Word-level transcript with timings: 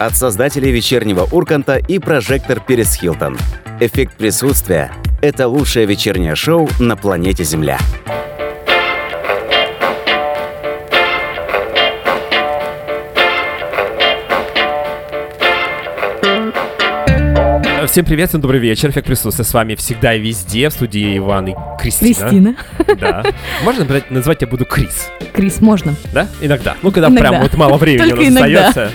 от 0.00 0.16
создателей 0.16 0.72
вечернего 0.72 1.28
Урканта 1.30 1.76
и 1.76 1.98
прожектор 1.98 2.58
Перес 2.58 2.94
Хилтон. 2.94 3.36
Эффект 3.80 4.16
присутствия– 4.16 4.90
это 5.22 5.46
лучшее 5.46 5.84
вечернее 5.84 6.34
шоу 6.34 6.68
на 6.78 6.96
планете 6.96 7.44
Земля. 7.44 7.78
Всем 17.86 18.04
привет, 18.04 18.28
всем 18.28 18.40
добрый 18.40 18.60
вечер. 18.60 18.90
Эффект 18.90 19.06
присутствия 19.08 19.44
с 19.44 19.52
вами 19.52 19.74
всегда 19.74 20.14
и 20.14 20.20
везде. 20.20 20.68
В 20.68 20.72
студии 20.72 21.18
Иван 21.18 21.48
и 21.48 21.54
Кристина. 21.80 22.14
Кристина. 22.14 22.56
Да. 23.00 23.24
Можно 23.64 23.84
брать- 23.84 24.10
назвать 24.10 24.42
я 24.42 24.46
буду 24.46 24.64
Крис? 24.64 25.08
Крис, 25.32 25.60
можно. 25.60 25.94
Да? 26.12 26.28
Иногда. 26.40 26.76
Ну, 26.82 26.92
когда 26.92 27.08
Иногда. 27.08 27.30
прям 27.30 27.42
вот 27.42 27.54
мало 27.54 27.78
времени 27.78 28.10
Только 28.10 28.20
у 28.20 28.24
нас 28.30 28.32
иногда. 28.32 28.68
остается. 28.68 28.94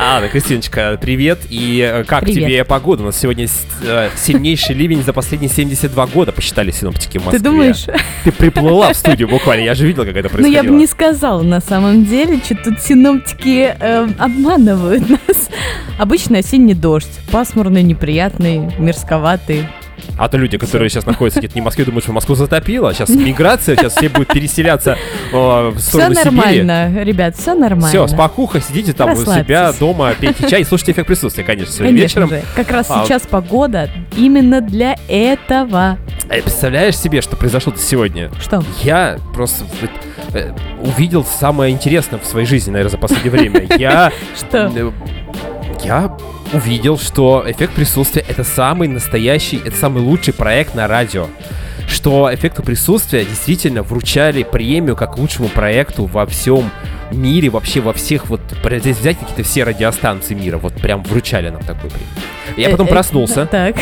А, 0.00 0.20
да, 0.20 0.28
Кристиночка, 0.28 0.96
привет. 1.00 1.40
И 1.50 1.80
э, 1.80 2.04
как 2.04 2.22
Привет. 2.22 2.44
тебе 2.44 2.64
погода? 2.64 3.02
У 3.02 3.06
нас 3.06 3.18
сегодня 3.18 3.48
э, 3.82 4.10
сильнейший 4.16 4.76
ливень 4.76 5.02
за 5.02 5.12
последние 5.12 5.50
72 5.50 6.06
года, 6.06 6.30
посчитали 6.30 6.70
синоптики 6.70 7.18
в 7.18 7.24
Москве. 7.24 7.38
Ты 7.40 7.44
думаешь? 7.44 7.86
Ты 8.22 8.30
приплыла 8.30 8.92
в 8.92 8.96
студию 8.96 9.26
буквально, 9.28 9.64
я 9.64 9.74
же 9.74 9.84
видел, 9.88 10.04
как 10.04 10.14
это 10.14 10.28
Ну, 10.28 10.34
происходило. 10.34 10.62
я 10.62 10.70
бы 10.70 10.76
не 10.76 10.86
сказала 10.86 11.42
на 11.42 11.60
самом 11.60 12.04
деле, 12.04 12.38
что 12.44 12.54
тут 12.54 12.80
синоптики 12.80 13.74
э, 13.76 14.08
обманывают 14.18 15.08
нас. 15.10 15.48
Обычный 15.98 16.40
осенний 16.40 16.74
дождь. 16.74 17.10
Пасмурный, 17.32 17.82
неприятный, 17.82 18.70
мерзковатый. 18.78 19.66
А 20.18 20.28
то 20.28 20.36
люди, 20.36 20.58
которые 20.58 20.90
сейчас 20.90 21.06
находятся 21.06 21.38
где-то 21.40 21.54
не 21.54 21.60
в 21.60 21.64
Москве, 21.64 21.84
думают, 21.84 22.04
что 22.04 22.12
Москву 22.12 22.34
затопило. 22.34 22.92
Сейчас 22.92 23.08
миграция, 23.08 23.76
сейчас 23.76 23.94
все 23.96 24.08
будут 24.08 24.28
переселяться 24.28 24.98
э, 25.32 25.68
в 25.70 25.78
Все 25.78 25.88
сторону 25.88 26.14
Сибири. 26.16 26.24
нормально, 26.64 27.02
ребят, 27.04 27.36
все 27.36 27.54
нормально. 27.54 27.88
Все, 27.88 28.06
спокуха, 28.08 28.60
сидите 28.60 28.92
там 28.92 29.12
у 29.12 29.16
себя 29.16 29.72
дома, 29.78 30.12
пейте 30.20 30.48
чай 30.50 30.62
и 30.62 30.64
слушайте 30.64 30.92
эффект 30.92 31.06
присутствия, 31.06 31.44
конечно, 31.44 31.72
сегодня 31.72 31.96
Конечно 31.96 32.20
вечером. 32.20 32.28
же. 32.30 32.42
Как 32.56 32.70
раз 32.70 32.86
А. 32.90 33.04
сейчас 33.04 33.22
погода 33.26 33.88
именно 34.16 34.60
для 34.60 34.96
этого. 35.08 35.98
Э, 36.28 36.42
Представляешь 36.42 36.96
себе, 36.98 37.22
что 37.22 37.36
произошло 37.36 37.72
сегодня? 37.76 38.30
Что? 38.40 38.62
Я 38.82 39.18
просто 39.34 39.64
э, 40.34 40.52
увидел 40.82 41.24
самое 41.24 41.72
интересное 41.72 42.18
в 42.18 42.26
своей 42.26 42.46
жизни, 42.46 42.70
наверное, 42.72 42.90
за 42.90 42.98
последнее 42.98 43.30
время. 43.30 43.66
Я, 43.78 44.12
Что? 44.36 44.70
Я 45.84 46.16
увидел, 46.52 46.98
что 46.98 47.44
эффект 47.46 47.74
присутствия 47.74 48.24
это 48.26 48.44
самый 48.44 48.88
настоящий, 48.88 49.60
это 49.64 49.76
самый 49.76 50.02
лучший 50.02 50.34
проект 50.34 50.74
на 50.74 50.86
радио. 50.86 51.26
Что 51.86 52.28
эффекту 52.32 52.62
присутствия 52.62 53.24
действительно 53.24 53.82
вручали 53.82 54.42
премию 54.42 54.94
как 54.94 55.16
лучшему 55.16 55.48
проекту 55.48 56.04
во 56.04 56.26
всем 56.26 56.70
мире, 57.10 57.48
вообще 57.48 57.80
во 57.80 57.92
всех 57.92 58.26
вот, 58.28 58.40
здесь 58.62 58.98
взять 58.98 59.18
какие-то 59.18 59.42
все 59.42 59.64
радиостанции 59.64 60.34
мира, 60.34 60.58
вот 60.58 60.74
прям 60.74 61.02
вручали 61.02 61.48
нам 61.48 61.62
такую 61.62 61.90
премию. 61.90 62.08
Я 62.56 62.68
потом 62.70 62.86
Э, 62.86 62.90
э, 62.90 62.92
проснулся, 62.92 63.46
Так, 63.46 63.76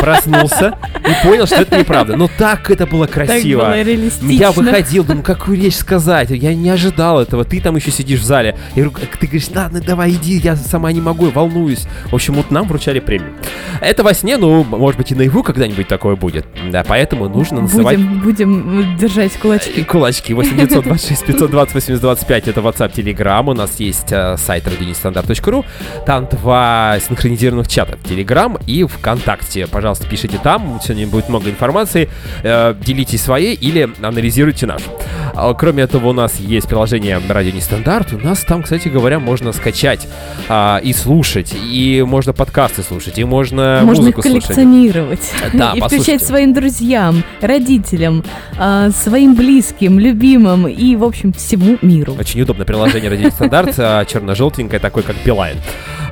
проснулся 0.00 0.78
и 0.98 1.26
понял, 1.26 1.46
что 1.46 1.56
это 1.56 1.78
неправда. 1.78 2.16
Но 2.16 2.28
так 2.38 2.70
это 2.70 2.86
было 2.86 3.06
так 3.06 3.26
красиво. 3.26 3.64
было 3.64 3.82
реалистично. 3.82 4.30
Я 4.30 4.50
выходил, 4.50 5.04
думаю, 5.04 5.22
какую 5.22 5.60
речь 5.60 5.76
сказать. 5.76 6.30
Я 6.30 6.54
не 6.54 6.70
ожидал 6.70 7.20
этого. 7.20 7.44
Ты 7.44 7.60
там 7.60 7.76
еще 7.76 7.90
сидишь 7.90 8.20
в 8.20 8.24
зале. 8.24 8.56
Я 8.74 8.84
говорю, 8.84 8.90
«Как 8.90 9.16
ты 9.16 9.26
говоришь, 9.26 9.48
ладно, 9.54 9.80
давай 9.80 10.10
иди, 10.10 10.38
я 10.38 10.56
сама 10.56 10.92
не 10.92 11.00
могу, 11.00 11.30
волнуюсь. 11.30 11.86
В 12.10 12.14
общем, 12.14 12.34
вот 12.34 12.50
нам 12.50 12.66
вручали 12.66 13.00
премию. 13.00 13.32
Это 13.80 14.02
во 14.02 14.14
сне, 14.14 14.36
ну, 14.36 14.64
может 14.64 14.98
быть, 14.98 15.12
и 15.12 15.14
наяву 15.14 15.42
когда-нибудь 15.42 15.88
такое 15.88 16.16
будет. 16.16 16.46
Да, 16.70 16.84
поэтому 16.86 17.28
нужно 17.28 17.62
называть 17.62 17.98
Будем, 17.98 18.20
будем 18.20 18.96
держать 18.96 19.34
и 19.34 19.38
кулачки. 19.38 19.84
Кулачки 19.84 20.34
8926 20.34 21.26
520 21.26 21.74
8025 21.74 22.48
это 22.48 22.60
WhatsApp, 22.60 22.92
Telegram. 22.92 23.50
У 23.50 23.54
нас 23.54 23.78
есть 23.80 24.10
э, 24.10 24.36
сайт 24.36 24.66
радионестандарт.ру. 24.66 25.64
Там 26.04 26.26
два 26.26 26.98
синхронизированных 27.06 27.68
чата. 27.68 27.98
Telegram 28.04 28.60
и 28.66 28.84
ВКонтакте. 28.84 29.66
Пожалуйста, 29.66 29.85
пишите 29.94 30.38
там. 30.42 30.80
Сегодня 30.82 31.06
будет 31.06 31.28
много 31.28 31.50
информации. 31.50 32.08
Э, 32.42 32.74
делитесь 32.80 33.22
своей 33.22 33.54
или 33.54 33.88
анализируйте 34.02 34.66
нашу. 34.66 34.90
А, 35.34 35.52
Кроме 35.54 35.82
этого, 35.84 36.08
у 36.08 36.12
нас 36.12 36.36
есть 36.36 36.68
приложение 36.68 37.20
Радио 37.28 37.52
Нестандарт. 37.52 38.12
У 38.12 38.18
нас 38.18 38.40
там, 38.40 38.62
кстати 38.62 38.88
говоря, 38.88 39.18
можно 39.18 39.52
скачать 39.52 40.06
а, 40.48 40.78
и 40.82 40.92
слушать. 40.92 41.54
И 41.54 42.02
можно 42.06 42.32
подкасты 42.32 42.82
слушать. 42.82 43.18
И 43.18 43.24
можно, 43.24 43.80
Можно 43.84 44.08
их 44.08 44.16
музыку 44.16 44.22
слушать. 44.22 44.46
коллекционировать. 44.48 45.32
Да, 45.52 45.72
и 45.74 45.80
послушайте. 45.80 45.86
включать 46.18 46.22
своим 46.28 46.52
друзьям, 46.54 47.22
родителям, 47.40 48.24
а, 48.58 48.90
своим 48.90 49.34
близким, 49.34 49.98
любимым 49.98 50.66
и, 50.68 50.96
в 50.96 51.04
общем, 51.04 51.32
всему 51.32 51.78
миру. 51.82 52.14
Очень 52.18 52.42
удобное 52.42 52.66
приложение 52.66 53.08
Радио 53.10 53.30
Нестандарт, 53.30 53.74
а, 53.78 54.04
черно-желтенькое, 54.04 54.80
такое 54.80 55.02
как 55.02 55.16
Билайн. 55.24 55.56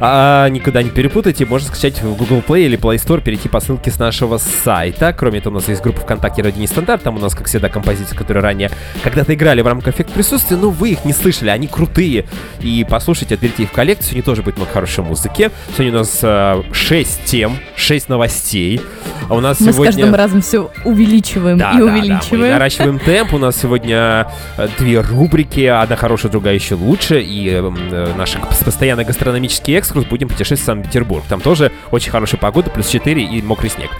А, 0.01 0.49
никогда 0.49 0.83
не 0.83 0.91
перепутайте, 0.91 1.47
можно 1.47 1.69
скачать 1.69 2.01
в 2.03 2.17
Google 2.17 2.43
Play 2.47 2.67
или 2.67 2.79
Play 2.79 2.97
Store, 2.97 3.23
перейти 3.23 3.49
по 3.49 3.61
ссылке 3.65 3.91
с 3.91 3.99
нашего 3.99 4.39
сайта. 4.39 5.13
Кроме 5.13 5.39
этого, 5.39 5.55
у 5.55 5.57
нас 5.57 5.69
есть 5.69 5.83
группа 5.83 6.01
ВКонтакте 6.01 6.43
Радио 6.43 6.61
Нестандарт, 6.61 7.03
там 7.03 7.17
у 7.17 7.19
нас, 7.19 7.35
как 7.35 7.47
всегда, 7.47 7.69
композиции, 7.69 8.15
которые 8.15 8.43
ранее 8.43 8.71
когда-то 9.03 9.35
играли 9.35 9.63
в 9.63 9.67
рамках 9.67 9.95
эффект 9.95 10.13
присутствия, 10.13 10.57
но 10.57 10.71
вы 10.71 10.91
их 10.91 11.05
не 11.05 11.13
слышали, 11.13 11.49
они 11.49 11.67
крутые. 11.67 12.27
И 12.61 12.87
послушайте, 12.89 13.35
отберите 13.35 13.65
их 13.65 13.71
в 13.71 13.73
коллекцию, 13.73 14.11
сегодня 14.11 14.23
тоже 14.23 14.43
будет 14.43 14.57
много 14.57 14.71
хорошей 14.71 15.05
музыки. 15.05 15.51
Сегодня 15.77 15.93
у 15.93 15.99
нас 15.99 16.25
6 16.73 17.25
тем, 17.25 17.59
6 17.77 18.09
новостей. 18.09 18.81
А 19.29 19.35
у 19.35 19.41
нас 19.41 19.61
Мы 19.61 19.73
сегодня... 19.73 19.93
с 19.93 19.95
каждым 19.97 20.15
разом 20.15 20.43
все 20.43 20.71
увеличиваем 20.85 21.59
Да, 21.59 21.73
и 21.73 21.79
да, 21.79 21.87
да, 21.87 21.93
увеличиваем. 21.93 22.43
мы 22.43 22.51
наращиваем 22.51 22.99
темп. 22.99 23.35
У 23.35 23.39
нас 23.39 23.57
сегодня 23.57 24.31
э, 24.59 24.69
две 24.79 25.01
рубрики. 25.01 25.65
Одна 25.65 25.97
хорошая, 25.97 26.31
другая 26.31 26.55
еще 26.55 26.75
лучше. 26.75 27.21
И 27.21 27.49
э, 27.49 27.59
м, 27.59 27.77
э, 27.91 28.13
наш 28.17 28.33
постоянный 28.65 29.05
гастрономический 29.05 29.75
экскурс. 29.77 30.05
Будем 30.05 30.29
путешествовать 30.29 30.61
в 30.61 30.65
Санкт-Петербург. 30.65 31.25
Там 31.29 31.41
тоже 31.41 31.73
очень 31.91 32.11
хорошая 32.11 32.39
погода, 32.41 32.71
плюс 32.71 32.89
4 32.89 33.23
и 33.23 33.43
мокрый 33.55 33.71
снег. 33.71 33.91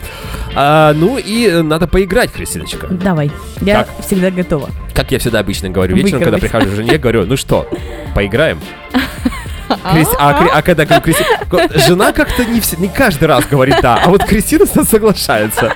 А, 0.57 0.93
ну 0.95 1.17
и 1.17 1.47
э, 1.49 1.63
надо 1.63 1.87
поиграть, 1.87 2.33
Кристиночка. 2.33 2.89
Давай, 2.89 3.31
я 3.61 3.85
Так. 3.85 3.89
всегда 4.05 4.31
готова. 4.33 4.69
Как 4.95 5.13
я 5.13 5.19
всегда 5.21 5.39
обычно 5.41 5.69
говорю 5.71 5.95
вечером, 5.97 6.21
когда 6.21 6.33
Выигрывать. 6.39 6.51
прихожу 6.53 6.71
к 6.73 6.75
жене, 6.77 6.99
говорю, 6.99 7.25
ну 7.27 7.37
что, 7.37 7.69
поиграем? 8.15 8.61
Крис- 9.93 10.15
а, 10.19 10.49
а 10.53 10.63
когда 10.63 10.85
говорю, 10.85 11.03
Кристи- 11.05 11.49
ко- 11.49 11.79
жена 11.79 12.13
как-то 12.13 12.45
не, 12.45 12.61
все- 12.61 12.77
не 12.77 12.89
каждый 12.89 13.25
раз 13.25 13.47
говорит 13.47 13.77
да, 13.81 14.01
а 14.05 14.09
вот 14.11 14.25
Кристина 14.25 14.67
соглашается. 14.67 15.73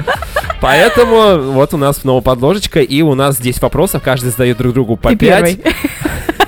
Поэтому 0.60 1.53
вот 1.53 1.72
у 1.75 1.77
нас 1.77 1.99
снова 1.99 2.21
подложечка, 2.21 2.81
и 2.81 3.00
у 3.03 3.15
нас 3.15 3.39
10 3.39 3.62
вопросов, 3.62 4.03
каждый 4.05 4.31
задает 4.31 4.59
друг 4.59 4.75
другу 4.75 4.97
по 4.97 5.10
Ты 5.10 5.16
5, 5.16 5.28
первый. 5.56 5.75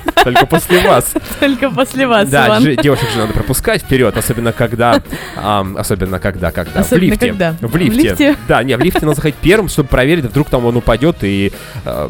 только 0.23 0.45
после 0.45 0.79
вас. 0.81 1.13
Только 1.39 1.69
после 1.69 2.07
вас, 2.07 2.29
Да, 2.29 2.59
девушек 2.59 3.09
же 3.11 3.19
надо 3.19 3.33
пропускать 3.33 3.81
вперед, 3.81 4.15
особенно 4.15 4.51
когда, 4.51 5.01
особенно 5.35 6.19
когда, 6.19 6.51
когда, 6.51 6.83
в 6.83 6.91
лифте. 6.93 7.33
В 7.33 7.75
лифте. 7.75 8.35
Да, 8.47 8.63
не, 8.63 8.75
в 8.77 8.79
лифте 8.81 9.01
надо 9.05 9.15
заходить 9.15 9.37
первым, 9.41 9.69
чтобы 9.69 9.89
проверить, 9.89 10.25
вдруг 10.25 10.49
там 10.49 10.65
он 10.65 10.77
упадет, 10.77 11.17
и 11.23 11.51
э, 11.85 12.09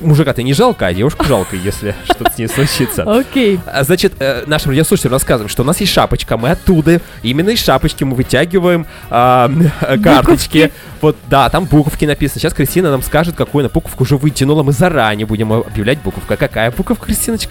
мужика-то 0.00 0.42
не 0.42 0.54
жалко, 0.54 0.86
а 0.86 0.94
девушку 0.94 1.24
жалко, 1.24 1.56
если 1.56 1.94
что-то 2.04 2.30
с 2.30 2.38
ней 2.38 2.48
случится. 2.48 3.02
Окей. 3.02 3.58
А, 3.66 3.84
Значит, 3.84 4.14
э, 4.20 4.44
нашим 4.46 4.70
радиослушателям 4.70 5.12
рассказываем, 5.12 5.48
что 5.48 5.62
у 5.62 5.66
нас 5.66 5.80
есть 5.80 5.92
шапочка, 5.92 6.36
мы 6.36 6.50
оттуда, 6.50 7.00
именно 7.22 7.50
из 7.50 7.62
шапочки 7.62 8.04
мы 8.04 8.14
вытягиваем 8.14 8.86
карточки. 9.08 10.72
Вот, 11.00 11.16
да, 11.28 11.48
там 11.48 11.64
буковки 11.64 12.04
написаны. 12.04 12.40
Сейчас 12.40 12.52
Кристина 12.52 12.90
нам 12.90 13.02
скажет, 13.02 13.36
какую 13.36 13.62
она 13.62 13.68
буковку 13.68 14.02
уже 14.02 14.16
вытянула. 14.16 14.62
Мы 14.62 14.72
заранее 14.72 15.26
будем 15.26 15.52
объявлять 15.52 15.98
буковка. 16.02 16.36
Какая 16.36 16.70
буковка, 16.70 17.06
Кристиночка? 17.06 17.47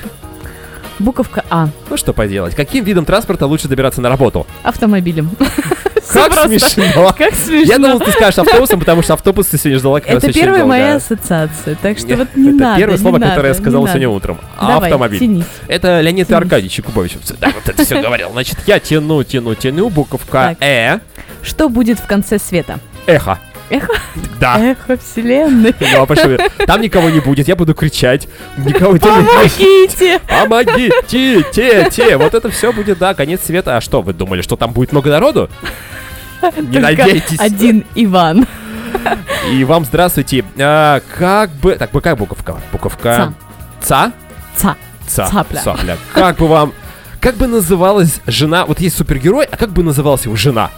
Буковка 1.00 1.44
А. 1.50 1.70
Ну 1.90 1.98
что 1.98 2.14
поделать. 2.14 2.56
Каким 2.56 2.84
видом 2.84 3.06
транспорта 3.06 3.46
лучше 3.46 3.68
добираться 3.68 4.02
на 4.02 4.10
работу? 4.10 4.48
Автомобилем. 4.64 5.30
Как 6.12 6.34
смешно. 6.46 7.14
Как 7.18 7.34
смешно. 7.34 7.74
Я 7.74 7.78
думал, 7.78 8.00
ты 8.00 8.12
скажешь 8.12 8.40
автобусом, 8.40 8.80
потому 8.80 9.02
что 9.02 9.14
автобус 9.14 9.48
ты 9.48 9.58
сегодня 9.58 9.80
ждала 9.80 10.00
как 10.00 10.10
раз 10.10 10.24
Это 10.24 10.34
первая 10.34 10.66
моя 10.66 10.96
ассоциация, 10.96 11.76
так 11.76 11.98
что 11.98 12.16
вот 12.16 12.36
не 12.36 12.50
это 12.50 12.58
надо. 12.58 12.80
первое 12.80 12.98
не 12.98 13.02
слово, 13.02 13.20
которое 13.20 13.48
я 13.50 13.54
сказал 13.54 13.88
сегодня 13.88 14.10
утром. 14.10 14.40
Автомобиль. 14.58 15.44
Это 15.68 16.02
Леонид. 16.02 16.32
Аркадьевич 16.32 16.78
Якубович. 16.78 17.18
Да, 17.40 17.52
вот 17.54 17.68
это 17.68 17.84
все 17.84 18.02
говорил. 18.02 18.30
Значит, 18.32 18.58
я 18.66 18.80
тяну, 18.80 19.24
тяну, 19.24 19.56
тяну. 19.56 19.90
Буковка. 19.90 20.56
Э. 20.60 21.00
Что 21.42 21.70
будет 21.70 22.00
в 22.00 22.08
конце 22.08 22.40
света? 22.40 22.80
Эхо. 23.06 23.40
Эхо? 23.70 23.94
Да. 24.40 24.60
Эхо 24.60 24.98
вселенной. 24.98 25.76
Ну, 25.94 26.02
а 26.02 26.06
пошли. 26.06 26.38
Там 26.66 26.82
никого 26.82 27.10
не 27.10 27.20
будет, 27.20 27.48
я 27.48 27.56
буду 27.56 27.74
кричать. 27.74 28.28
Никого 28.58 28.94
не 28.94 29.00
Помогите! 29.00 30.20
Помогите, 30.28 31.44
те, 31.52 31.90
те. 31.90 32.18
Вот 32.18 32.34
это 32.34 32.50
все 32.50 32.72
будет, 32.72 32.98
да, 32.98 33.14
конец 33.14 33.44
света. 33.44 33.78
А 33.78 33.82
что, 33.82 34.02
вы 34.02 34.14
думали, 34.14 34.42
что 34.42 34.56
там 34.56 34.74
будет 34.74 34.92
много 34.92 35.10
народу? 35.10 35.50
Не 36.58 36.80
надейтесь. 36.80 37.40
Один 37.40 37.86
Иван. 37.96 38.48
И 39.52 39.64
вам 39.64 39.86
здравствуйте. 39.86 40.44
А, 40.58 41.02
как 41.18 41.52
бы... 41.52 41.74
Так, 41.76 41.92
какая 41.92 42.16
буковка? 42.16 42.58
Буковка... 42.72 43.34
Ца? 43.82 44.12
Ца. 44.56 44.76
Ца. 45.08 45.28
Цапля. 45.28 45.62
Цапля. 45.62 45.98
Как 46.14 46.38
бы 46.38 46.48
вам... 46.48 46.74
Как 47.20 47.36
бы 47.36 47.48
называлась 47.48 48.22
жена... 48.28 48.66
Вот 48.66 48.80
есть 48.80 48.98
супергерой, 48.98 49.46
а 49.46 49.58
как 49.58 49.70
бы 49.72 49.84
называлась 49.84 50.26
его 50.26 50.36
жена? 50.36 50.72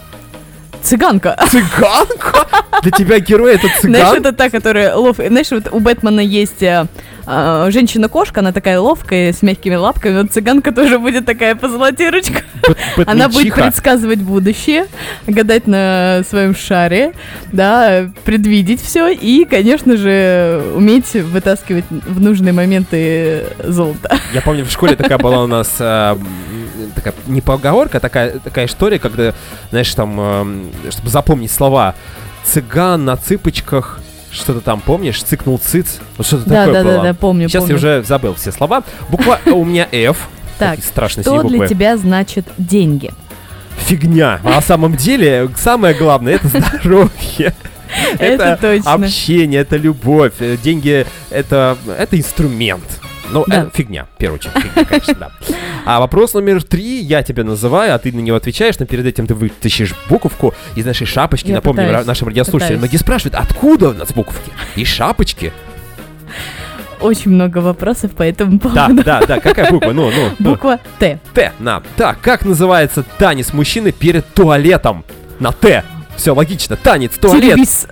Цыганка. 0.82 1.36
Цыганка? 1.50 2.46
Для 2.82 2.90
тебя 2.90 3.18
герой 3.18 3.54
это 3.54 3.68
Знаешь, 3.80 4.08
цыган? 4.08 4.20
это 4.20 4.32
та, 4.32 4.50
которая 4.50 4.94
лов... 4.94 5.16
Знаешь, 5.16 5.50
вот 5.50 5.68
у 5.70 5.80
Бэтмена 5.80 6.20
есть 6.20 6.62
э, 6.62 6.86
а, 7.26 7.70
женщина-кошка, 7.70 8.40
она 8.40 8.52
такая 8.52 8.80
ловкая, 8.80 9.32
с 9.32 9.42
мягкими 9.42 9.76
лапками. 9.76 10.22
Вот 10.22 10.32
цыганка 10.32 10.72
тоже 10.72 10.98
будет 10.98 11.26
такая 11.26 11.54
позолотирочка. 11.54 12.42
Она 13.06 13.28
будет 13.28 13.54
предсказывать 13.54 14.20
будущее, 14.20 14.86
гадать 15.26 15.66
на 15.66 16.22
своем 16.28 16.56
шаре, 16.56 17.12
да, 17.52 18.10
предвидеть 18.24 18.82
все 18.82 19.08
и, 19.08 19.44
конечно 19.44 19.96
же, 19.96 20.62
уметь 20.74 21.12
вытаскивать 21.14 21.84
в 21.90 22.20
нужные 22.20 22.52
моменты 22.52 23.44
золото. 23.64 24.18
Я 24.34 24.40
помню, 24.40 24.64
в 24.64 24.70
школе 24.70 24.96
такая 24.96 25.18
была 25.18 25.44
у 25.44 25.46
нас 25.46 25.76
м, 25.78 26.18
такая 26.94 27.14
не 27.26 27.40
поговорка, 27.40 27.98
а 27.98 28.00
такая, 28.00 28.38
такая 28.38 28.66
история, 28.66 28.98
когда, 28.98 29.34
знаешь, 29.70 29.94
там, 29.94 30.20
эм, 30.20 30.70
чтобы 30.90 31.08
запомнить 31.10 31.50
слова, 31.50 31.94
цыган 32.44 33.04
на 33.04 33.16
цыпочках, 33.16 34.00
что-то 34.30 34.60
там, 34.60 34.80
помнишь, 34.80 35.22
цыкнул 35.22 35.58
цыц, 35.58 35.98
вот 36.16 36.26
что-то 36.26 36.48
Да, 36.48 36.66
такое 36.66 36.72
да, 36.74 36.82
было. 36.84 36.96
да, 36.98 37.02
да, 37.02 37.14
помню, 37.14 37.48
Сейчас 37.48 37.62
помню. 37.64 37.74
я 37.74 37.76
уже 37.78 38.02
забыл 38.06 38.34
все 38.34 38.52
слова. 38.52 38.82
Буква 39.08 39.40
у 39.46 39.64
меня 39.64 39.88
F. 39.90 40.28
Так, 40.58 40.78
Что 40.80 41.42
для 41.44 41.66
тебя 41.66 41.96
значит 41.96 42.46
деньги? 42.58 43.12
Фигня. 43.78 44.40
А 44.44 44.50
на 44.50 44.60
самом 44.60 44.94
деле, 44.94 45.48
самое 45.56 45.94
главное, 45.94 46.34
это 46.34 46.48
здоровье. 46.48 47.54
Это 48.18 48.56
точно. 48.60 48.92
общение, 48.92 49.62
это 49.62 49.76
любовь. 49.76 50.34
Э, 50.38 50.56
Деньги 50.62 51.06
это, 51.30 51.76
это 51.98 52.18
инструмент. 52.18 52.99
Ну, 53.32 53.44
Да. 53.46 53.62
это 53.62 53.70
фигня, 53.72 54.06
в 54.14 54.18
первую 54.18 54.38
очередь, 54.40 54.54
фигня, 54.62 54.84
конечно, 54.84 55.14
да. 55.14 55.30
А 55.84 56.00
вопрос 56.00 56.34
номер 56.34 56.62
три, 56.62 57.00
я 57.00 57.22
тебя 57.22 57.44
называю, 57.44 57.94
а 57.94 57.98
ты 57.98 58.12
на 58.12 58.20
него 58.20 58.36
отвечаешь, 58.36 58.78
но 58.78 58.86
перед 58.86 59.06
этим 59.06 59.26
ты 59.26 59.34
вытащишь 59.34 59.94
буковку 60.08 60.52
из 60.74 60.84
нашей 60.84 61.06
шапочки. 61.06 61.48
Я 61.48 61.56
Напомню 61.56 61.86
пытаюсь, 61.86 62.06
нашим 62.06 62.28
радиослушателям. 62.28 62.80
пытаюсь. 62.80 62.80
Многие 62.80 62.96
спрашивают, 62.96 63.34
откуда 63.36 63.90
у 63.90 63.92
нас 63.92 64.12
буковки? 64.12 64.50
Из 64.76 64.88
шапочки? 64.88 65.52
Очень 67.00 67.30
много 67.30 67.58
вопросов 67.58 68.10
по 68.12 68.22
этому 68.22 68.58
Да, 68.58 68.86
поводу. 68.88 69.04
да, 69.04 69.20
да, 69.26 69.40
какая 69.40 69.70
буква? 69.70 69.92
Ну, 69.92 70.10
ну, 70.10 70.30
ну. 70.38 70.50
Буква 70.50 70.78
Т. 70.98 71.18
Т, 71.32 71.52
на. 71.58 71.82
Так, 71.96 72.20
как 72.20 72.44
называется 72.44 73.04
танец 73.18 73.52
мужчины 73.54 73.90
перед 73.90 74.26
туалетом? 74.34 75.04
На 75.38 75.50
Т. 75.52 75.82
Все 76.16 76.34
логично. 76.34 76.76
Танец, 76.76 77.12
туалет. 77.18 77.42
Теребис. 77.54 77.86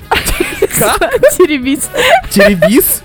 Как? 0.79 0.99
Теребис. 1.38 1.88
Теребис? 2.29 3.02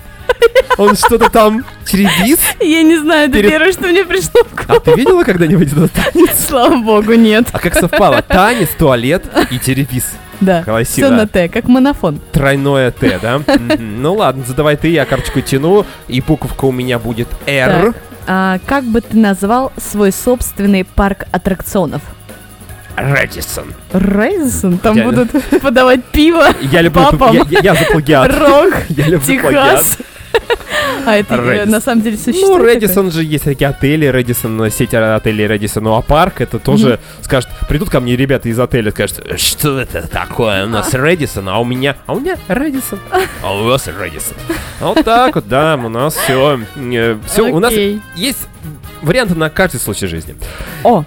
Он 0.77 0.95
что-то 0.95 1.29
там 1.29 1.63
теребис? 1.85 2.39
Я 2.59 2.81
не 2.83 2.97
знаю, 2.97 3.29
это 3.29 3.37
Перед- 3.37 3.51
первое, 3.51 3.71
что 3.71 3.87
мне 3.87 4.03
пришло 4.03 4.41
в 4.43 4.59
А 4.59 4.63
голову. 4.65 4.81
ты 4.85 4.91
видела 4.95 5.23
когда-нибудь 5.23 5.71
этот 5.71 5.91
танец? 5.91 6.45
Слава 6.47 6.77
богу, 6.77 7.13
нет. 7.13 7.47
А 7.51 7.59
как 7.59 7.75
совпало? 7.75 8.21
Танец, 8.23 8.69
туалет 8.77 9.23
и 9.51 9.59
теребис. 9.59 10.05
Да. 10.41 10.63
Красиво. 10.63 11.07
Все 11.07 11.15
на 11.15 11.27
Т, 11.27 11.47
как 11.47 11.65
монофон. 11.67 12.19
Тройное 12.31 12.89
Т, 12.91 13.19
да? 13.21 13.41
Ну 13.79 14.15
ладно, 14.15 14.43
задавай 14.47 14.75
ты, 14.75 14.87
я 14.89 15.05
карточку 15.05 15.41
тяну, 15.41 15.85
и 16.07 16.21
буковка 16.21 16.65
у 16.65 16.71
меня 16.71 16.97
будет. 16.99 17.27
Так. 17.45 17.95
А 18.25 18.57
как 18.65 18.83
бы 18.85 19.01
ты 19.01 19.15
назвал 19.15 19.71
свой 19.77 20.11
собственный 20.11 20.85
парк 20.85 21.25
аттракционов? 21.31 22.01
Редисон. 22.95 23.73
Рейзен? 23.91 24.77
Там 24.77 24.95
Я- 24.95 25.03
будут 25.05 25.29
подавать 25.61 26.03
пиво, 26.05 26.45
Я 26.61 26.81
люблю... 26.81 27.03
Папам. 27.03 27.35
Я, 27.35 27.43
я- 27.49 27.59
я 27.61 27.75
за 27.75 27.85
плагиат. 27.85 28.27
рок, 28.39 28.73
Я 28.89 29.07
люблю 29.07 29.39
плагиат. 29.41 29.85
А 31.05 31.17
это 31.17 31.35
э, 31.35 31.51
Редисон. 31.51 31.69
на 31.69 31.81
самом 31.81 32.01
деле 32.01 32.17
Ну, 32.17 32.31
существует? 32.33 32.75
Редисон 32.75 33.11
же 33.11 33.23
есть 33.23 33.43
такие 33.43 33.69
отели, 33.69 34.05
Редисон, 34.05 34.71
сеть 34.71 34.93
отелей 34.93 35.47
Редисон, 35.47 35.83
ну 35.83 35.95
а 35.95 36.01
парк 36.01 36.39
это 36.39 36.59
тоже 36.59 36.99
скажет, 37.21 37.49
придут 37.67 37.89
ко 37.89 37.99
мне 37.99 38.15
ребята 38.15 38.47
из 38.47 38.59
отеля, 38.59 38.91
скажут, 38.91 39.39
что 39.39 39.79
это 39.79 40.07
такое, 40.07 40.65
у 40.65 40.69
нас 40.69 40.93
Редисон, 40.93 41.49
а 41.49 41.59
у 41.59 41.65
меня, 41.65 41.97
а 42.05 42.13
у 42.13 42.19
меня 42.19 42.37
Редисон, 42.47 42.99
а 43.41 43.53
у 43.53 43.65
вас 43.65 43.87
Редисон. 43.87 44.37
Вот 44.79 45.03
так 45.03 45.35
вот, 45.35 45.47
да, 45.47 45.75
у 45.75 45.89
нас 45.89 46.15
все, 46.15 46.59
все, 47.27 47.43
у 47.43 47.59
нас 47.59 47.73
есть 48.15 48.47
варианты 49.01 49.35
на 49.35 49.49
каждый 49.49 49.79
случай 49.81 50.07
жизни. 50.07 50.35
О, 50.83 51.03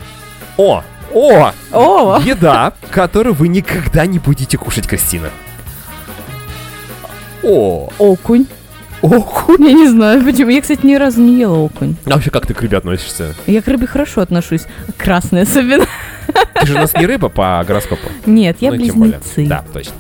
О, 0.59 0.83
о, 1.13 1.53
О. 1.73 2.21
еда, 2.23 2.73
которую 2.91 3.35
вы 3.35 3.49
никогда 3.49 4.05
не 4.05 4.19
будете 4.19 4.59
кушать, 4.59 4.87
Кристина. 4.87 5.31
О, 7.43 7.89
окунь. 7.99 8.47
Окунь. 9.03 9.67
Я 9.67 9.73
не 9.73 9.89
знаю, 9.89 10.25
почему. 10.25 10.51
Я, 10.51 10.61
кстати, 10.61 10.85
ни 10.85 10.95
разу 10.95 11.21
не 11.21 11.39
ела 11.39 11.57
окунь. 11.59 11.97
А 12.07 12.11
вообще, 12.11 12.31
как 12.31 12.47
ты 12.47 12.55
к 12.55 12.61
рыбе 12.63 12.77
относишься? 12.79 13.35
Я 13.47 13.63
к 13.63 13.69
рыбе 13.69 13.87
хорошо 13.87 14.21
отношусь. 14.21 14.63
Красная 14.97 15.43
особенно. 15.43 15.87
Ты 16.61 16.67
же 16.67 16.75
у 16.75 16.79
нас 16.79 16.93
не 16.95 17.07
рыба 17.07 17.29
по 17.29 17.63
гороскопу. 17.67 18.09
Нет, 18.27 18.59
я 18.61 18.71
Ну, 18.71 18.77
близнецы. 18.79 19.47
Да, 19.47 19.65
точно. 19.73 19.93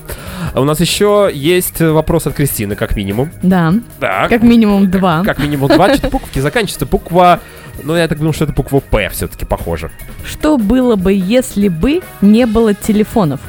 А 0.54 0.60
У 0.60 0.64
нас 0.64 0.80
еще 0.80 1.30
есть 1.32 1.80
вопрос 1.80 2.26
от 2.26 2.34
Кристины, 2.34 2.76
как 2.76 2.96
минимум. 2.96 3.30
Да, 3.42 3.74
Так. 4.00 4.30
как 4.30 4.42
минимум 4.42 4.90
два. 4.90 5.22
Как 5.24 5.38
минимум 5.38 5.68
два. 5.68 5.88
Что-то 5.94 6.08
буковки 6.10 6.38
заканчивается. 6.40 6.86
Буква... 6.86 7.40
Ну, 7.82 7.94
я 7.94 8.08
так 8.08 8.18
думаю, 8.18 8.32
что 8.32 8.44
это 8.44 8.54
буква 8.54 8.80
П 8.80 9.10
все-таки 9.10 9.44
похоже. 9.44 9.90
Что 10.24 10.56
было 10.56 10.96
бы, 10.96 11.12
если 11.12 11.68
бы 11.68 12.00
не 12.22 12.46
было 12.46 12.72
телефонов? 12.72 13.40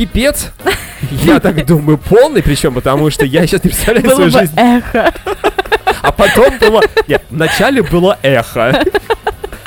Пипец. 0.00 0.46
Я 1.10 1.40
так 1.40 1.66
думаю, 1.66 1.98
полный, 1.98 2.42
причем 2.42 2.72
потому 2.72 3.10
что 3.10 3.26
я 3.26 3.46
сейчас 3.46 3.62
не 3.64 3.68
представляю 3.68 4.06
Было 4.06 4.14
свою 4.14 4.30
бы 4.30 4.38
жизнь. 4.38 4.52
эхо. 4.56 5.12
А 6.00 6.10
потом 6.10 6.56
было... 6.58 6.82
Нет, 7.06 7.22
вначале 7.28 7.82
было 7.82 8.18
эхо. 8.22 8.82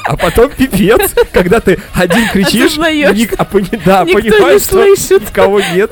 А 0.06 0.18
потом 0.18 0.50
пипец, 0.50 1.12
когда 1.32 1.60
ты 1.60 1.80
один 1.94 2.28
кричишь, 2.30 2.78
ник- 2.78 3.36
а 3.38 3.46
пони- 3.46 3.80
да, 3.86 4.04
Никто 4.04 4.20
не 4.22 4.32
понимаешь, 4.32 4.62
что 4.64 4.84
слышит. 4.84 5.30
Кого 5.30 5.62
нет. 5.62 5.92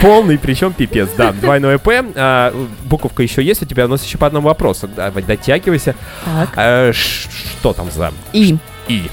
Полный, 0.00 0.38
причем 0.38 0.72
пипец. 0.72 1.08
Да, 1.16 1.32
двойное 1.32 1.78
П. 1.78 2.04
А, 2.14 2.54
буковка 2.84 3.24
еще 3.24 3.42
есть 3.42 3.60
у 3.62 3.66
тебя, 3.66 3.86
у 3.86 3.88
нас 3.88 4.04
еще 4.04 4.18
по 4.18 4.28
одному 4.28 4.46
вопросу. 4.46 4.86
Давай, 4.86 5.24
дотягивайся. 5.24 5.96
Так. 6.24 6.48
А, 6.54 6.92
что 6.92 7.72
там 7.72 7.90
за 7.90 8.12
И 8.32 8.56
И? 8.86 9.10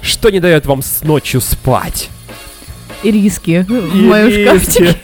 Что 0.00 0.30
не 0.30 0.38
дает 0.38 0.64
вам 0.66 0.80
с 0.80 1.02
ночью 1.02 1.40
спать? 1.40 2.08
Ириски 3.02 3.64
в 3.68 3.94
моем 3.94 4.30
шкафчике. 4.30 4.94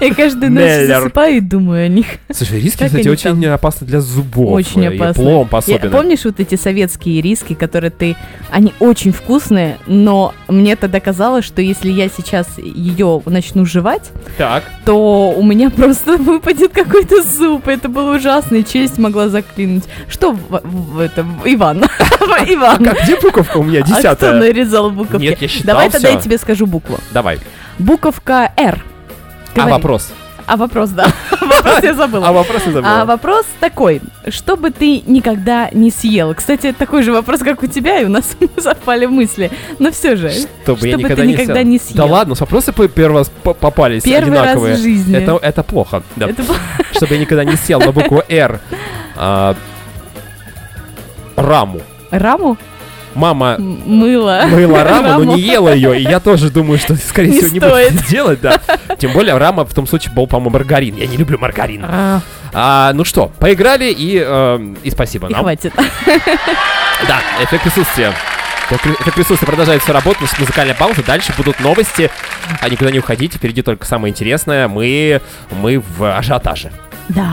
Я 0.00 0.14
каждую 0.14 0.52
ночь 0.52 0.62
Меллер. 0.64 1.00
засыпаю 1.00 1.36
и 1.36 1.40
думаю 1.40 1.86
о 1.86 1.88
них. 1.88 2.06
Слушай, 2.32 2.60
риски, 2.60 2.78
Как 2.78 2.88
кстати, 2.88 3.08
очень 3.08 3.42
там? 3.42 3.52
опасны 3.54 3.86
для 3.86 4.00
зубов. 4.00 4.52
Очень 4.52 4.86
опасно. 4.86 5.22
пломб 5.22 5.52
Я- 5.52 5.58
особенно. 5.58 5.90
помнишь 5.90 6.24
вот 6.24 6.40
эти 6.40 6.54
советские 6.56 7.20
риски, 7.20 7.54
которые 7.54 7.90
ты... 7.90 8.16
Они 8.50 8.72
очень 8.80 9.12
вкусные, 9.12 9.78
но 9.86 10.34
мне 10.48 10.76
тогда 10.76 11.00
казалось, 11.00 11.44
что 11.44 11.62
если 11.62 11.90
я 11.90 12.08
сейчас 12.08 12.46
ее 12.58 13.22
начну 13.26 13.64
жевать, 13.64 14.10
Так. 14.38 14.64
то 14.84 15.30
у 15.36 15.42
меня 15.42 15.70
просто 15.70 16.16
выпадет 16.18 16.72
какой-то 16.72 17.22
зуб. 17.22 17.68
Это 17.68 17.88
было 17.88 18.16
ужасно, 18.16 18.56
и 18.56 18.64
челюсть 18.64 18.98
могла 18.98 19.28
заклинуть. 19.28 19.84
Что 20.08 20.32
в, 20.32 20.60
в 20.64 20.98
этом, 20.98 21.40
Иван? 21.44 21.84
Иван. 22.48 22.88
А 22.88 22.94
где 23.04 23.18
буковка 23.20 23.58
у 23.58 23.62
меня? 23.62 23.80
А 23.80 23.82
кто 23.84 23.94
Десятая. 23.96 24.34
нарезал 24.34 24.90
буковки? 24.90 25.22
Нет, 25.22 25.40
я 25.42 25.48
считал 25.48 25.66
Давай 25.74 25.90
тогда 25.90 26.08
я 26.10 26.20
тебе 26.20 26.38
скажу 26.38 26.66
букву. 26.66 26.98
Давай. 27.12 27.38
Буковка 27.78 28.52
«Р». 28.56 28.82
А 29.64 29.68
вопрос? 29.68 30.12
А 30.46 30.56
вопрос, 30.56 30.90
да. 30.90 31.06
Вопрос 31.40 31.82
я 31.82 31.92
забыла. 31.94 32.28
А 32.28 32.32
вопрос 32.32 32.62
я 32.66 32.72
забыла. 32.72 33.02
А 33.02 33.04
вопрос 33.04 33.44
такой, 33.58 34.00
что 34.28 34.56
бы 34.56 34.70
ты 34.70 35.02
никогда 35.04 35.68
не 35.72 35.90
съел? 35.90 36.34
Кстати, 36.36 36.72
такой 36.72 37.02
же 37.02 37.12
вопрос, 37.12 37.40
как 37.40 37.64
у 37.64 37.66
тебя, 37.66 37.98
и 38.00 38.04
у 38.04 38.08
нас 38.08 38.36
совпали 38.56 39.06
мысли. 39.06 39.50
Но 39.80 39.90
все 39.90 40.14
же, 40.14 40.28
я 40.28 40.46
чтобы 40.62 40.88
никогда 40.88 41.16
ты 41.22 41.26
не 41.26 41.32
никогда 41.32 41.54
съел. 41.54 41.66
не 41.66 41.78
съел. 41.80 41.96
Да 41.96 42.04
ладно, 42.04 42.34
вопросы 42.38 42.72
первый 42.72 43.18
раз 43.18 43.32
по- 43.42 43.54
попались 43.54 44.04
первый 44.04 44.38
раз 44.38 44.56
в 44.56 44.76
жизни. 44.76 45.16
Это, 45.16 45.36
это 45.42 45.64
плохо. 45.64 46.04
Да. 46.14 46.28
Это 46.28 46.42
было- 46.44 46.56
Чтобы 46.96 47.14
я 47.14 47.20
никогда 47.20 47.42
не 47.44 47.56
съел 47.56 47.80
на 47.80 47.90
букву 47.90 48.22
Р. 48.28 48.60
А, 49.16 49.56
раму. 51.34 51.80
Раму? 52.12 52.56
Мама 53.16 53.56
М- 53.58 53.80
Мыло. 53.86 54.42
мыла 54.46 54.84
раму, 54.84 55.02
но 55.02 55.08
Раму. 55.18 55.34
не 55.36 55.40
ела 55.40 55.72
ее. 55.74 55.98
И 55.98 56.02
я 56.02 56.20
тоже 56.20 56.50
думаю, 56.50 56.78
что, 56.78 56.94
скорее 56.96 57.30
Не 57.30 57.40
всего, 57.40 57.54
не 57.54 57.60
стоит. 57.60 57.92
буду 57.94 58.06
делать, 58.08 58.40
да. 58.40 58.60
Тем 58.98 59.12
более, 59.12 59.36
рама 59.38 59.64
в 59.64 59.72
том 59.74 59.86
случае 59.86 60.12
был, 60.14 60.26
по-моему, 60.26 60.50
маргарин. 60.50 60.96
Я 60.96 61.06
не 61.06 61.16
люблю 61.16 61.38
маргарин. 61.38 61.84
А, 61.88 62.20
А, 62.52 62.92
ну 62.94 63.04
что, 63.04 63.32
поиграли 63.38 63.86
и, 63.90 64.22
э, 64.24 64.74
и 64.84 64.90
спасибо 64.90 65.28
И 65.28 65.32
нам. 65.32 65.42
хватит. 65.42 65.72
Да, 67.08 67.20
эффект 67.42 67.62
присутствия. 67.64 68.12
Эффект 68.70 69.14
присутствия 69.14 69.46
продолжает 69.46 69.82
все 69.82 69.92
работать, 69.92 70.22
у 70.22 70.24
нас 70.24 70.38
музыкальная 70.38 70.74
пауза, 70.74 71.02
дальше 71.04 71.32
будут 71.36 71.60
новости. 71.60 72.10
А 72.60 72.68
никуда 72.68 72.90
не 72.90 72.98
уходите, 72.98 73.38
впереди 73.38 73.62
только 73.62 73.86
самое 73.86 74.10
интересное. 74.12 74.66
Мы, 74.68 75.20
мы 75.50 75.82
в 75.98 76.16
ажиотаже. 76.18 76.70
Да. 77.08 77.32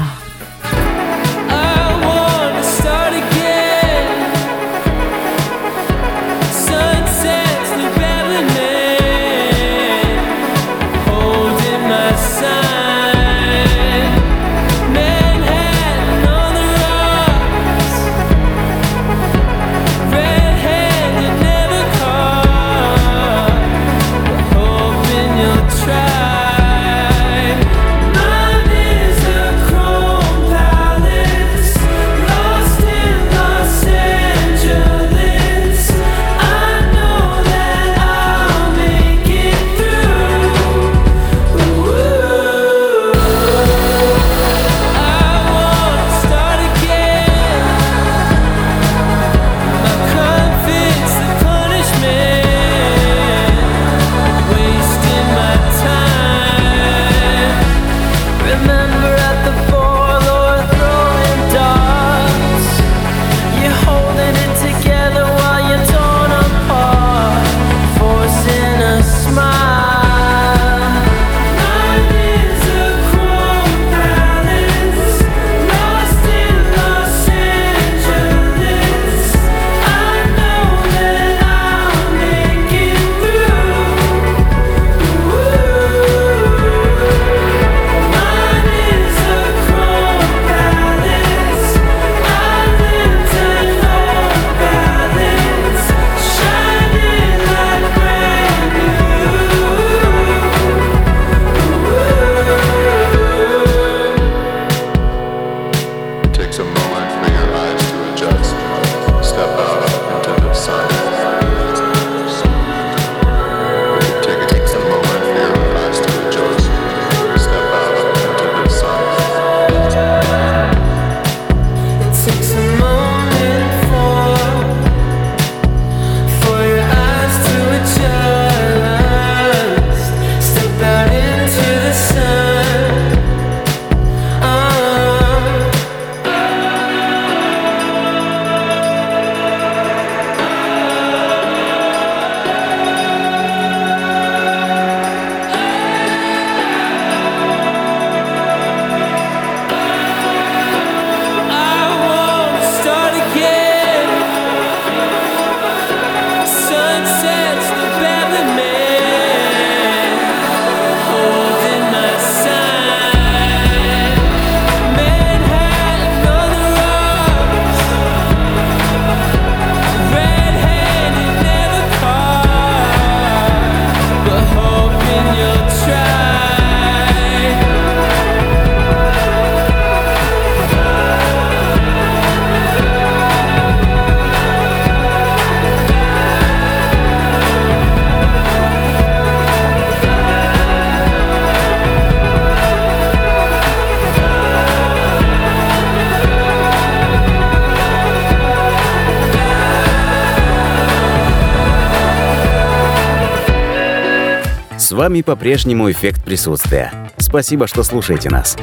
Вами 205.03 205.21
по-прежнему 205.21 205.91
эффект 205.91 206.23
присутствия. 206.23 206.93
Спасибо, 207.17 207.67
что 207.67 207.83
слушаете 207.83 208.29
нас. 208.29 208.55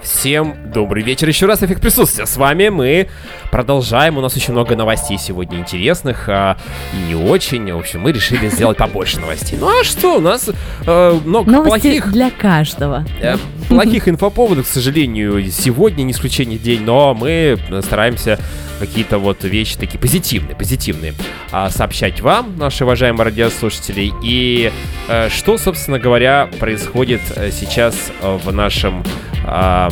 Всем 0.00 0.56
добрый 0.72 1.02
вечер. 1.02 1.28
Еще 1.28 1.44
раз 1.44 1.62
эффект 1.62 1.82
присутствия. 1.82 2.24
С 2.24 2.38
вами 2.38 2.70
мы 2.70 3.10
продолжаем. 3.52 4.16
У 4.16 4.22
нас 4.22 4.34
очень 4.34 4.54
много 4.54 4.74
новостей 4.74 5.18
сегодня 5.18 5.58
интересных 5.58 6.26
а, 6.30 6.56
и 6.94 7.08
не 7.08 7.14
очень. 7.14 7.70
В 7.70 7.78
общем, 7.78 8.00
мы 8.00 8.12
решили 8.12 8.48
сделать 8.48 8.78
побольше 8.78 9.20
новостей. 9.20 9.58
Ну 9.60 9.68
а 9.68 9.84
что? 9.84 10.16
У 10.16 10.20
нас 10.20 10.48
э, 10.86 11.20
много 11.24 11.50
Новости 11.50 11.82
плохих, 11.82 12.12
для 12.12 12.30
каждого. 12.30 13.04
э, 13.20 13.36
плохих 13.68 14.08
инфоповодов, 14.08 14.66
к 14.66 14.68
сожалению, 14.68 15.50
сегодня 15.50 16.02
не 16.02 16.12
исключение 16.12 16.58
день, 16.58 16.82
но 16.82 17.14
мы 17.14 17.58
стараемся 17.82 18.38
какие-то 18.80 19.18
вот 19.18 19.44
вещи 19.44 19.76
такие 19.76 19.98
позитивные, 19.98 20.56
позитивные 20.56 21.14
а, 21.50 21.68
сообщать 21.70 22.20
вам, 22.20 22.56
наши 22.58 22.84
уважаемые 22.84 23.24
радиослушатели. 23.24 24.12
И 24.22 24.72
э, 25.08 25.28
что, 25.30 25.58
собственно 25.58 25.98
говоря, 25.98 26.48
происходит 26.60 27.20
э, 27.34 27.50
сейчас 27.50 27.96
в 28.22 28.52
нашем 28.52 29.02
а, 29.50 29.90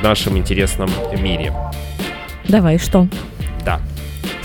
в 0.00 0.02
нашем 0.02 0.36
интересном 0.36 0.90
мире. 1.18 1.52
Давай, 2.48 2.78
что? 2.78 3.06
Да. 3.64 3.80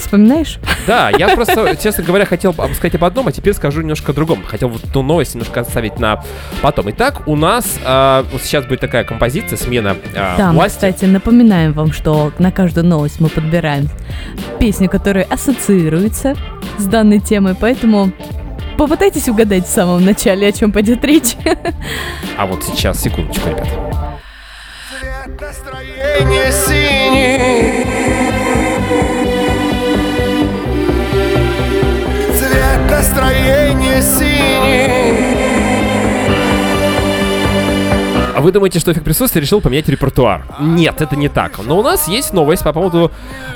Вспоминаешь? 0.02 0.60
Да, 0.88 1.10
я 1.10 1.30
просто, 1.30 1.76
честно 1.82 2.04
говоря, 2.04 2.26
хотел 2.26 2.54
сказать 2.54 2.96
об 2.96 3.04
одном, 3.06 3.28
а 3.28 3.32
теперь 3.32 3.54
скажу 3.54 3.82
немножко 3.82 4.12
о 4.12 4.16
другом. 4.16 4.44
Хотел 4.44 4.70
вот 4.70 4.82
ту 4.92 5.02
новость 5.04 5.36
немножко 5.36 5.62
оставить 5.62 6.00
на 6.00 6.24
потом. 6.62 6.90
Итак, 6.92 7.28
у 7.28 7.36
нас 7.36 7.66
вот 7.84 8.42
сейчас 8.42 8.66
будет 8.66 8.80
такая 8.82 9.04
композиция, 9.04 9.58
смена 9.58 9.96
а, 10.16 10.38
Да, 10.38 10.52
власти. 10.52 10.76
кстати, 10.76 11.06
напоминаем 11.06 11.74
вам, 11.74 11.92
что 11.94 12.32
на 12.40 12.52
каждую 12.52 12.86
новость 12.86 13.20
мы 13.20 13.30
подбираем 13.30 13.90
песню, 14.60 14.90
которая 14.90 15.26
ассоциируется 15.26 16.36
с 16.78 16.86
данной 16.86 17.20
темой, 17.20 17.56
поэтому 17.60 18.12
попытайтесь 18.78 19.30
угадать 19.30 19.68
в 19.68 19.70
самом 19.72 20.04
начале, 20.04 20.48
о 20.48 20.52
чем 20.52 20.72
пойдет 20.72 21.04
речь. 21.06 21.36
А 22.38 22.46
вот 22.48 22.64
сейчас, 22.64 23.02
секундочку, 23.02 23.50
ребят. 23.50 23.68
Цвет 25.00 25.40
настроения 25.42 26.52
синий 26.52 28.21
Цвет 33.02 33.16
настроения 33.16 34.02
синий 34.02 35.42
А 38.36 38.42
вы 38.42 38.52
думаете, 38.52 38.80
что 38.80 38.92
эффект 38.92 39.06
присутствия 39.06 39.42
решил 39.42 39.60
поменять 39.60 39.90
репертуар? 39.90 40.46
Нет, 40.60 41.02
это 41.02 41.16
не 41.16 41.28
так. 41.28 41.60
Но 41.66 41.80
у 41.80 41.84
нас 41.84 42.08
есть 42.08 42.34
новость 42.34 42.64
по 42.64 42.74
поводу 42.74 43.12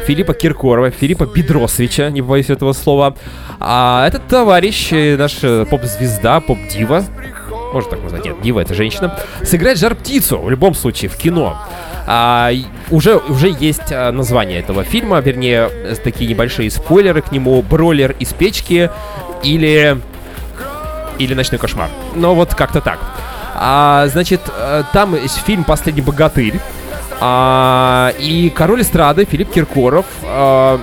Филиппа 0.08 0.34
Киркорова, 0.34 0.90
Филиппа 0.90 1.25
Бедросовича, 1.25 2.10
не 2.10 2.22
боюсь 2.22 2.50
этого 2.50 2.74
слова. 2.74 3.16
А 3.60 4.08
этот 4.08 4.28
товарищ, 4.28 4.92
э, 4.92 5.16
наш 5.16 5.44
э, 5.44 5.66
поп-звезда, 5.66 6.40
поп-дива, 6.40 7.04
можно 7.74 7.92
так 7.92 8.04
назвать, 8.04 8.25
нет, 8.25 8.42
дива 8.42 8.62
это 8.62 8.74
женщина, 8.74 9.18
сыграет 9.44 9.78
жар-птицу, 9.78 10.40
в 10.40 10.50
любом 10.50 10.74
случае, 10.74 11.10
в 11.10 11.18
кино. 11.18 11.58
А, 12.08 12.52
уже, 12.92 13.18
уже 13.18 13.50
есть 13.50 13.92
а, 13.92 14.12
название 14.12 14.60
этого 14.60 14.84
фильма, 14.84 15.20
вернее, 15.20 15.70
э, 15.72 15.96
такие 16.04 16.30
небольшие 16.30 16.70
спойлеры 16.70 17.22
к 17.22 17.32
нему. 17.32 17.62
Бролер 17.64 18.16
из 18.20 18.32
печки 18.34 18.92
или 19.44 20.00
или 21.18 21.34
«Ночной 21.34 21.60
кошмар». 21.60 21.89
Но 22.13 22.36
вот 22.36 22.54
как-то 22.56 22.82
так. 22.82 23.00
А, 23.56 24.08
значит, 24.08 24.42
э, 24.50 24.84
там 24.92 25.15
фильм 25.46 25.63
«Последний 25.63 26.01
богатырь». 26.01 26.60
А, 27.22 28.13
и 28.20 28.50
король 28.50 28.82
эстрады 28.82 29.24
Филипп 29.24 29.51
Киркоров 29.51 30.06
а, 30.24 30.82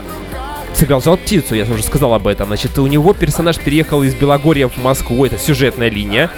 сыграл 0.75 1.03
жал 1.03 1.19
птицу, 1.19 1.55
я 1.55 1.65
уже 1.65 1.83
сказал 1.83 2.15
об 2.15 2.27
этом. 2.27 2.47
Значит, 2.47 2.79
у 2.79 2.87
него 2.87 3.13
персонаж 3.13 3.59
переехал 3.59 4.03
из 4.03 4.15
Белогорья 4.15 4.69
в 4.69 4.79
Москву, 4.79 5.27
это 5.27 5.39
сюжетная 5.39 5.91
линия, 5.91 6.31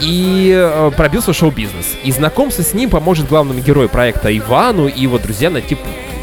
и 0.00 0.52
э, 0.56 0.90
пробился 0.96 1.32
в 1.32 1.36
шоу-бизнес. 1.36 1.94
И 2.02 2.10
знакомство 2.10 2.62
с 2.62 2.72
ним 2.74 2.90
поможет 2.90 3.28
главному 3.28 3.60
герою 3.60 3.88
проекта 3.88 4.36
Ивану 4.36 4.88
и 4.88 5.00
его 5.00 5.18
друзья 5.18 5.50
найти 5.50 5.76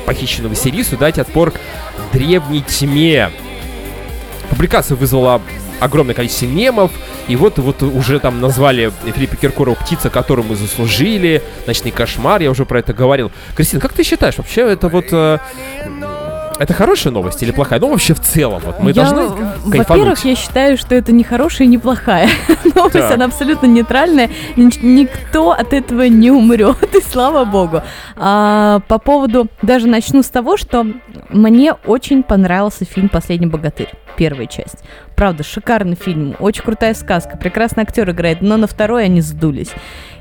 похищенную 0.05 0.49
Василису, 0.49 0.97
дать 0.97 1.19
отпор 1.19 1.53
древней 2.11 2.61
тьме. 2.61 3.29
Публикация 4.51 4.95
вызвала 4.95 5.41
огромное 5.79 6.13
количество 6.13 6.45
мемов, 6.45 6.91
и 7.27 7.35
вот, 7.35 7.57
вот 7.57 7.81
уже 7.81 8.19
там 8.19 8.39
назвали 8.39 8.91
Филиппа 9.15 9.35
Киркорова 9.35 9.75
«Птица, 9.75 10.09
которую 10.11 10.47
мы 10.47 10.55
заслужили», 10.55 11.41
«Ночный 11.65 11.89
кошмар», 11.91 12.41
я 12.41 12.51
уже 12.51 12.65
про 12.65 12.79
это 12.79 12.93
говорил. 12.93 13.31
Кристина, 13.55 13.81
как 13.81 13.93
ты 13.93 14.03
считаешь, 14.03 14.37
вообще 14.37 14.61
это 14.61 14.89
вот... 14.89 15.05
э, 15.11 15.39
это 16.59 16.73
хорошая 16.75 17.11
новость 17.11 17.41
или 17.41 17.49
плохая? 17.51 17.79
Ну, 17.79 17.89
вообще 17.89 18.13
в 18.13 18.19
целом, 18.19 18.61
вот 18.63 18.79
мы 18.79 18.91
Я, 18.91 18.93
должны 18.93 19.23
Во-первых, 19.23 19.71
кайфануть. 19.71 20.25
я 20.25 20.35
считаю, 20.35 20.77
что 20.77 20.93
это 20.93 21.11
не 21.11 21.23
хорошая 21.23 21.65
и 21.67 21.71
не 21.71 21.79
плохая 21.79 22.29
новость, 22.75 22.93
Так. 22.93 23.11
она 23.13 23.25
абсолютно 23.25 23.65
нейтральная, 23.65 24.29
Ник- 24.57 24.83
никто 24.83 25.49
от 25.51 25.73
этого 25.73 26.03
не 26.03 26.29
умрет, 26.29 26.77
и 26.95 27.01
слава 27.01 27.45
богу. 27.45 27.81
А, 28.15 28.81
по 28.87 28.99
поводу, 28.99 29.47
даже 29.63 29.87
начну 29.87 30.21
с 30.21 30.27
того, 30.27 30.57
что 30.57 30.85
мне 31.29 31.73
очень 31.87 32.21
понравился 32.21 32.85
фильм 32.85 33.09
«Последний 33.09 33.47
богатырь», 33.47 33.89
первая 34.17 34.47
часть. 34.47 34.79
Правда, 35.15 35.43
шикарный 35.43 35.95
фильм, 35.95 36.35
очень 36.39 36.63
крутая 36.63 36.93
сказка, 36.93 37.37
прекрасный 37.37 37.83
актер 37.83 38.09
играет, 38.09 38.41
но 38.41 38.57
на 38.57 38.67
второй 38.67 39.05
они 39.05 39.21
сдулись. 39.21 39.69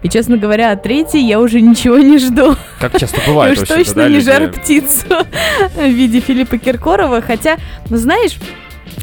И, 0.02 0.09
честно 0.09 0.37
говоря, 0.37 0.73
от 0.73 0.82
третьей 0.82 1.25
я 1.26 1.40
уже 1.40 1.61
ничего 1.61 1.99
не 1.99 2.18
жду. 2.18 2.56
Как 2.78 2.99
часто 2.99 3.20
И 3.20 3.26
бывает 3.26 3.52
уж 3.52 3.59
вообще-то, 3.61 3.85
точно 3.85 4.09
не 4.09 4.20
жар 4.20 4.50
птицу 4.50 5.06
в 5.76 5.88
виде 5.88 6.20
Филиппа 6.20 6.59
Киркорова. 6.59 7.20
Хотя, 7.20 7.56
ну, 7.88 7.97
знаешь, 7.97 8.37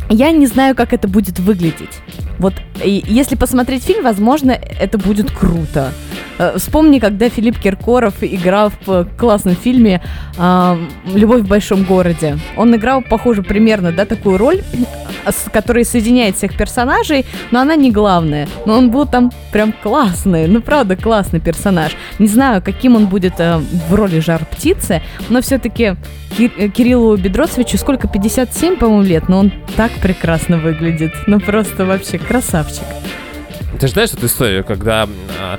я 0.10 0.32
не 0.32 0.48
знаю, 0.48 0.75
как 0.75 0.94
это 0.94 1.08
будет 1.08 1.39
выглядеть. 1.39 2.01
Вот 2.39 2.53
и 2.84 3.03
если 3.08 3.36
посмотреть 3.36 3.84
фильм, 3.84 4.03
возможно, 4.03 4.51
это 4.51 4.98
будет 4.98 5.32
круто. 5.32 5.91
Э, 6.38 6.58
Вспомни, 6.58 7.00
когда 7.00 7.29
Филипп 7.29 7.60
Киркоров 7.60 8.15
играл 8.22 8.72
в 8.86 8.89
э, 8.89 9.06
классном 9.17 9.56
фильме 9.56 10.01
«Любовь 11.13 11.41
в 11.41 11.48
большом 11.48 11.84
городе». 11.84 12.38
Он 12.56 12.75
играл, 12.75 13.01
похоже, 13.01 13.41
примерно, 13.41 13.91
да, 13.91 14.06
такую 14.06 14.38
роль, 14.38 14.62
с 15.25 15.50
которой 15.51 15.86
соединяет 15.86 16.36
всех 16.36 16.56
персонажей, 16.56 17.25
но 17.51 17.60
она 17.60 17.75
не 17.75 17.91
главная. 17.91 18.48
Но 18.65 18.77
он 18.77 18.91
был 18.91 19.06
там 19.06 19.32
прям 19.51 19.72
классный, 19.72 20.48
ну 20.48 20.62
правда 20.62 20.96
классный 20.96 21.39
персонаж. 21.39 21.96
Не 22.20 22.27
знаю, 22.27 22.62
каким 22.62 22.96
он 22.96 23.08
будет 23.08 23.39
э, 23.39 23.58
в 23.89 23.94
роли 23.94 24.20
жар-птицы, 24.20 25.01
но 25.29 25.41
все-таки 25.41 25.96
Кириллу 26.38 27.17
Бедросовичу 27.17 27.77
сколько, 27.77 28.08
57, 28.08 28.75
по-моему, 28.77 29.03
лет, 29.03 29.27
но 29.27 29.39
он 29.39 29.51
так 29.75 29.91
прекрасно 30.01 30.58
выглядит. 30.58 31.13
Ну 31.25 31.39
просто 31.39 31.86
вообще 31.86 32.20
красавчик. 32.28 32.84
Ты 33.80 33.88
же 33.88 33.94
знаешь 33.94 34.12
эту 34.12 34.26
историю, 34.26 34.64
когда 34.64 35.08
а, 35.40 35.58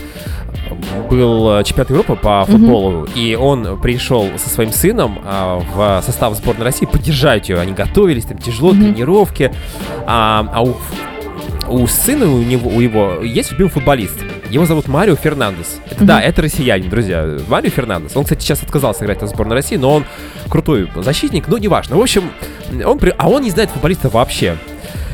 был 1.08 1.58
э, 1.58 1.64
чемпионат 1.64 1.90
Европы 1.90 2.16
по 2.16 2.44
футболу, 2.46 3.06
и 3.14 3.34
он 3.36 3.80
пришел 3.80 4.28
со 4.38 4.48
своим 4.50 4.72
сыном 4.72 5.20
а, 5.24 5.60
в 5.60 6.02
состав 6.04 6.34
сборной 6.34 6.64
России 6.64 6.86
поддержать 6.86 7.48
ее. 7.48 7.58
Они 7.60 7.72
готовились, 7.72 8.24
там 8.24 8.38
тяжело, 8.38 8.72
Мгм. 8.72 8.82
тренировки. 8.94 9.52
А, 10.06 10.48
а 10.52 10.62
у, 10.62 10.76
у 11.68 11.86
сына 11.86 12.26
у 12.26 12.38
него, 12.42 12.70
у 12.70 12.80
его 12.80 13.20
есть 13.22 13.52
любимый 13.52 13.70
футболист. 13.70 14.16
Его 14.50 14.64
зовут 14.66 14.88
Марио 14.88 15.14
Фернандес. 15.14 15.78
Это, 15.90 16.04
Да, 16.04 16.20
это 16.20 16.42
россиянин, 16.42 16.88
друзья. 16.90 17.38
Марио 17.48 17.70
Фернандес. 17.70 18.16
Он, 18.16 18.24
кстати, 18.24 18.42
сейчас 18.42 18.62
отказался 18.62 19.04
играть 19.04 19.22
в 19.22 19.26
сборной 19.26 19.56
России, 19.56 19.76
но 19.76 19.94
он 19.94 20.04
крутой 20.48 20.90
защитник, 20.96 21.46
ну, 21.48 21.58
неважно. 21.58 21.96
В 21.96 22.00
общем, 22.00 22.30
он, 22.84 22.98
при- 22.98 23.14
а 23.16 23.28
он 23.28 23.42
не 23.42 23.50
знает 23.50 23.70
футболиста 23.70 24.08
вообще. 24.08 24.56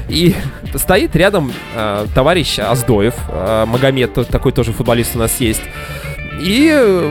И 0.08 0.34
стоит 0.74 1.16
рядом 1.16 1.52
э, 1.74 2.06
товарищ 2.14 2.58
Аздоев, 2.58 3.14
э, 3.28 3.64
Магомед, 3.66 4.12
такой 4.28 4.52
тоже 4.52 4.72
футболист 4.72 5.16
у 5.16 5.18
нас 5.18 5.40
есть. 5.40 5.62
И 6.40 7.10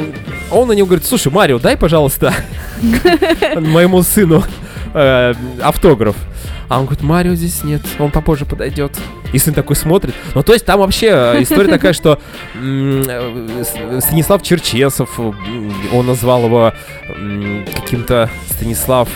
он 0.51 0.67
на 0.67 0.73
него 0.73 0.87
говорит, 0.87 1.05
слушай, 1.05 1.31
Марио, 1.31 1.59
дай, 1.59 1.77
пожалуйста, 1.77 2.33
моему 3.55 4.03
сыну 4.03 4.43
э, 4.93 5.33
автограф. 5.61 6.15
А 6.69 6.79
он 6.79 6.85
говорит, 6.85 7.03
Марио 7.03 7.35
здесь 7.35 7.63
нет, 7.63 7.81
он 7.99 8.11
попозже 8.11 8.45
подойдет. 8.45 8.97
И 9.31 9.37
сын 9.37 9.53
такой 9.53 9.75
смотрит. 9.75 10.13
Ну, 10.35 10.43
то 10.43 10.53
есть 10.53 10.65
там 10.65 10.79
вообще 10.79 11.07
э, 11.07 11.43
история 11.43 11.69
такая, 11.69 11.93
что 11.93 12.19
э, 12.55 13.63
Станислав 14.01 14.43
Черчесов, 14.43 15.19
он 15.19 16.05
назвал 16.05 16.45
его 16.45 16.73
каким-то 17.75 18.29
Станислав... 18.49 19.09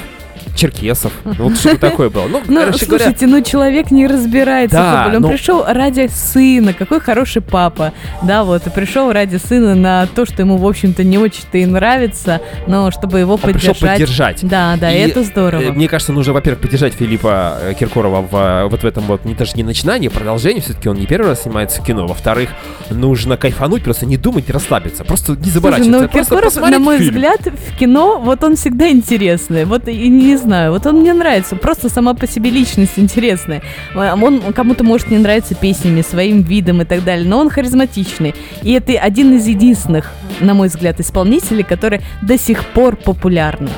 черкесов. 0.57 1.11
Вот 1.23 1.55
что 1.57 1.77
такое 1.79 2.09
было. 2.09 2.27
Ну, 2.27 2.41
Ну, 2.47 2.59
короче 2.61 2.85
говоря, 2.85 3.05
слушайте, 3.05 3.27
ну 3.27 3.41
человек 3.41 3.91
не 3.91 4.07
разбирается 4.07 4.75
Да, 4.77 4.83
в 4.91 4.95
футболе. 4.97 5.17
Он 5.17 5.21
ну- 5.23 5.29
пришел 5.29 5.63
ради 5.65 6.09
сына, 6.13 6.73
какой 6.73 6.99
хороший 6.99 7.41
папа. 7.41 7.93
Да, 8.23 8.43
вот, 8.43 8.67
и 8.67 8.69
пришел 8.69 9.11
ради 9.11 9.37
сына 9.37 9.75
на 9.75 10.07
то, 10.07 10.25
что 10.25 10.41
ему, 10.41 10.57
в 10.57 10.67
общем-то, 10.67 11.03
не 11.03 11.17
очень-то 11.17 11.57
и 11.57 11.65
нравится, 11.65 12.41
но 12.67 12.91
чтобы 12.91 13.19
его 13.19 13.33
он 13.35 13.39
пришел 13.39 13.73
поддержать. 13.73 13.91
поддержать. 13.99 14.39
Да, 14.49 14.75
да, 14.79 14.91
И, 14.91 14.97
это 14.97 15.23
здорово. 15.23 15.61
э, 15.61 15.71
Мне 15.71 15.87
кажется, 15.87 16.11
нужно, 16.13 16.33
во-первых, 16.33 16.61
поддержать 16.61 16.93
Филиппа 16.93 17.57
э, 17.61 17.73
Киркорова 17.79 18.21
в, 18.21 18.35
э, 18.35 18.67
вот 18.69 18.81
в 18.81 18.85
этом 18.85 19.03
вот, 19.05 19.23
не 19.25 19.35
даже 19.35 19.53
не 19.55 19.63
начинании, 19.63 20.07
а 20.07 20.11
продолжении, 20.11 20.59
все-таки 20.59 20.89
он 20.89 20.97
не 20.97 21.05
первый 21.05 21.27
раз 21.27 21.43
снимается 21.43 21.81
в 21.81 21.85
кино. 21.85 22.07
Во-вторых, 22.07 22.49
нужно 22.89 23.37
кайфануть, 23.37 23.83
просто 23.83 24.05
не 24.05 24.17
думать, 24.17 24.49
расслабиться, 24.49 25.03
просто 25.03 25.33
не 25.33 25.37
Слушай, 25.43 25.49
заморачиваться. 25.53 25.91
ну 26.01 26.07
просто 26.09 26.35
Киркоров, 26.35 26.71
на 26.71 26.79
мой 26.79 26.97
фильм. 26.97 27.13
взгляд, 27.13 27.41
в 27.45 27.77
кино, 27.77 28.19
вот 28.23 28.43
он 28.43 28.55
всегда 28.55 28.89
интересный. 28.89 29.65
Вот 29.65 29.87
и 29.87 30.07
не 30.09 30.35
знаю, 30.47 30.71
вот 30.71 30.85
он 30.85 31.01
мне 31.01 31.13
нравится. 31.13 31.57
Просто 31.57 31.89
сама 31.89 32.13
по 32.13 32.25
себе 32.25 32.49
личность 32.49 32.93
интересная. 32.97 33.61
Он 33.95 34.53
кому-то 34.53 34.83
может 34.85 35.11
не 35.11 35.17
нравиться 35.17 35.55
песнями, 35.55 36.01
своим 36.01 36.41
видом 36.41 36.81
и 36.81 36.85
так 36.85 37.03
далее, 37.03 37.27
но 37.27 37.39
он 37.39 37.49
харизматичный. 37.49 38.33
И 38.63 38.71
это 38.71 38.93
один 38.93 39.35
из 39.35 39.45
единственных, 39.45 40.11
на 40.39 40.53
мой 40.53 40.69
взгляд, 40.69 40.99
исполнителей, 41.01 41.63
которые 41.63 42.01
до 42.21 42.37
сих 42.37 42.65
пор 42.65 42.95
популярны. 42.95 43.69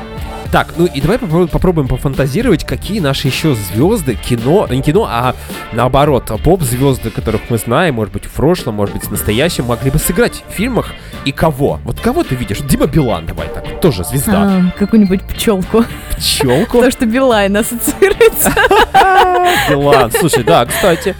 Так, 0.52 0.74
ну 0.78 0.86
и 0.88 1.00
давай 1.00 1.18
попро- 1.18 1.48
попробуем 1.48 1.88
пофантазировать, 1.88 2.66
какие 2.66 3.00
наши 3.00 3.28
еще 3.28 3.54
звезды, 3.54 4.16
кино, 4.16 4.68
не 4.70 4.82
кино, 4.82 5.08
а 5.08 5.36
наоборот, 5.74 6.32
поп-звезды, 6.44 7.12
которых 7.12 7.42
мы 7.50 7.58
знаем, 7.60 7.96
может 7.96 8.14
быть, 8.14 8.26
в 8.26 8.32
прошлом, 8.32 8.76
может 8.76 8.96
быть, 8.96 9.06
в 9.06 9.12
настоящем, 9.12 9.66
могли 9.66 9.92
бы 9.92 10.00
сыграть 10.00 10.44
в 10.50 10.54
фильмах. 10.54 10.88
И 11.26 11.32
кого? 11.32 11.80
Вот 11.84 12.00
кого 12.00 12.24
ты 12.24 12.34
видишь? 12.34 12.60
Дима 12.60 12.88
Билан, 12.88 13.28
давай 13.28 13.48
так, 13.50 13.80
тоже 13.80 14.04
звезда. 14.04 14.72
А, 14.72 14.80
какую-нибудь 14.80 15.22
пчелку. 15.24 15.86
Пчелку. 16.18 16.80
То, 16.82 16.90
что 16.90 17.06
Билайн 17.06 17.56
ассоциируется. 17.56 18.52
Билан. 19.70 20.12
Слушай, 20.12 20.44
да, 20.44 20.66
кстати, 20.66 21.16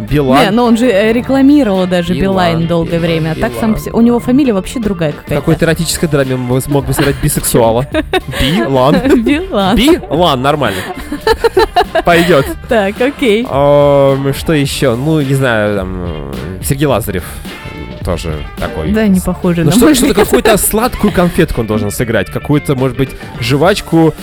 Не, 0.00 0.06
Билан. 0.06 0.54
но 0.54 0.64
он 0.64 0.76
же 0.76 0.86
э, 0.86 1.12
рекламировал 1.12 1.86
даже 1.86 2.14
Билан, 2.14 2.22
Билайн 2.22 2.66
долгое 2.66 2.90
Билан, 2.98 3.02
время. 3.02 3.32
А 3.36 3.40
так 3.40 3.52
сам 3.58 3.76
у 3.92 4.00
него 4.00 4.20
фамилия 4.20 4.52
вообще 4.52 4.78
другая 4.80 5.12
В 5.12 5.16
какая-то. 5.16 5.34
какой-то 5.36 5.64
эротической 5.64 6.08
драме 6.08 6.36
мы 6.36 6.60
смог 6.60 6.86
бы 6.86 6.92
сыграть 6.92 7.16
бисексуала. 7.22 7.86
Билан. 8.40 9.22
Билан. 9.22 9.76
Билан, 9.76 10.42
нормально. 10.42 10.80
Пойдет. 12.04 12.46
Так, 12.68 13.00
окей. 13.00 13.44
Что 13.44 14.52
еще? 14.52 14.94
Ну, 14.94 15.20
не 15.20 15.34
знаю, 15.34 15.76
там, 15.78 16.32
Сергей 16.62 16.86
Лазарев 16.86 17.24
тоже 18.04 18.32
такой. 18.58 18.92
Да, 18.92 19.06
не 19.06 19.20
похоже 19.20 19.64
Ну 19.64 19.70
на 19.70 19.72
что, 19.72 19.94
что-то 19.94 20.14
какую-то 20.14 20.56
сладкую 20.56 21.12
конфетку 21.12 21.60
он 21.60 21.66
должен 21.66 21.90
сыграть, 21.90 22.30
какую-то, 22.30 22.74
может 22.74 22.96
быть, 22.96 23.10
жвачку, 23.40 24.14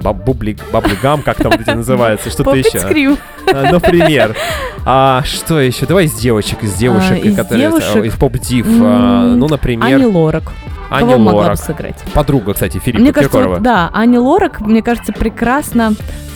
м, 0.00 0.04
бабублик, 0.04 0.58
баблигам, 0.72 1.22
как 1.22 1.36
там 1.36 1.52
эти 1.52 1.70
называется, 1.70 2.30
что-то 2.30 2.54
еще. 2.54 3.16
А, 3.52 3.70
Например. 3.72 4.36
А 4.84 5.22
что 5.24 5.60
еще? 5.60 5.86
Давай 5.86 6.06
из 6.06 6.14
девочек, 6.14 6.62
из 6.62 6.74
девушек, 6.74 7.12
А, 7.12 7.16
из 7.26 7.36
которые 7.36 7.68
девушек? 7.68 8.04
из 8.04 8.14
поп-див. 8.14 8.66
М, 8.66 8.82
а, 8.84 9.22
Ну, 9.36 9.44
Ани 9.46 9.50
например, 9.52 10.06
Лорак. 10.06 10.52
Ани 10.90 11.00
Кого 11.06 11.18
могла 11.18 11.32
бы 11.32 11.36
Лорак. 11.44 11.58
сыграть? 11.58 11.96
Подруга, 12.14 12.52
кстати, 12.54 12.78
Филиппа 12.78 13.00
Мне 13.00 13.12
кажется, 13.12 13.30
Киркорова. 13.36 13.54
вот, 13.56 13.62
да, 13.62 13.90
Ани 13.92 14.18
Лорак, 14.18 14.60
мне 14.60 14.82
кажется, 14.82 15.12
прекрасно 15.12 15.92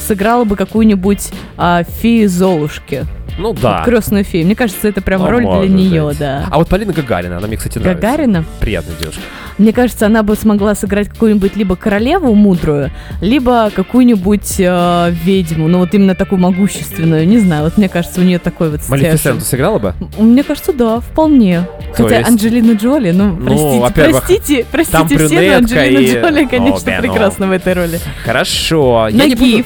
сыграла 0.07 0.45
бы 0.45 0.55
какую-нибудь 0.57 1.31
а, 1.57 1.83
фею 1.83 2.29
Золушки. 2.29 3.05
Ну 3.39 3.53
да. 3.53 3.83
Крестную 3.85 4.25
фею. 4.25 4.47
Мне 4.47 4.55
кажется, 4.55 4.89
это 4.89 5.01
прям 5.01 5.21
Ну, 5.23 5.31
роль 5.31 5.43
для 5.43 5.69
нее, 5.69 6.05
быть. 6.07 6.19
да. 6.19 6.47
А 6.51 6.59
вот 6.59 6.69
Полина 6.69 6.93
Гагарина, 6.93 7.39
она 7.39 7.47
мне, 7.49 7.57
кстати, 7.57 7.79
нравится. 7.79 8.01
Гагарина. 8.03 8.45
Приятная 8.61 8.95
девушка. 9.01 9.21
Мне 9.59 9.73
кажется, 9.73 10.07
она 10.07 10.23
бы 10.23 10.35
смогла 10.37 10.75
сыграть 10.75 11.09
какую-нибудь 11.09 11.55
либо 11.57 11.77
королеву 11.77 12.35
мудрую, 12.35 12.91
либо 13.21 13.71
какую-нибудь 13.75 14.57
э, 14.59 15.11
ведьму, 15.25 15.69
ну 15.69 15.79
вот 15.79 15.95
именно 15.95 16.15
такую 16.17 16.41
могущественную. 16.41 17.27
Не 17.27 17.39
знаю, 17.39 17.63
вот 17.65 17.77
мне 17.79 17.89
кажется, 17.89 18.21
у 18.21 18.25
нее 18.25 18.39
такой 18.41 18.71
вот 18.71 18.81
стяж. 18.81 18.91
Малефисенту 18.91 19.45
сыграла 19.45 19.79
бы? 19.79 19.95
Мне 20.19 20.43
кажется, 20.43 20.73
да, 20.73 20.99
вполне. 21.01 21.67
То 21.97 22.03
Хотя 22.05 22.19
есть- 22.19 22.31
Анджелина 22.31 22.73
Джоли, 22.73 23.13
ну, 23.13 23.37
Ну, 23.39 23.45
простите, 23.87 24.11
простите, 24.11 24.67
простите 24.71 25.19
все, 25.27 25.51
но 25.51 25.57
Анджелина 25.59 25.99
и- 26.01 26.13
Джоли, 26.21 26.45
конечно, 26.47 26.93
О, 26.93 26.97
ну. 26.97 27.03
прекрасна 27.03 27.47
в 27.47 27.51
этой 27.53 27.73
роли. 27.75 28.01
Хорошо. 28.25 29.09
Я 29.11 29.27
не 29.27 29.35
буду- 29.37 29.65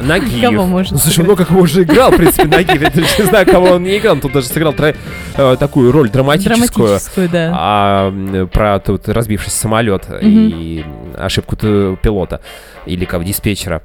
Нагиев. 0.00 0.50
Кого 0.50 0.66
может 0.66 0.92
Ну, 0.92 0.98
слушай, 0.98 1.14
сыграть? 1.16 1.26
много 1.28 1.44
кого 1.44 1.60
уже 1.60 1.82
играл, 1.82 2.10
в 2.10 2.16
принципе, 2.16 2.44
Нагиев. 2.48 2.82
Я 2.82 2.90
даже 2.90 3.06
не 3.22 3.24
знаю, 3.28 3.46
кого 3.46 3.66
он 3.72 3.82
не 3.84 3.96
играл. 3.98 4.14
Он 4.14 4.20
тут 4.20 4.32
даже 4.32 4.46
сыграл 4.48 4.72
тра- 4.72 4.94
э, 5.36 5.56
такую 5.58 5.92
роль 5.92 6.10
драматическую. 6.10 6.86
Драматическую, 6.88 7.28
да. 7.28 7.52
А, 7.54 8.46
про 8.52 8.78
тут 8.80 9.08
разбившийся 9.08 9.56
самолет 9.58 10.06
и 10.20 10.84
ошибку 11.16 11.56
пилота 11.56 12.40
или 12.86 13.04
кого 13.04 13.22
диспетчера. 13.24 13.82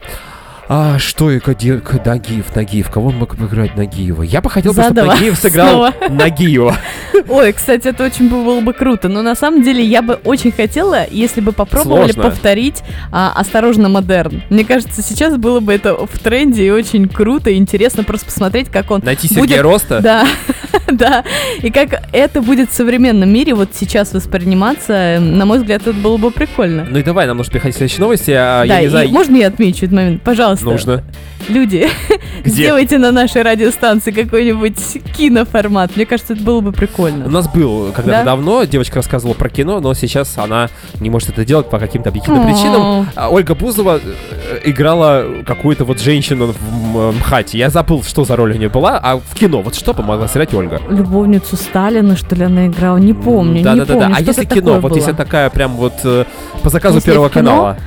А 0.71 0.99
что 0.99 1.32
и 1.32 1.39
Кади- 1.39 1.79
К- 1.79 2.05
Нагиев, 2.05 2.55
Нагиев, 2.55 2.91
кого 2.91 3.08
он 3.10 3.15
мог 3.15 3.36
бы 3.36 3.47
играть 3.47 3.75
Нагиева? 3.75 4.21
Я 4.21 4.39
бы 4.39 4.51
хотел, 4.51 4.71
чтобы 4.73 4.89
Задала 4.89 5.15
Нагиев 5.15 5.36
сыграл 5.36 5.67
снова. 5.69 5.93
Нагиева. 6.12 6.75
Ой, 7.27 7.53
кстати, 7.53 7.88
это 7.88 8.05
очень 8.05 8.29
бы- 8.29 8.43
было 8.43 8.62
бы 8.62 8.73
круто. 8.73 9.10
Но 9.10 9.23
на 9.23 9.34
самом 9.34 9.63
деле 9.63 9.84
я 9.84 10.03
бы 10.03 10.19
очень 10.23 10.51
хотела, 10.51 11.08
если 11.10 11.41
бы 11.41 11.53
попробовали 11.53 12.12
Сложно. 12.12 12.29
повторить 12.29 12.84
а, 13.12 13.32
«Осторожно, 13.36 13.89
модерн». 13.89 14.43
Мне 14.51 14.63
кажется, 14.63 15.01
сейчас 15.01 15.38
было 15.38 15.60
бы 15.60 15.73
это 15.73 15.95
в 15.95 16.19
тренде 16.19 16.67
и 16.67 16.69
очень 16.69 17.10
круто 17.10 17.49
и 17.49 17.55
интересно 17.55 18.03
просто 18.03 18.27
посмотреть, 18.27 18.69
как 18.69 18.91
он 18.91 19.01
Найти 19.03 19.27
будет... 19.27 19.38
Сергея 19.39 19.63
Роста. 19.63 19.99
Да, 20.03 20.27
да. 20.91 21.23
И 21.63 21.71
как 21.71 22.03
это 22.13 22.41
будет 22.43 22.69
в 22.69 22.73
современном 22.75 23.29
мире 23.34 23.55
вот 23.55 23.69
сейчас 23.73 24.13
восприниматься, 24.13 25.17
на 25.19 25.45
мой 25.47 25.58
взгляд, 25.58 25.82
это 25.82 25.93
было 25.93 26.17
бы 26.17 26.29
прикольно. 26.29 26.86
Ну 26.88 26.99
и 26.99 27.03
давай, 27.03 27.25
нам 27.25 27.38
нужно 27.38 27.53
переходить 27.53 27.75
к 27.75 27.77
следующей 27.79 28.01
новости. 28.01 28.32
а, 28.32 28.65
да, 28.67 28.75
я 28.75 28.82
не 28.82 28.88
знаю, 28.89 29.10
можно 29.10 29.36
я 29.36 29.47
отмечу 29.47 29.86
этот 29.86 29.93
момент? 29.95 30.21
Пожалуйста. 30.21 30.59
Нужно. 30.62 31.04
Люди, 31.48 31.88
Где? 32.43 32.50
сделайте 32.52 32.98
на 32.98 33.12
нашей 33.12 33.41
радиостанции 33.41 34.12
какой-нибудь 34.12 34.76
киноформат. 35.17 35.95
Мне 35.95 36.06
кажется, 36.06 36.34
это 36.34 36.43
было 36.43 36.62
бы 36.62 36.72
прикольно. 36.72 37.26
У 37.26 37.30
нас 37.30 37.48
был 37.48 37.91
когда-то 37.93 38.19
Да? 38.19 38.24
давно, 38.24 38.63
девочка 38.65 38.98
рассказывала 38.98 39.34
про 39.34 39.50
кино, 39.50 39.80
но 39.80 39.93
сейчас 39.93 40.38
она 40.38 40.69
не 41.00 41.10
может 41.10 41.30
это 41.30 41.45
делать 41.45 41.69
по 41.69 41.80
каким-то 41.80 42.10
объективным 42.10 42.45
причинам. 42.45 43.08
А 43.15 43.30
Ольга 43.30 43.56
Бузова 43.56 44.00
э, 44.04 44.60
играла 44.65 45.26
какую-то 45.45 45.86
вот 45.86 46.00
женщину 46.02 46.54
в 46.54 46.98
м- 46.98 47.15
МХАТе. 47.17 47.58
Я 47.58 47.69
забыл, 47.69 48.04
что 48.04 48.26
за 48.26 48.36
роль 48.36 48.54
у 48.54 48.58
нее 48.58 48.69
была, 48.69 49.00
а 49.02 49.17
в 49.17 49.34
кино 49.36 49.62
вот 49.62 49.76
что 49.76 49.93
помогла 49.93 50.28
сыграть 50.28 50.54
Ольга? 50.54 50.82
Любовницу 50.89 51.56
Сталина, 51.56 52.15
что 52.17 52.36
ли, 52.36 52.43
она 52.43 52.67
играла? 52.67 52.98
Не 52.98 53.13
помню, 53.13 53.63
да, 53.63 53.74
не 53.74 53.80
да, 53.80 53.86
да, 53.86 53.93
помню. 53.93 54.10
да. 54.10 54.15
А 54.17 54.22
если 54.22 54.45
кино, 54.45 54.80
вот 54.80 54.95
если 54.95 55.13
такая 55.13 55.50
прям 55.50 55.72
вот 55.78 55.93
э, 56.04 56.26
по 56.62 56.69
заказу 56.69 56.95
Если 56.95 57.12
Первого 57.12 57.30
канала, 57.30 57.78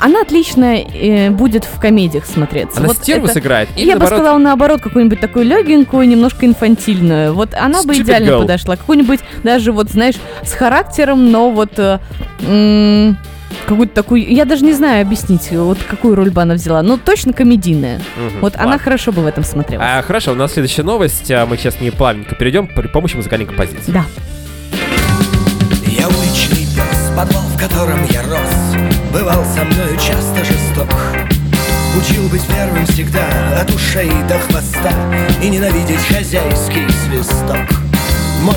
Она 0.00 0.22
отлично 0.22 0.76
э, 0.76 1.30
будет 1.30 1.64
в 1.64 1.78
комедиях 1.78 2.24
смотреться. 2.26 2.78
она 2.78 2.88
Вот 2.88 2.96
стерву 2.96 3.24
это- 3.26 3.34
сыграет? 3.34 3.68
Или 3.76 3.88
Я 3.88 3.94
бы 3.94 4.00
наоборот, 4.00 4.18
сказала, 4.18 4.38
наоборот, 4.38 4.80
какую-нибудь 4.80 5.20
такую 5.20 5.44
легенькую, 5.44 6.08
немножко 6.08 6.46
инфантильную. 6.46 7.34
Вот 7.34 7.54
она 7.54 7.82
бы 7.82 7.92
Stupid 7.94 8.02
идеально 8.02 8.28
girl. 8.30 8.40
подошла. 8.42 8.76
Какую-нибудь 8.76 9.20
даже, 9.44 9.72
вот, 9.72 9.90
знаешь, 9.90 10.14
с 10.42 10.52
характером, 10.52 11.30
но 11.30 11.50
вот... 11.50 11.72
э, 11.78 11.98
Какую-то 13.66 13.92
такую, 13.94 14.32
я 14.32 14.44
даже 14.44 14.64
не 14.64 14.72
знаю 14.72 15.02
объяснить, 15.02 15.50
вот 15.50 15.78
какую 15.88 16.14
роль 16.14 16.30
бы 16.30 16.40
она 16.40 16.54
взяла, 16.54 16.82
но 16.82 16.96
точно 16.96 17.32
комедийная. 17.32 18.00
Мгм, 18.16 18.40
Вот 18.40 18.54
она 18.54 18.64
ладно. 18.66 18.78
хорошо 18.78 19.10
бы 19.12 19.22
в 19.22 19.26
этом 19.26 19.42
смотрелась. 19.44 19.84
А, 19.88 20.02
хорошо, 20.02 20.32
у 20.32 20.34
нас 20.36 20.52
следующая 20.52 20.84
новость. 20.84 21.30
а, 21.32 21.46
Мы 21.46 21.56
сейчас 21.56 21.80
не 21.80 21.90
плавненько 21.90 22.36
перейдем 22.36 22.68
при 22.68 22.86
помощи 22.86 23.16
музыкальной 23.16 23.46
композиции. 23.46 23.90
Да. 23.92 24.04
Я 25.86 26.06
уличный 26.08 26.64
пес, 26.74 27.10
подвал, 27.16 27.42
в 27.42 27.58
котором 27.60 27.98
я 28.10 28.22
рос 28.22 28.89
Бывал 29.12 29.44
со 29.44 29.64
мною 29.64 29.96
часто 29.96 30.44
жесток 30.44 30.88
Учил 31.98 32.28
быть 32.28 32.46
первым 32.46 32.86
всегда, 32.86 33.26
от 33.60 33.70
ушей 33.70 34.10
до 34.28 34.38
хвоста 34.38 34.92
И 35.42 35.48
ненавидеть 35.48 36.00
хозяйский 36.06 36.88
свисток 36.90 37.58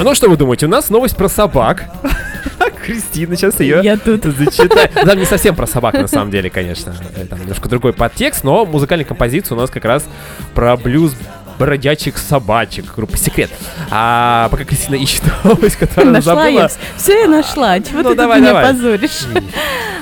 Ну 0.04 0.16
что 0.16 0.30
вы 0.30 0.38
думаете, 0.38 0.68
у 0.68 0.70
нас 0.70 0.90
новость 0.90 1.18
про 1.18 1.28
собак. 1.28 1.86
Кристина, 2.86 3.36
сейчас 3.38 3.60
ее 3.62 3.80
Я 3.82 3.96
тут. 3.98 4.24
зачитаю. 4.26 4.90
Там 4.90 5.18
не 5.18 5.26
совсем 5.26 5.56
про 5.56 5.66
собак, 5.66 5.94
на 5.94 6.08
самом 6.08 6.32
деле, 6.32 6.50
конечно. 6.50 6.94
Там 7.30 7.40
немножко 7.40 7.70
другой 7.70 7.94
подтекст, 7.94 8.44
но 8.44 8.66
музыкальная 8.66 9.06
композиция 9.06 9.56
у 9.56 9.60
нас 9.60 9.70
как 9.70 9.86
раз 9.86 10.06
про 10.54 10.76
блюз 10.76 11.16
бродячих 11.60 12.18
собачек, 12.18 12.94
группа 12.96 13.18
«Секрет». 13.18 13.52
А 13.92 14.48
пока 14.50 14.64
Кристина 14.66 14.96
ищет 14.96 15.24
новость, 15.44 15.76
которую 15.76 16.10
она 16.10 16.20
Нашла 16.20 16.48
я. 16.48 16.68
забыла. 16.68 16.72
Все 16.98 17.22
я 17.22 17.28
нашла. 17.28 17.80
Чего 17.80 18.02
Ну, 18.02 18.10
ты 18.10 18.16
давай, 18.16 18.40
меня 18.40 18.50
давай. 18.54 18.72
позоришь? 18.74 19.22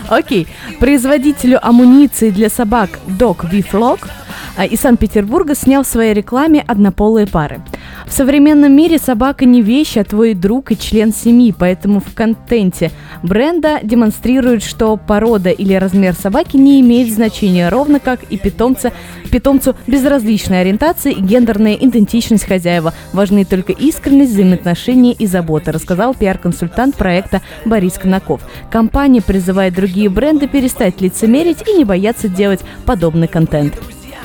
Окей. 0.10 0.48
Производителю 0.80 1.66
амуниции 1.66 2.30
для 2.30 2.50
собак 2.50 2.90
Dog 3.08 3.50
V-Flock 3.50 4.00
а, 4.04 4.21
из 4.70 4.80
Санкт-Петербурга 4.82 5.56
снял 5.56 5.84
в 5.84 5.88
своей 5.88 6.14
рекламе 6.14 6.64
однополые 6.68 7.28
пары. 7.28 7.62
В 8.06 8.14
современном 8.14 8.76
мире 8.76 8.98
собака 8.98 9.46
не 9.46 9.62
вещь, 9.62 9.96
а 9.98 10.04
твой 10.04 10.34
друг 10.34 10.72
и 10.72 10.78
член 10.78 11.14
семьи, 11.14 11.54
поэтому 11.58 12.02
в 12.02 12.14
контенте 12.14 12.92
бренда 13.24 13.80
демонстрирует, 13.84 14.64
что 14.64 14.98
порода 14.98 15.50
или 15.50 15.74
размер 15.74 16.14
собаки 16.14 16.58
не 16.58 16.82
имеет 16.82 17.14
значения, 17.14 17.70
ровно 17.70 18.00
как 18.00 18.24
и 18.24 18.38
питомца, 18.38 18.92
питомцу 19.32 19.76
безразличная 19.88 20.62
ориентация 20.62 21.14
и 21.14 21.22
гендерная 21.22 21.76
идентичность 21.76 22.46
хозяева. 22.46 22.94
Важны 23.14 23.46
только 23.46 23.72
искренность, 23.72 24.32
взаимоотношения 24.32 25.14
и 25.14 25.26
забота, 25.26 25.72
рассказал 25.72 26.14
пиар-консультант 26.14 26.96
проекта 26.96 27.42
Борис 27.66 27.94
Конаков. 27.94 28.42
Компания 28.70 29.22
призывает 29.22 29.74
другие 29.74 30.10
бренды 30.10 30.48
перестать 30.48 31.00
лицемерить 31.00 31.68
и 31.68 31.74
не 31.74 31.86
бояться 31.86 32.28
делать 32.28 32.62
подобный 32.86 33.28
контент. 33.28 33.76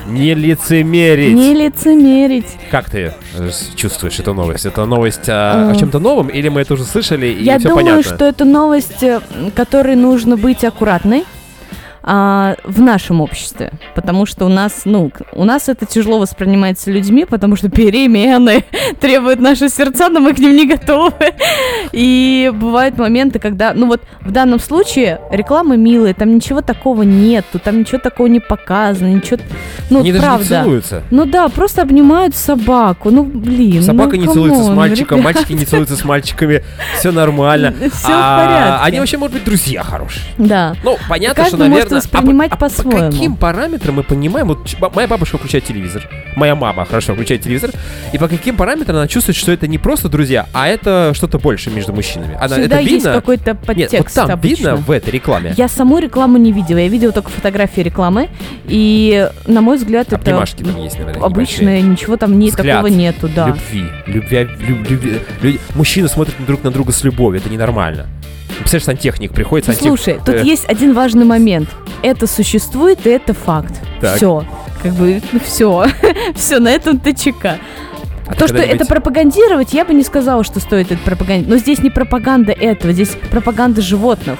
Не 0.08 0.34
лицемерить. 0.34 1.34
Не 1.34 1.54
лицемерить. 1.54 2.46
Как 2.70 2.90
ты 2.90 3.12
э, 3.36 3.50
чувствуешь 3.74 4.18
эту 4.18 4.34
новость? 4.34 4.66
Это 4.66 4.84
новость 4.86 5.28
а, 5.28 5.68
А. 5.68 5.72
о 5.72 5.76
чем-то 5.76 5.98
новом, 5.98 6.28
или 6.28 6.48
мы 6.48 6.60
это 6.62 6.74
уже 6.74 6.84
слышали 6.84 7.26
и 7.26 7.42
Я 7.42 7.58
все 7.58 7.68
думаю, 7.68 7.86
понятно? 7.86 8.02
что 8.14 8.24
это 8.24 8.44
новость, 8.44 9.02
э, 9.02 9.20
которой 9.54 9.96
нужно 9.96 10.36
быть 10.36 10.64
аккуратной 10.64 11.24
а, 12.08 12.54
в 12.62 12.80
нашем 12.80 13.20
обществе, 13.20 13.72
потому 13.96 14.26
что 14.26 14.46
у 14.46 14.48
нас, 14.48 14.82
ну, 14.84 15.10
у 15.32 15.44
нас 15.44 15.68
это 15.68 15.86
тяжело 15.86 16.20
воспринимается 16.20 16.92
людьми, 16.92 17.24
потому 17.24 17.56
что 17.56 17.68
перемены 17.68 18.64
требуют 19.00 19.40
наши 19.40 19.68
сердца, 19.68 20.08
но 20.08 20.20
мы 20.20 20.32
к 20.32 20.38
ним 20.38 20.54
не 20.56 20.66
готовы. 20.68 21.12
И 21.92 22.52
бывают 22.54 22.96
моменты, 22.96 23.40
когда, 23.40 23.74
ну 23.74 23.88
вот 23.88 24.02
в 24.20 24.30
данном 24.30 24.60
случае 24.60 25.20
реклама 25.32 25.76
милая, 25.76 26.14
там 26.14 26.32
ничего 26.36 26.62
такого 26.62 27.02
нету, 27.02 27.58
там 27.58 27.80
ничего 27.80 27.98
такого 27.98 28.28
не 28.28 28.38
показано, 28.38 29.08
ничего, 29.08 29.40
ну 29.90 30.00
Они 30.00 30.12
даже 30.12 30.22
не 30.22 30.28
правда. 30.28 30.46
целуются. 30.46 31.02
Ну 31.10 31.24
да, 31.24 31.48
просто 31.48 31.82
обнимают 31.82 32.36
собаку, 32.36 33.10
ну 33.10 33.24
блин. 33.24 33.82
Собака 33.82 34.14
ну, 34.14 34.22
не 34.22 34.28
целуется 34.28 34.62
с 34.62 34.68
мальчиком, 34.68 35.18
ребят. 35.18 35.34
мальчики 35.34 35.52
не 35.54 35.64
целуются 35.64 35.96
с 35.96 36.04
мальчиками. 36.04 36.62
Все 36.98 37.10
нормально. 37.10 37.74
Всё 37.78 37.88
в 37.88 38.10
А, 38.12 38.44
порядке. 38.46 38.84
Они 38.84 39.00
вообще, 39.00 39.16
может 39.16 39.34
быть, 39.34 39.44
друзья 39.44 39.82
хорошие. 39.82 40.24
Да. 40.38 40.76
Ну, 40.84 40.96
понятно, 41.08 41.44
что, 41.46 41.56
наверное... 41.56 41.95
воспринимать 41.96 42.52
а, 42.52 42.56
по- 42.56 42.66
а 42.66 42.68
по-своему. 42.68 43.06
по 43.06 43.10
каким 43.12 43.36
параметрам 43.36 43.94
мы 43.94 44.02
понимаем... 44.02 44.46
Вот 44.48 44.94
моя 44.94 45.08
бабушка 45.08 45.38
включает 45.38 45.64
телевизор. 45.64 46.08
Моя 46.36 46.54
мама 46.54 46.84
хорошо 46.84 47.14
включает 47.14 47.42
телевизор. 47.42 47.70
И 48.12 48.18
по 48.18 48.28
каким 48.28 48.56
параметрам 48.56 48.96
она 48.96 49.08
чувствует, 49.08 49.36
что 49.36 49.52
это 49.52 49.66
не 49.66 49.78
просто 49.78 50.08
друзья, 50.08 50.46
а 50.52 50.68
это 50.68 51.12
что-то 51.14 51.38
больше 51.38 51.70
между 51.70 51.92
мужчинами? 51.92 52.34
Она, 52.36 52.56
Всегда 52.56 52.76
это 52.76 52.80
есть 52.80 52.92
видно? 53.04 53.12
какой-то 53.12 53.50
Нет, 53.52 53.60
подтекст 53.66 54.16
вот 54.16 54.26
там 54.26 54.30
обычно. 54.38 54.56
видно 54.56 54.76
в 54.76 54.90
этой 54.90 55.10
рекламе. 55.10 55.54
Я 55.56 55.68
саму 55.68 55.98
рекламу 55.98 56.36
не 56.38 56.52
видела, 56.52 56.78
я 56.78 56.88
видела 56.88 57.12
только 57.12 57.30
фотографии 57.30 57.80
рекламы, 57.80 58.28
и, 58.66 59.28
на 59.46 59.60
мой 59.60 59.76
взгляд, 59.78 60.08
это 60.08 60.16
Обнимашки 60.16 60.62
там 60.62 60.82
есть, 60.82 60.98
наверное, 60.98 61.22
обычное, 61.22 61.80
ничего 61.80 62.16
там 62.16 62.38
не, 62.38 62.48
Взгляд. 62.50 62.76
такого 62.78 62.86
нету, 62.92 63.28
да. 63.34 63.48
Любви. 63.48 63.84
Любвя, 64.06 64.42
люб- 64.42 64.88
любви- 64.90 65.20
люди- 65.42 65.60
Мужчины 65.74 66.08
смотрят 66.08 66.34
друг 66.46 66.62
на 66.64 66.70
друга 66.70 66.92
с 66.92 67.02
любовью, 67.04 67.40
это 67.40 67.48
ненормально. 67.50 68.06
Представляешь, 68.58 68.84
сантехник 68.84 69.32
приходит, 69.32 69.66
Ну, 69.68 69.74
сантехник... 69.74 69.98
Слушай, 69.98 70.20
тут 70.24 70.34
э, 70.34 70.42
есть 70.44 70.64
один 70.68 70.94
важный 70.94 71.24
момент. 71.24 71.68
Это 72.02 72.26
существует, 72.26 73.06
и 73.06 73.10
это 73.10 73.34
факт. 73.34 73.74
Так. 74.00 74.16
Все. 74.16 74.44
Как 74.82 74.92
бы, 74.94 75.20
все. 75.44 75.86
все, 76.34 76.58
на 76.60 76.68
этом 76.68 76.98
ТЧК. 76.98 77.58
а 78.26 78.34
То, 78.34 78.46
что 78.46 78.58
это 78.58 78.86
пропагандировать, 78.86 79.72
я 79.72 79.84
бы 79.84 79.94
не 79.94 80.02
сказала, 80.02 80.44
что 80.44 80.60
стоит 80.60 80.92
это 80.92 81.00
пропагандировать. 81.02 81.48
Но 81.48 81.58
здесь 81.58 81.80
не 81.80 81.90
пропаганда 81.90 82.52
этого, 82.52 82.92
здесь 82.92 83.16
пропаганда 83.30 83.82
животных. 83.82 84.38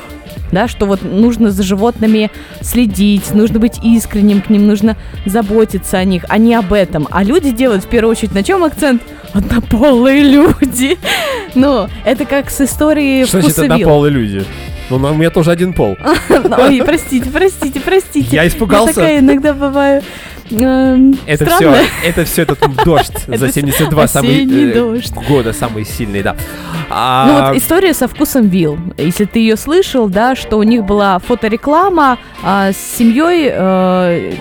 Да, 0.53 0.69
что 0.69 0.87
вот 0.87 1.03
нужно 1.03 1.51
за 1.51 1.63
животными 1.63 2.31
следить, 2.61 3.35
нужно 3.35 3.59
быть 3.59 3.79
искренним 3.83 4.41
к 4.41 4.51
ним, 4.51 4.67
нужно 4.67 4.97
заботиться 5.25 5.99
о 5.99 6.05
них, 6.05 6.25
а 6.29 6.39
не 6.39 6.55
об 6.55 6.73
этом. 6.73 7.09
А 7.11 7.25
люди 7.25 7.51
делают 7.51 7.85
в 7.85 7.89
первую 7.89 8.13
очередь 8.13 8.35
на 8.35 8.43
чем 8.43 8.65
акцент? 8.65 9.03
Однополые 9.33 10.23
люди. 10.23 10.99
Ну, 11.55 11.89
это 12.05 12.27
как 12.27 12.51
с 12.51 12.61
историей 12.61 13.25
Что 13.25 13.41
значит 13.41 13.59
однополые 13.59 14.13
люди? 14.13 14.45
Ну, 14.91 14.97
у 14.97 15.15
меня 15.15 15.31
тоже 15.31 15.51
один 15.51 15.73
пол. 15.73 15.97
Ой, 16.59 16.83
простите, 16.85 17.31
простите, 17.31 17.81
простите. 17.81 18.29
Я 18.31 18.47
испугался. 18.47 18.95
такая 18.95 19.19
иногда 19.19 19.53
бываю. 19.53 20.03
Эм, 20.51 21.19
Это 21.27 21.47
все, 21.47 21.75
это 22.05 22.25
все 22.25 22.43
этот 22.43 22.59
дождь 22.85 23.13
за 23.27 23.35
Это 23.35 23.53
72 23.53 24.09
самый, 24.09 24.73
э, 24.73 25.01
года, 25.29 25.53
самый 25.53 25.85
сильный, 25.85 26.23
да. 26.23 26.33
Ну 26.33 26.87
А, 26.91 27.49
вот 27.51 27.59
история 27.59 27.95
со 27.95 28.09
вкусом 28.09 28.49
вил. 28.49 28.79
Если 28.97 29.25
ты 29.25 29.41
ее 29.41 29.57
слышал, 29.57 30.09
да, 30.09 30.37
что 30.37 30.57
у 30.57 30.63
них 30.63 30.85
была 30.85 31.19
фотореклама 31.19 32.19
а, 32.43 32.73
с 32.73 32.77
семьей 32.77 33.51
э, 33.53 34.33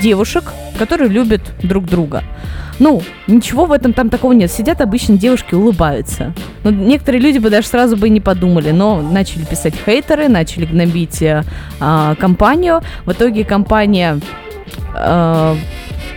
девушек, 0.00 0.44
которые 0.78 1.08
любят 1.08 1.42
друг 1.62 1.86
друга. 1.86 2.22
Ну, 2.80 3.02
ничего 3.26 3.66
в 3.66 3.72
этом 3.72 3.92
там 3.92 4.08
такого 4.08 4.32
нет. 4.32 4.50
Сидят 4.50 4.80
обычно 4.80 5.18
девушки, 5.18 5.54
улыбаются. 5.54 6.32
Ну, 6.64 6.70
некоторые 6.70 7.20
люди 7.20 7.36
бы 7.36 7.50
даже 7.50 7.68
сразу 7.68 7.94
бы 7.94 8.06
и 8.06 8.10
не 8.10 8.20
подумали, 8.20 8.70
но 8.70 9.02
начали 9.02 9.44
писать 9.44 9.74
хейтеры, 9.84 10.28
начали 10.28 10.64
гнобить 10.64 11.20
э, 11.20 11.44
а, 11.78 12.14
компанию. 12.14 12.80
В 13.04 13.12
итоге 13.12 13.44
компания 13.44 14.18
э, 14.94 15.56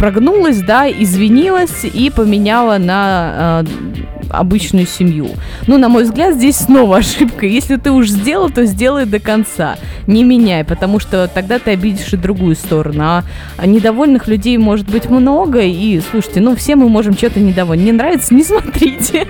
прогнулась, 0.04 0.62
да, 0.62 0.92
извинилась 0.92 1.86
и 1.86 2.10
поменяла 2.10 2.78
на 2.78 3.64
э, 3.64 3.94
обычную 4.34 4.86
семью. 4.86 5.30
Ну, 5.68 5.78
на 5.78 5.88
мой 5.88 6.04
взгляд, 6.04 6.36
здесь 6.36 6.58
снова 6.58 6.98
ошибка. 6.98 7.46
Если 7.46 7.78
ты 7.78 7.90
уж 7.90 8.10
сделал, 8.10 8.50
то 8.50 8.66
сделай 8.66 9.06
до 9.06 9.20
конца. 9.20 9.78
Не 10.06 10.26
меняй, 10.26 10.66
потому 10.66 11.00
что 11.00 11.30
тогда 11.34 11.58
ты 11.58 11.72
обидишь 11.72 12.12
и 12.12 12.18
другую 12.18 12.56
сторону. 12.56 13.24
А 13.58 13.66
недовольных 13.66 14.28
людей 14.28 14.58
может 14.58 14.90
быть 14.90 15.10
много. 15.10 15.62
И, 15.62 16.02
слушайте, 16.12 16.42
ну, 16.42 16.54
все 16.58 16.76
мы 16.76 16.90
можем 16.90 17.14
что-то 17.14 17.40
недовольны. 17.40 17.84
Не 17.84 17.92
нравится, 17.94 18.34
не 18.34 18.44
смотрите. 18.44 19.26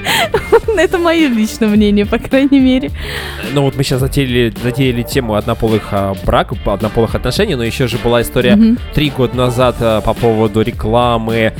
Это 0.75 0.97
мое 0.97 1.27
личное 1.27 1.67
мнение, 1.67 2.07
по 2.07 2.17
крайней 2.17 2.59
мере. 2.59 2.89
ну 3.53 3.61
вот 3.61 3.75
мы 3.75 3.83
сейчас 3.83 3.99
затеяли, 3.99 4.51
затеяли 4.63 5.03
тему 5.03 5.35
однополых 5.35 5.89
а, 5.91 6.15
браков, 6.25 6.67
однополых 6.67 7.13
отношений, 7.13 7.53
но 7.53 7.63
еще 7.63 7.87
же 7.87 7.97
была 8.03 8.23
история 8.23 8.57
три 8.93 9.11
года 9.11 9.35
назад 9.35 9.75
а, 9.79 10.01
по 10.01 10.13
поводу 10.13 10.62
рекламы 10.63 11.53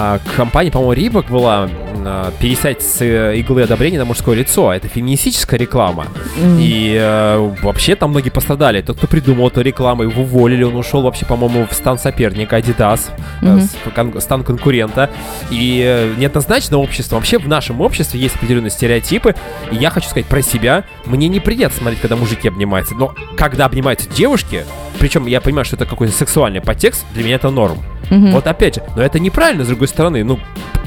а, 0.00 0.20
компании, 0.36 0.70
по-моему, 0.70 0.92
Рибок 0.92 1.26
была 1.26 1.68
а, 2.06 2.32
пересядь 2.38 2.82
с 2.82 3.02
э, 3.02 3.36
иглы 3.38 3.62
одобрения 3.62 3.98
на 3.98 4.04
мужское 4.04 4.36
лицо. 4.36 4.72
Это 4.72 4.86
феминистическая 4.86 5.58
реклама. 5.58 6.06
М. 6.40 6.56
И 6.60 6.96
э, 6.96 7.54
вообще 7.62 7.96
там 7.96 8.10
многие 8.10 8.30
пострадали. 8.30 8.80
Тот, 8.80 8.98
кто 8.98 9.08
придумал 9.08 9.48
эту 9.48 9.60
рекламу, 9.60 10.04
его 10.04 10.22
уволили. 10.22 10.62
Он 10.62 10.76
ушел 10.76 11.02
вообще, 11.02 11.26
по-моему, 11.26 11.66
в 11.68 11.74
стан 11.74 11.98
соперника 11.98 12.58
Adidas, 12.58 13.10
э, 13.42 13.58
в 13.84 13.90
кон- 13.92 14.20
стан 14.20 14.44
конкурента. 14.44 15.10
И 15.50 15.82
э, 15.84 16.14
неоднозначно 16.16 16.78
общество. 16.78 17.16
Вообще 17.16 17.40
в 17.40 17.48
нашем 17.48 17.80
обществе 17.80 18.20
есть 18.20 18.36
определенные 18.36 18.70
стереотипы. 18.70 19.34
И 19.72 19.74
я 19.74 19.90
хочу 19.90 20.08
сказать 20.08 20.26
про 20.26 20.42
себя. 20.42 20.84
Мне 21.06 21.26
неприятно 21.26 21.76
смотреть, 21.76 22.00
когда 22.00 22.14
мужики 22.14 22.46
обнимаются. 22.46 22.94
Но 22.94 23.16
когда 23.36 23.64
обнимаются 23.64 24.08
девушки, 24.08 24.64
причем 25.00 25.26
я 25.26 25.40
понимаю, 25.40 25.64
что 25.64 25.74
это 25.74 25.86
какой-то 25.86 26.12
сексуальный 26.14 26.60
подтекст, 26.60 27.04
для 27.14 27.24
меня 27.24 27.34
это 27.34 27.50
норм. 27.50 27.78
Мгм. 28.10 28.32
Вот 28.32 28.46
опять 28.46 28.76
же, 28.76 28.82
но 28.96 29.02
это 29.02 29.18
неправильно, 29.18 29.64
с 29.64 29.68
другой 29.68 29.88
стороны. 29.88 30.24
Ну, 30.24 30.38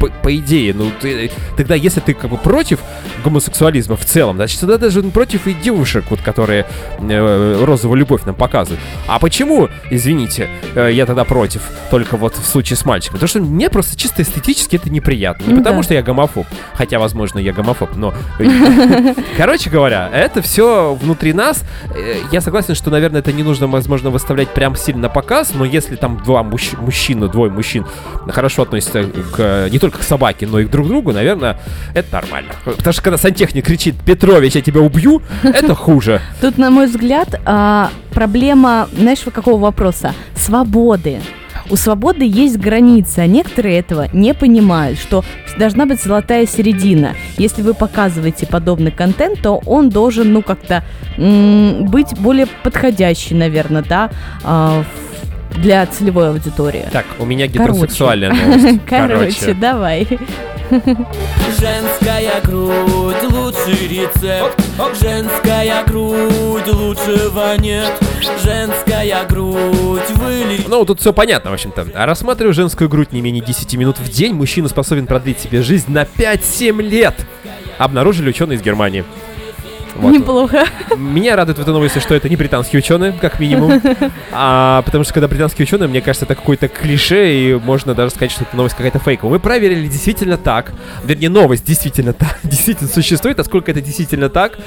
по, 0.01 0.07
по 0.23 0.35
идее, 0.35 0.73
ну, 0.73 0.91
ты- 0.99 1.31
тогда 1.55 1.75
если 1.75 1.99
ты 1.99 2.13
как 2.15 2.29
бы 2.31 2.37
против 2.37 2.79
гомосексуализма 3.23 3.95
в 3.95 4.03
целом, 4.05 4.35
значит, 4.37 4.59
тогда 4.59 4.77
даже 4.77 5.01
против 5.03 5.45
и 5.47 5.53
девушек, 5.53 6.05
вот, 6.09 6.21
которые 6.21 6.65
э, 6.99 7.63
розовую 7.65 7.99
любовь 7.99 8.23
нам 8.25 8.33
показывают. 8.35 8.81
А 9.07 9.19
почему, 9.19 9.69
извините, 9.91 10.49
э, 10.75 10.89
я 10.93 11.05
тогда 11.05 11.23
против, 11.23 11.61
только 11.91 12.17
вот 12.17 12.35
в 12.35 12.45
случае 12.45 12.77
с 12.77 12.85
мальчиком? 12.85 13.13
Потому 13.13 13.27
что 13.27 13.39
мне 13.39 13.69
просто 13.69 13.95
чисто 13.95 14.21
эстетически 14.23 14.75
это 14.77 14.89
неприятно. 14.89 15.45
Не 15.45 15.53
Ну 15.53 15.57
потому 15.59 15.77
да. 15.77 15.83
что 15.83 15.93
я 15.93 16.01
гомофоб, 16.01 16.47
хотя, 16.73 16.97
возможно, 16.99 17.39
я 17.39 17.53
гомофоб, 17.53 17.95
но... 17.95 18.13
Короче 19.37 19.69
говоря, 19.69 20.09
это 20.13 20.41
все 20.41 20.93
внутри 20.95 21.33
нас. 21.33 21.63
Э, 21.95 22.15
Я 22.31 22.41
согласен, 22.41 22.75
что, 22.75 22.89
наверное, 22.89 23.19
это 23.21 23.31
не 23.31 23.43
нужно, 23.43 23.67
возможно, 23.67 24.09
выставлять 24.09 24.49
прям 24.49 24.75
сильно 24.75 25.01
на 25.01 25.09
показ, 25.09 25.53
но 25.53 25.65
если 25.65 25.95
там 25.95 26.21
два 26.23 26.41
мужч- 26.41 26.79
мужчины, 26.79 27.27
двое 27.27 27.51
мужчин 27.51 27.85
хорошо 28.29 28.63
относятся 28.63 29.03
к, 29.03 29.67
не 29.71 29.79
только 29.79 29.90
к 29.99 30.03
собаке, 30.03 30.47
но 30.47 30.59
и 30.59 30.65
к 30.65 30.69
друг 30.69 30.87
другу, 30.87 31.11
наверное, 31.11 31.57
это 31.93 32.13
нормально. 32.13 32.51
Потому 32.65 32.93
что 32.93 33.01
когда 33.01 33.17
сантехник 33.17 33.65
кричит 33.65 33.95
«Петрович, 34.05 34.55
я 34.55 34.61
тебя 34.61 34.81
убью», 34.81 35.21
это 35.43 35.75
хуже. 35.75 36.21
Тут, 36.41 36.57
на 36.57 36.69
мой 36.69 36.87
взгляд, 36.87 37.39
а, 37.45 37.89
проблема, 38.13 38.87
знаешь, 38.97 39.19
какого 39.33 39.59
вопроса? 39.59 40.13
Свободы. 40.35 41.19
У 41.69 41.75
свободы 41.77 42.25
есть 42.25 42.57
границы, 42.57 43.19
а 43.19 43.27
некоторые 43.27 43.79
этого 43.79 44.07
не 44.11 44.33
понимают, 44.33 44.99
что 44.99 45.23
должна 45.57 45.85
быть 45.85 46.01
золотая 46.01 46.45
середина. 46.45 47.15
Если 47.37 47.61
вы 47.61 47.73
показываете 47.73 48.45
подобный 48.47 48.91
контент, 48.91 49.41
то 49.41 49.61
он 49.65 49.89
должен, 49.89 50.33
ну, 50.33 50.41
как-то 50.41 50.83
быть 51.17 52.17
более 52.19 52.47
подходящий, 52.63 53.35
наверное, 53.35 53.83
да, 53.87 54.09
а, 54.43 54.83
в- 54.83 55.10
для 55.57 55.85
целевой 55.85 56.29
аудитории. 56.29 56.85
Так, 56.91 57.05
у 57.19 57.25
меня 57.25 57.47
Короче. 57.47 57.73
гетеросексуальная 57.73 58.33
новость. 58.33 58.79
Короче, 58.87 59.53
давай. 59.53 60.07
Женская 61.59 62.39
грудь 62.45 63.23
лучший 63.23 63.87
рецепт 63.89 64.57
Женская 65.01 65.83
грудь 65.83 66.67
лучшего 66.67 67.57
нет 67.57 67.91
Женская 68.41 69.25
грудь 69.27 70.09
вылечит 70.15 70.69
Ну, 70.69 70.85
тут 70.85 71.01
все 71.01 71.11
понятно, 71.11 71.51
в 71.51 71.55
общем-то. 71.55 71.87
А 71.93 72.05
рассматривая 72.05 72.53
женскую 72.53 72.89
грудь 72.89 73.11
не 73.11 73.21
менее 73.21 73.43
10 73.43 73.73
минут 73.75 73.99
в 73.99 74.09
день, 74.09 74.33
мужчина 74.33 74.69
способен 74.69 75.07
продлить 75.07 75.39
себе 75.41 75.61
жизнь 75.61 75.91
на 75.91 76.03
5-7 76.03 76.81
лет. 76.81 77.15
Обнаружили 77.77 78.29
ученые 78.29 78.57
из 78.57 78.61
Германии. 78.61 79.03
Вот. 79.95 80.11
Неплохо. 80.11 80.65
Меня 80.95 81.35
радует 81.35 81.57
в 81.57 81.61
этой 81.61 81.73
новости, 81.73 81.99
что 81.99 82.15
это 82.15 82.29
не 82.29 82.35
британские 82.35 82.79
ученые, 82.79 83.13
как 83.13 83.39
минимум. 83.39 83.81
А, 84.33 84.81
потому 84.83 85.03
что 85.03 85.13
когда 85.13 85.27
британские 85.27 85.65
ученые, 85.65 85.89
мне 85.89 86.01
кажется, 86.01 86.25
это 86.25 86.35
какое-то 86.35 86.67
клише, 86.67 87.33
и 87.33 87.53
можно 87.55 87.93
даже 87.93 88.11
сказать, 88.11 88.31
что 88.31 88.43
это 88.43 88.55
новость 88.55 88.75
какая-то 88.75 88.99
фейковая. 88.99 89.33
Мы 89.33 89.39
проверили 89.39 89.87
действительно 89.87 90.37
так. 90.37 90.71
Вернее, 91.03 91.29
новость 91.29 91.65
действительно 91.65 92.13
так, 92.13 92.39
действительно 92.43 92.89
существует. 92.89 93.39
А 93.39 93.43
сколько 93.43 93.71
это 93.71 93.81
действительно 93.81 94.29
так, 94.29 94.57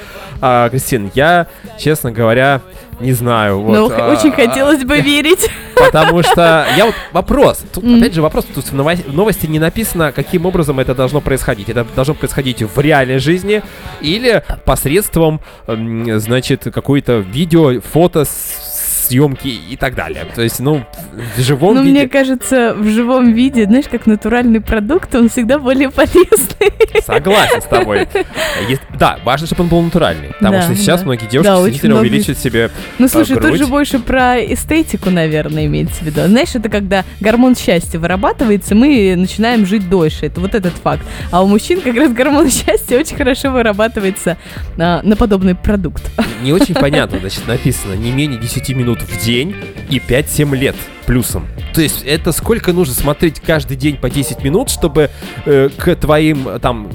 а, 0.41 0.69
Кристин, 0.69 1.11
я, 1.15 1.47
честно 1.79 2.11
говоря, 2.11 2.61
не 2.99 3.13
знаю. 3.13 3.61
Вот, 3.61 3.73
Но 3.73 3.95
а, 3.95 4.11
очень 4.11 4.31
хотелось 4.31 4.83
бы 4.83 4.99
верить. 5.01 5.49
Потому 5.75 6.23
что 6.23 6.65
я 6.77 6.85
вот 6.85 6.95
вопрос. 7.11 7.63
Тут 7.73 7.83
опять 7.83 8.13
же 8.13 8.21
вопрос. 8.21 8.45
Тут 8.45 8.65
в 8.65 8.73
ново- 8.73 8.95
в 8.95 9.13
новости 9.13 9.45
не 9.47 9.59
написано, 9.59 10.11
каким 10.11 10.45
образом 10.45 10.79
это 10.79 10.95
должно 10.95 11.21
происходить. 11.21 11.69
Это 11.69 11.85
должно 11.95 12.13
происходить 12.13 12.61
в 12.63 12.79
реальной 12.79 13.19
жизни 13.19 13.61
или 14.01 14.43
посредством, 14.63 15.41
значит, 15.67 16.63
какой-то 16.73 17.17
видео, 17.17 17.81
фото 17.81 18.23
с- 18.25 18.74
съемки 19.05 19.47
и 19.47 19.75
так 19.75 19.95
далее. 19.95 20.25
То 20.35 20.41
есть, 20.41 20.59
ну, 20.59 20.85
в 21.37 21.41
живом 21.41 21.75
Но 21.75 21.81
виде. 21.81 21.93
Ну, 21.93 21.99
мне 21.99 22.09
кажется, 22.09 22.73
в 22.73 22.87
живом 22.89 23.33
виде, 23.33 23.65
знаешь, 23.65 23.85
как 23.89 24.05
натуральный 24.05 24.61
продукт, 24.61 25.13
он 25.15 25.29
всегда 25.29 25.59
более 25.59 25.89
полезный. 25.91 26.73
Согласен 27.05 27.61
с 27.61 27.65
тобой. 27.65 28.07
Есть- 28.67 28.81
Да, 28.99 29.19
важно, 29.23 29.47
чтобы 29.47 29.63
он 29.63 29.69
был 29.69 29.81
натуральный. 29.81 30.29
Потому 30.33 30.53
Да, 30.57 30.61
что 30.63 30.75
сейчас 30.75 31.01
да. 31.01 31.05
многие 31.07 31.25
девушки 31.27 31.49
Да, 31.49 31.57
действительно 31.57 31.95
много 31.95 32.07
увеличивают 32.07 32.39
себе 32.39 32.71
Ну, 32.99 33.07
слушай, 33.07 33.33
тут 33.35 33.43
грудь. 33.45 33.57
же 33.59 33.67
больше 33.67 33.99
про 33.99 34.39
эстетику, 34.43 35.09
наверное, 35.09 35.65
имеется 35.65 35.99
в 35.99 36.03
виду. 36.03 36.21
Знаешь, 36.27 36.55
это 36.55 36.69
когда 36.69 37.03
гормон 37.19 37.55
счастья 37.55 37.99
вырабатывается, 37.99 38.75
мы 38.75 39.13
начинаем 39.15 39.65
жить 39.65 39.89
дольше. 39.89 40.25
Это 40.27 40.39
вот 40.41 40.55
этот 40.55 40.73
факт. 40.73 41.03
А 41.31 41.43
у 41.43 41.47
мужчин 41.47 41.81
как 41.81 41.95
раз 41.95 42.11
гормон 42.13 42.49
счастья 42.49 42.97
очень 42.99 43.15
хорошо 43.15 43.51
вырабатывается 43.51 44.37
а, 44.77 45.01
на 45.03 45.15
подобный 45.15 45.55
продукт. 45.55 46.03
не 46.43 46.53
очень 46.53 46.73
понятно, 46.75 47.19
значит, 47.19 47.47
написано 47.47 47.93
не 47.93 48.11
менее 48.11 48.39
10 48.39 48.69
минут 48.75 48.94
в 49.01 49.23
день 49.23 49.55
и 49.89 49.99
5-7 49.99 50.55
лет 50.55 50.75
плюсом. 51.05 51.47
То 51.73 51.81
есть 51.81 52.03
это 52.03 52.31
сколько 52.31 52.73
нужно 52.73 52.93
смотреть 52.93 53.39
каждый 53.39 53.77
день 53.77 53.97
по 53.97 54.09
10 54.09 54.43
минут, 54.43 54.69
чтобы 54.69 55.09
э, 55.45 55.69
к 55.77 55.95
твоим 55.95 56.47
э, 56.47 56.59
там 56.59 56.89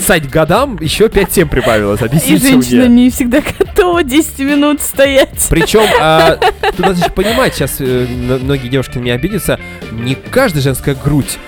сать 0.00 0.28
годам 0.28 0.78
еще 0.80 1.06
5-7 1.06 1.48
прибавилось. 1.48 2.00
И 2.00 2.04
Объясните 2.04 2.48
женщина 2.48 2.86
мне. 2.86 3.04
не 3.04 3.10
всегда 3.10 3.40
готова 3.40 4.04
10 4.04 4.38
минут 4.40 4.80
стоять. 4.80 5.46
Причем, 5.50 5.82
а, 6.00 6.36
тут 6.76 6.78
надо 6.78 7.00
еще 7.00 7.10
понимать, 7.10 7.54
сейчас 7.54 7.76
э, 7.80 8.06
многие 8.42 8.68
девушки 8.68 8.98
на 8.98 9.02
меня 9.02 9.14
обидятся, 9.14 9.58
не 9.92 10.14
каждая 10.14 10.62
женская 10.62 10.94
грудь 10.94 11.38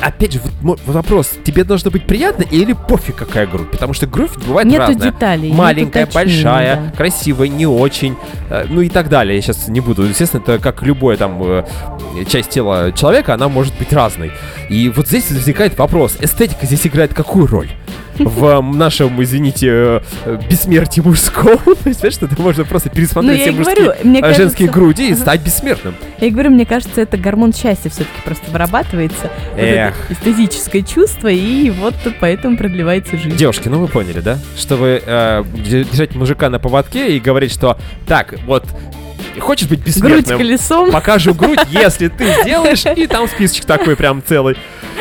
Опять 0.00 0.34
же, 0.34 0.40
вот 0.62 0.80
вопрос, 0.86 1.32
тебе 1.44 1.64
должно 1.64 1.90
быть 1.90 2.06
приятно 2.06 2.42
или 2.42 2.72
пофиг 2.74 3.16
какая 3.16 3.46
грудь? 3.46 3.70
Потому 3.70 3.92
что 3.94 4.06
грудь 4.06 4.30
бывает 4.46 4.68
Нету 4.68 4.88
разная. 4.88 5.10
деталей. 5.10 5.48
нету 5.48 5.58
Маленькая, 5.58 6.04
уточнений, 6.04 6.34
большая, 6.42 6.76
да. 6.76 6.90
красивая, 6.96 7.48
не 7.48 7.66
очень, 7.66 8.16
э, 8.50 8.66
ну 8.68 8.80
и 8.80 8.88
так 8.88 9.08
далее. 9.08 9.36
Я 9.36 9.42
сейчас 9.42 9.68
не 9.68 9.80
буду. 9.80 10.02
Естественно, 10.04 10.42
это 10.42 10.58
как 10.58 10.82
любая 10.82 11.16
там 11.16 11.42
э, 11.42 11.64
часть 12.28 12.50
тела 12.50 12.92
человека, 12.92 13.34
она 13.34 13.48
может 13.48 13.76
быть 13.78 13.92
разной. 13.92 14.32
И 14.68 14.88
вот 14.88 15.08
здесь 15.08 15.30
возникает 15.30 15.78
вопрос, 15.78 16.16
эстетика 16.20 16.66
здесь 16.66 16.86
играет 16.86 17.14
какую 17.14 17.46
роль? 17.46 17.70
В 18.18 18.60
нашем, 18.62 19.22
извините, 19.22 19.68
э, 20.24 20.40
бессмертии 20.48 21.00
мужском. 21.00 21.58
Понимаешь, 21.64 22.14
что 22.14 22.26
это 22.26 22.40
можно 22.40 22.64
просто 22.64 22.88
Ну, 22.90 22.96
пересмотреть 22.96 23.38
я 23.38 23.44
все 23.44 23.52
мужские, 23.52 23.84
говорю, 23.84 24.00
э, 24.02 24.20
кажется... 24.20 24.42
женские 24.42 24.70
груди 24.70 25.10
и 25.10 25.14
стать 25.14 25.40
бессмертным. 25.42 25.94
Я 26.20 26.30
говорю, 26.30 26.50
мне 26.50 26.66
кажется, 26.66 27.00
это 27.00 27.16
гормон 27.16 27.52
счастья 27.52 27.90
все-таки 27.90 28.20
просто 28.24 28.50
вырабатывается. 28.50 29.30
Вот 29.54 30.16
эстетическое 30.16 30.82
чувство, 30.82 31.28
и 31.28 31.70
вот 31.70 31.94
поэтому 32.20 32.56
продлевается 32.56 33.16
жизнь. 33.16 33.36
Девушки, 33.36 33.68
ну 33.68 33.80
вы 33.80 33.88
поняли, 33.88 34.20
да? 34.20 34.38
Чтобы 34.56 35.02
э, 35.04 35.44
держать 35.54 36.14
мужика 36.14 36.50
на 36.50 36.58
поводке 36.58 37.16
и 37.16 37.20
говорить, 37.20 37.52
что 37.52 37.78
так, 38.06 38.34
вот, 38.46 38.64
хочешь 39.40 39.68
быть 39.68 39.80
Грудь 39.80 39.86
бессмертным? 39.86 40.38
колесом. 40.38 40.90
Покажу 40.92 41.34
грудь, 41.34 41.58
если 41.70 42.08
ты 42.08 42.32
сделаешь, 42.42 42.84
и 42.86 43.06
там 43.06 43.28
списочек 43.28 43.64
такой 43.64 43.96
прям 43.96 44.22
целый 44.26 44.56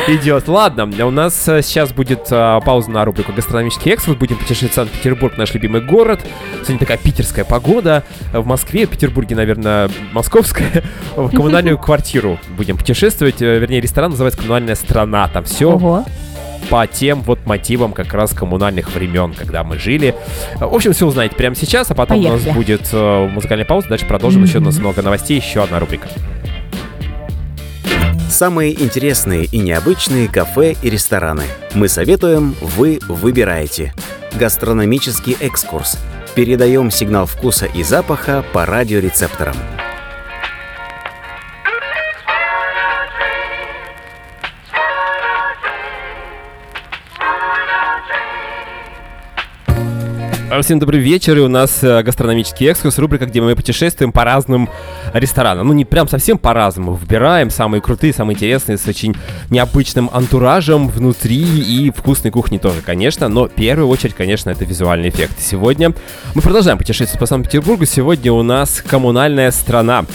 идет. 0.07 0.47
Ладно, 0.47 0.89
у 1.05 1.11
нас 1.11 1.47
э, 1.47 1.61
сейчас 1.61 1.91
будет 1.93 2.27
э, 2.29 2.59
пауза 2.65 2.91
на 2.91 3.05
рубрику 3.05 3.31
«Гастрономический 3.33 3.91
экспорт». 3.91 4.19
Будем 4.19 4.37
путешествовать 4.37 4.71
в 4.71 4.75
Санкт-Петербург, 4.75 5.37
наш 5.37 5.53
любимый 5.53 5.81
город. 5.81 6.19
Сегодня 6.63 6.79
такая 6.79 6.97
питерская 6.97 7.45
погода. 7.45 8.03
В 8.33 8.45
Москве, 8.45 8.85
в 8.85 8.89
Петербурге, 8.89 9.35
наверное, 9.35 9.89
московская. 10.11 10.83
В 11.15 11.29
коммунальную 11.29 11.77
квартиру 11.77 12.39
будем 12.57 12.77
путешествовать. 12.77 13.41
Э, 13.41 13.59
Вернее, 13.59 13.81
ресторан 13.81 14.11
называется 14.11 14.39
«Коммунальная 14.39 14.75
страна». 14.75 15.27
Там 15.29 15.43
все 15.45 15.71
Ого. 15.71 16.05
По 16.69 16.87
тем 16.87 17.21
вот 17.21 17.45
мотивам 17.45 17.93
как 17.93 18.13
раз 18.13 18.33
коммунальных 18.33 18.93
времен, 18.93 19.33
когда 19.33 19.63
мы 19.63 19.77
жили. 19.77 20.15
В 20.55 20.73
общем, 20.73 20.93
все 20.93 21.05
узнаете 21.07 21.35
прямо 21.35 21.55
сейчас, 21.55 21.91
а 21.91 21.95
потом 21.95 22.19
у 22.19 22.21
Поехали. 22.23 22.45
нас 22.47 22.55
будет 22.55 22.89
э, 22.91 23.27
музыкальная 23.27 23.65
пауза. 23.65 23.89
Дальше 23.89 24.05
продолжим. 24.05 24.43
Еще 24.43 24.59
у 24.59 24.61
нас 24.61 24.77
много 24.77 25.01
новостей, 25.01 25.37
еще 25.39 25.63
одна 25.63 25.79
рубрика. 25.79 26.07
Самые 28.29 28.73
интересные 28.73 29.45
и 29.45 29.59
необычные 29.59 30.27
кафе 30.27 30.75
и 30.81 30.89
рестораны. 30.89 31.43
Мы 31.73 31.87
советуем, 31.87 32.55
вы 32.59 32.99
выбираете. 33.07 33.93
Гастрономический 34.33 35.37
экскурс. 35.39 35.97
Передаем 36.35 36.91
сигнал 36.91 37.27
вкуса 37.27 37.65
и 37.65 37.83
запаха 37.83 38.43
по 38.51 38.65
радиорецепторам. 38.65 39.55
Всем 50.61 50.79
добрый 50.79 51.01
вечер, 51.01 51.37
и 51.37 51.41
у 51.41 51.49
нас 51.49 51.83
э, 51.83 52.01
гастрономический 52.01 52.67
экскурс, 52.67 52.97
рубрика, 52.97 53.25
где 53.25 53.41
мы 53.41 53.55
путешествуем 53.55 54.11
по 54.11 54.23
разным 54.23 54.69
ресторанам. 55.13 55.67
Ну, 55.67 55.73
не 55.73 55.83
прям 55.83 56.07
совсем 56.07 56.37
по-разному, 56.37 56.93
выбираем 56.93 57.49
самые 57.49 57.81
крутые, 57.81 58.13
самые 58.13 58.35
интересные, 58.35 58.77
с 58.77 58.87
очень 58.87 59.15
необычным 59.49 60.09
антуражем 60.13 60.87
внутри 60.87 61.43
и 61.43 61.91
вкусной 61.91 62.31
кухни 62.31 62.57
тоже, 62.57 62.81
конечно, 62.81 63.27
но 63.27 63.45
в 63.45 63.49
первую 63.49 63.89
очередь, 63.89 64.15
конечно, 64.15 64.49
это 64.49 64.63
визуальный 64.63 65.09
эффект. 65.09 65.33
Сегодня 65.39 65.93
мы 66.33 66.41
продолжаем 66.41 66.77
путешествовать 66.77 67.19
по 67.19 67.25
Санкт-Петербургу, 67.25 67.85
сегодня 67.85 68.31
у 68.31 68.41
нас 68.41 68.81
коммунальная 68.81 69.51
страна. 69.51 70.05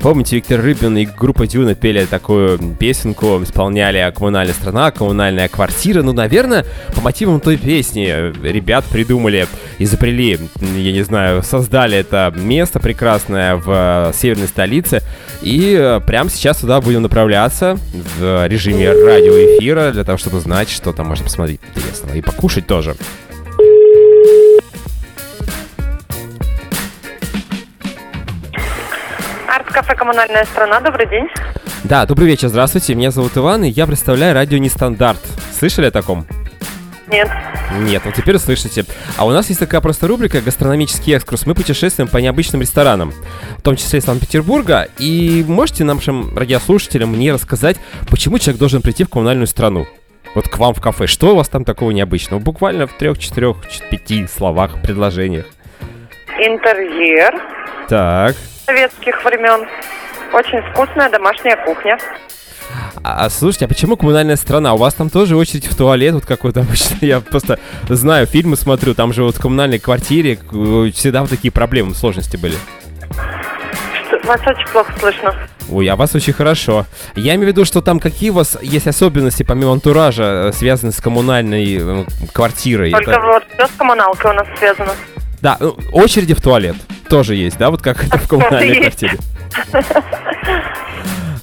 Помните, 0.00 0.36
Виктор 0.36 0.60
Рыбин 0.60 0.96
и 0.98 1.04
группа 1.04 1.48
Дюна 1.48 1.74
пели 1.74 2.04
такую 2.04 2.58
песенку, 2.78 3.42
исполняли 3.42 4.12
«Коммунальная 4.14 4.54
страна», 4.54 4.92
«Коммунальная 4.92 5.48
квартира». 5.48 6.02
Ну, 6.02 6.12
наверное, 6.12 6.64
по 6.94 7.00
мотивам 7.00 7.40
той 7.40 7.56
песни 7.56 8.04
ребят 8.46 8.84
придумали, 8.84 9.48
изобрели, 9.80 10.38
я 10.60 10.92
не 10.92 11.02
знаю, 11.02 11.42
создали 11.42 11.98
это 11.98 12.32
место 12.36 12.78
прекрасное 12.78 13.56
в 13.56 14.12
северной 14.14 14.46
столице. 14.46 15.02
И 15.42 15.98
прямо 16.06 16.30
сейчас 16.30 16.58
туда 16.58 16.80
будем 16.80 17.02
направляться 17.02 17.76
в 18.18 18.46
режиме 18.46 18.92
радиоэфира 18.92 19.90
для 19.90 20.04
того, 20.04 20.18
чтобы 20.18 20.38
знать, 20.38 20.70
что 20.70 20.92
там 20.92 21.06
можно 21.08 21.24
посмотреть 21.24 21.60
интересного. 21.74 22.14
И 22.14 22.20
покушать 22.20 22.68
тоже. 22.68 22.94
Арт-кафе 29.76 29.94
«Коммунальная 29.94 30.44
страна». 30.46 30.80
Добрый 30.80 31.06
день. 31.06 31.28
Да, 31.84 32.06
добрый 32.06 32.26
вечер, 32.28 32.48
здравствуйте. 32.48 32.94
Меня 32.94 33.10
зовут 33.10 33.36
Иван, 33.36 33.64
и 33.64 33.68
я 33.68 33.86
представляю 33.86 34.32
радио 34.32 34.56
Нестандарт. 34.56 35.20
Слышали 35.52 35.86
о 35.86 35.90
таком? 35.90 36.26
Нет. 37.08 37.28
Нет, 37.80 38.00
ну 38.06 38.10
теперь 38.10 38.36
услышите. 38.36 38.86
А 39.18 39.26
у 39.26 39.30
нас 39.30 39.48
есть 39.48 39.60
такая 39.60 39.82
просто 39.82 40.08
рубрика 40.08 40.40
«Гастрономический 40.40 41.14
экскурс». 41.14 41.44
Мы 41.44 41.54
путешествуем 41.54 42.08
по 42.08 42.16
необычным 42.16 42.62
ресторанам, 42.62 43.12
в 43.58 43.62
том 43.62 43.76
числе 43.76 43.98
из 43.98 44.06
Санкт-Петербурга. 44.06 44.88
И 44.98 45.44
можете 45.46 45.84
нашим 45.84 46.36
радиослушателям 46.38 47.10
мне 47.10 47.30
рассказать, 47.30 47.76
почему 48.08 48.38
человек 48.38 48.58
должен 48.58 48.80
прийти 48.80 49.04
в 49.04 49.10
коммунальную 49.10 49.46
страну? 49.46 49.86
Вот 50.34 50.48
к 50.48 50.56
вам 50.56 50.72
в 50.72 50.80
кафе. 50.80 51.06
Что 51.06 51.32
у 51.32 51.36
вас 51.36 51.50
там 51.50 51.64
такого 51.66 51.90
необычного? 51.90 52.40
Буквально 52.40 52.86
в 52.86 52.94
трех, 52.94 53.18
четырех, 53.18 53.56
чет- 53.68 53.90
пяти 53.90 54.26
словах, 54.26 54.80
предложениях. 54.80 55.44
Интерьер 56.38 57.34
Так. 57.90 58.36
Советских 58.66 59.24
времен. 59.24 59.66
Очень 60.32 60.60
вкусная 60.72 61.08
домашняя 61.08 61.56
кухня. 61.64 61.98
А, 63.02 63.24
а 63.24 63.30
слушайте, 63.30 63.66
а 63.66 63.68
почему 63.68 63.96
коммунальная 63.96 64.36
страна? 64.36 64.74
У 64.74 64.76
вас 64.76 64.94
там 64.94 65.08
тоже 65.08 65.36
очередь 65.36 65.66
в 65.66 65.76
туалет, 65.76 66.14
вот 66.14 66.26
как 66.26 66.44
вот 66.44 66.56
обычно. 66.56 66.96
Я 67.00 67.20
просто 67.20 67.58
знаю, 67.88 68.26
фильмы 68.26 68.56
смотрю, 68.56 68.94
там 68.94 69.12
же 69.12 69.22
вот 69.22 69.36
в 69.36 69.40
коммунальной 69.40 69.78
квартире 69.78 70.38
э, 70.52 70.90
всегда 70.92 71.20
вот 71.20 71.30
такие 71.30 71.52
проблемы, 71.52 71.94
сложности 71.94 72.36
были. 72.36 72.56
Вас 74.24 74.40
очень 74.40 74.66
плохо 74.72 74.92
слышно. 74.98 75.34
Ой, 75.70 75.86
а 75.88 75.94
вас 75.96 76.14
очень 76.14 76.32
хорошо. 76.32 76.86
Я 77.14 77.34
имею 77.36 77.48
в 77.48 77.52
виду, 77.52 77.64
что 77.64 77.80
там 77.80 78.00
какие 78.00 78.30
у 78.30 78.34
вас 78.34 78.58
есть 78.60 78.88
особенности, 78.88 79.44
помимо 79.44 79.72
антуража, 79.72 80.48
э, 80.48 80.52
связанные 80.52 80.92
с 80.92 81.00
коммунальной 81.00 81.78
э, 81.80 82.04
квартирой? 82.32 82.90
Только 82.90 83.12
Это- 83.12 83.20
вот 83.20 83.44
все 83.54 83.66
с 83.68 83.70
коммуналкой 83.78 84.32
у 84.32 84.34
нас 84.34 84.46
связано. 84.58 84.92
Да, 85.40 85.58
очереди 85.92 86.34
в 86.34 86.40
туалет 86.42 86.76
тоже 87.08 87.34
есть, 87.34 87.58
да, 87.58 87.70
вот 87.70 87.82
как 87.82 88.04
это 88.04 88.18
в 88.18 88.28
коммунальной 88.28 88.80
квартире. 88.80 89.18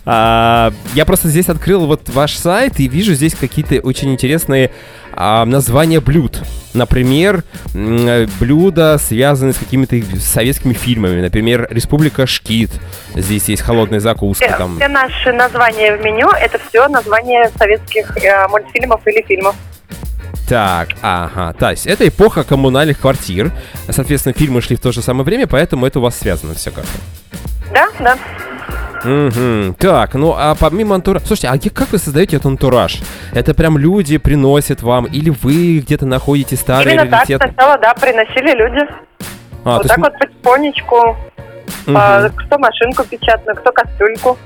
А, 0.05 0.73
я 0.95 1.05
просто 1.05 1.29
здесь 1.29 1.47
открыл 1.47 1.85
вот 1.85 2.09
ваш 2.09 2.35
сайт 2.35 2.79
и 2.79 2.87
вижу 2.89 3.13
здесь 3.13 3.35
какие-то 3.35 3.75
очень 3.75 4.11
интересные 4.11 4.71
а, 5.13 5.45
названия 5.45 6.01
блюд. 6.01 6.41
Например, 6.73 7.43
э, 7.73 8.27
блюда, 8.39 8.97
связанные 8.97 9.53
с 9.53 9.57
какими-то 9.57 9.95
советскими 10.19 10.73
фильмами. 10.73 11.21
Например, 11.21 11.67
Республика 11.69 12.25
Шкит. 12.27 12.71
Здесь 13.15 13.47
есть 13.47 13.61
холодная 13.61 13.99
закуска. 13.99 14.45
Все, 14.45 14.57
Там. 14.57 14.75
все 14.75 14.87
наши 14.87 15.31
названия 15.31 15.95
в 15.95 16.03
меню 16.03 16.29
это 16.31 16.59
все 16.67 16.87
названия 16.87 17.49
советских 17.57 18.17
э, 18.17 18.47
мультфильмов 18.49 19.05
или 19.07 19.21
фильмов. 19.21 19.55
Так, 20.53 20.89
ага. 21.01 21.51
То 21.53 21.71
есть 21.71 21.87
это 21.87 22.07
эпоха 22.07 22.43
коммунальных 22.43 22.99
квартир. 22.99 23.51
Соответственно, 23.89 24.35
фильмы 24.37 24.61
шли 24.61 24.75
в 24.75 24.79
то 24.79 24.91
же 24.91 25.01
самое 25.01 25.23
время, 25.25 25.47
поэтому 25.47 25.87
это 25.87 25.97
у 25.97 26.03
вас 26.03 26.15
связано 26.15 26.53
все 26.53 26.69
как-то. 26.69 26.91
Да, 27.73 27.87
да. 27.99 28.17
Мгм. 29.03 29.73
Так, 29.79 30.13
ну 30.13 30.35
а 30.37 30.53
помимо 30.53 30.93
антуража... 30.93 31.25
Слушайте, 31.25 31.47
а 31.47 31.57
как 31.73 31.91
вы 31.91 31.97
создаете 31.97 32.35
этот 32.35 32.45
антураж? 32.45 32.99
Это 33.31 33.55
прям 33.55 33.79
люди 33.79 34.17
приносят 34.17 34.83
вам, 34.83 35.05
или 35.05 35.31
вы 35.31 35.79
где-то 35.79 36.05
находите 36.05 36.55
старые 36.55 36.93
Именно 36.97 37.09
так 37.09 37.19
раритеты? 37.21 37.47
сначала, 37.51 37.77
да, 37.79 37.95
приносили 37.95 38.55
люди. 38.55 38.87
А, 39.63 39.77
вот 39.77 39.87
так 39.87 39.97
есть 39.97 40.07
вот 40.07 40.19
потихонечку. 40.19 41.17
м- 41.87 41.97
А, 41.97 42.29
кто 42.29 42.59
машинку 42.59 43.03
печатную, 43.05 43.55
кто 43.55 43.71
кастрюльку. 43.71 44.37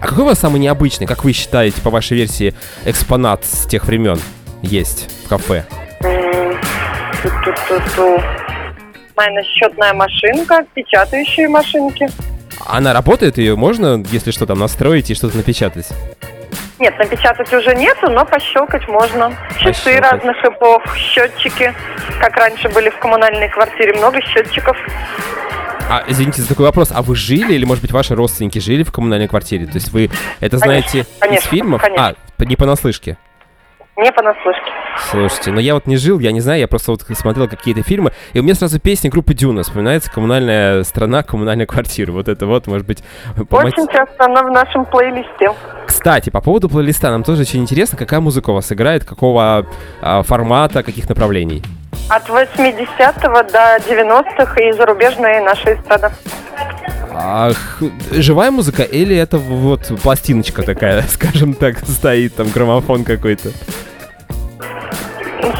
А 0.00 0.06
какой 0.06 0.22
у 0.22 0.26
вас 0.28 0.38
самый 0.38 0.60
необычный, 0.60 1.08
как 1.08 1.24
вы 1.24 1.32
считаете, 1.32 1.80
по 1.82 1.90
вашей 1.90 2.16
версии, 2.16 2.54
экспонат 2.84 3.44
с 3.44 3.66
тех 3.66 3.84
времен 3.86 4.20
есть 4.62 5.10
в 5.24 5.28
кафе? 5.28 5.64
Моя 9.16 9.42
счетная 9.42 9.92
машинка, 9.94 10.64
печатающие 10.74 11.48
машинки. 11.48 12.08
Она 12.64 12.92
работает, 12.92 13.38
ее 13.38 13.56
можно, 13.56 14.02
если 14.10 14.30
что, 14.30 14.46
там 14.46 14.60
настроить 14.60 15.10
и 15.10 15.14
что-то 15.14 15.36
напечатать? 15.36 15.88
Нет, 16.78 16.96
напечатать 16.98 17.52
уже 17.52 17.74
нету, 17.74 18.08
но 18.10 18.24
пощелкать 18.24 18.86
можно. 18.88 19.32
Часы 19.58 19.84
Пощелкать. 19.84 20.12
разных 20.12 20.44
эпох, 20.44 20.96
счетчики. 20.96 21.74
Как 22.20 22.36
раньше 22.36 22.68
были 22.68 22.90
в 22.90 22.98
коммунальной 22.98 23.48
квартире, 23.48 23.94
много 23.94 24.20
счетчиков. 24.22 24.76
А, 25.90 26.04
извините 26.06 26.42
за 26.42 26.48
такой 26.48 26.66
вопрос, 26.66 26.92
а 26.94 27.02
вы 27.02 27.16
жили, 27.16 27.54
или, 27.54 27.64
может 27.64 27.82
быть, 27.82 27.90
ваши 27.90 28.14
родственники 28.14 28.58
жили 28.60 28.84
в 28.84 28.92
коммунальной 28.92 29.26
квартире? 29.26 29.66
То 29.66 29.74
есть 29.74 29.90
вы 29.90 30.10
это 30.38 30.58
Конечно, 30.58 30.58
знаете 30.58 30.98
из 31.00 31.06
конечно, 31.18 31.50
фильмов? 31.50 31.82
конечно. 31.82 32.14
А, 32.38 32.44
не 32.44 32.56
понаслышке? 32.56 33.16
Не 33.98 34.12
понаслышке. 34.12 34.70
Слушайте, 35.10 35.50
ну 35.50 35.58
я 35.58 35.74
вот 35.74 35.86
не 35.86 35.96
жил, 35.96 36.20
я 36.20 36.30
не 36.30 36.40
знаю, 36.40 36.60
я 36.60 36.68
просто 36.68 36.92
вот 36.92 37.02
смотрел 37.02 37.48
какие-то 37.48 37.82
фильмы, 37.82 38.12
и 38.32 38.38
у 38.38 38.44
меня 38.44 38.54
сразу 38.54 38.78
песня 38.78 39.10
группы 39.10 39.34
Дюна 39.34 39.64
вспоминается 39.64 40.08
«Коммунальная 40.08 40.84
страна, 40.84 41.24
коммунальная 41.24 41.66
квартира». 41.66 42.12
Вот 42.12 42.28
это 42.28 42.46
вот, 42.46 42.68
может 42.68 42.86
быть, 42.86 43.02
по 43.50 43.56
Очень 43.56 43.88
часто 43.88 44.24
она 44.24 44.44
в 44.44 44.52
нашем 44.52 44.84
плейлисте. 44.84 45.50
Кстати, 45.84 46.30
по 46.30 46.40
поводу 46.40 46.68
плейлиста, 46.68 47.10
нам 47.10 47.24
тоже 47.24 47.42
очень 47.42 47.60
интересно, 47.60 47.98
какая 47.98 48.20
музыка 48.20 48.50
у 48.50 48.54
вас 48.54 48.70
играет, 48.70 49.04
какого 49.04 49.66
а, 50.00 50.22
формата, 50.22 50.84
каких 50.84 51.08
направлений. 51.08 51.64
От 52.08 52.28
80-го 52.28 53.42
до 53.50 53.78
90-х 53.84 54.60
и 54.60 54.72
зарубежная 54.72 55.42
наша 55.42 55.74
эстрада. 55.74 56.12
А, 57.12 57.50
живая 58.12 58.52
музыка 58.52 58.84
или 58.84 59.16
это 59.16 59.38
вот 59.38 59.90
пластиночка 60.02 60.62
такая, 60.62 61.02
скажем 61.08 61.54
так, 61.54 61.80
стоит 61.80 62.36
там 62.36 62.48
граммофон 62.48 63.02
какой-то? 63.02 63.50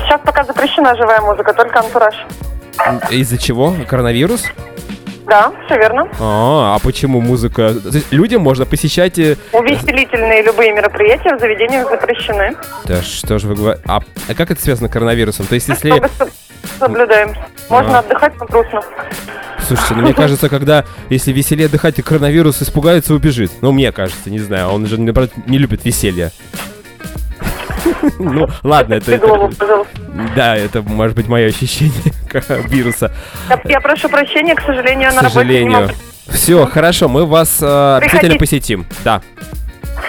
Сейчас 0.08 0.22
пока 0.24 0.42
запрещена 0.42 0.96
живая 0.96 1.20
музыка, 1.20 1.52
только 1.52 1.80
антураж. 1.80 2.14
Из-за 3.10 3.36
чего? 3.36 3.74
Коронавирус? 3.86 4.42
Да, 5.26 5.52
все 5.66 5.76
верно. 5.76 6.08
А, 6.18 6.76
а 6.76 6.78
почему 6.82 7.20
музыка? 7.20 7.74
То 7.74 7.88
есть 7.90 8.10
людям 8.10 8.40
можно 8.40 8.64
посещать... 8.64 9.18
э, 9.18 9.36
Увеселительные 9.52 10.42
любые 10.42 10.72
мероприятия 10.72 11.36
в 11.36 11.38
заведениях 11.40 11.90
запрещены. 11.90 12.56
Да 12.86 13.02
что 13.02 13.38
же 13.38 13.48
вы 13.48 13.54
говорите? 13.54 13.82
А, 13.86 14.00
а 14.28 14.34
как 14.34 14.50
это 14.50 14.62
связано 14.62 14.88
с 14.88 14.92
коронавирусом? 14.92 15.44
То 15.44 15.56
есть 15.56 15.68
если... 15.68 16.02
Соблюдаем. 16.78 17.34
Можно 17.68 17.98
А. 17.98 18.00
отдыхать, 18.00 18.32
но 18.40 18.46
грустно. 18.46 18.80
Слушайте, 19.66 19.94
ну 19.96 20.02
мне 20.02 20.14
кажется, 20.14 20.48
когда, 20.48 20.86
если 21.10 21.32
веселее 21.32 21.66
отдыхать, 21.66 21.98
и 21.98 22.02
коронавирус 22.02 22.62
испугается, 22.62 23.12
убежит. 23.12 23.50
Ну, 23.60 23.72
мне 23.72 23.92
кажется, 23.92 24.30
не 24.30 24.38
знаю, 24.38 24.68
он 24.70 24.86
же, 24.86 24.98
наоборот, 24.98 25.30
не 25.46 25.58
любит 25.58 25.84
веселье. 25.84 26.30
Ну, 28.18 28.48
ладно, 28.62 28.94
это. 28.94 29.18
Да, 30.34 30.56
это 30.56 30.82
может 30.82 31.16
быть 31.16 31.28
мое 31.28 31.48
ощущение 31.48 31.92
вируса. 32.68 33.12
Я, 33.64 33.80
прошу 33.80 34.08
прощения, 34.08 34.54
к 34.54 34.60
сожалению, 34.62 35.12
на 35.14 35.22
работе 35.22 35.64
не 35.64 35.70
могу. 35.70 35.92
Все, 36.28 36.66
хорошо, 36.66 37.08
мы 37.08 37.24
вас 37.24 37.58
э, 37.62 37.96
обязательно 38.02 38.36
посетим. 38.36 38.86
Да, 39.02 39.22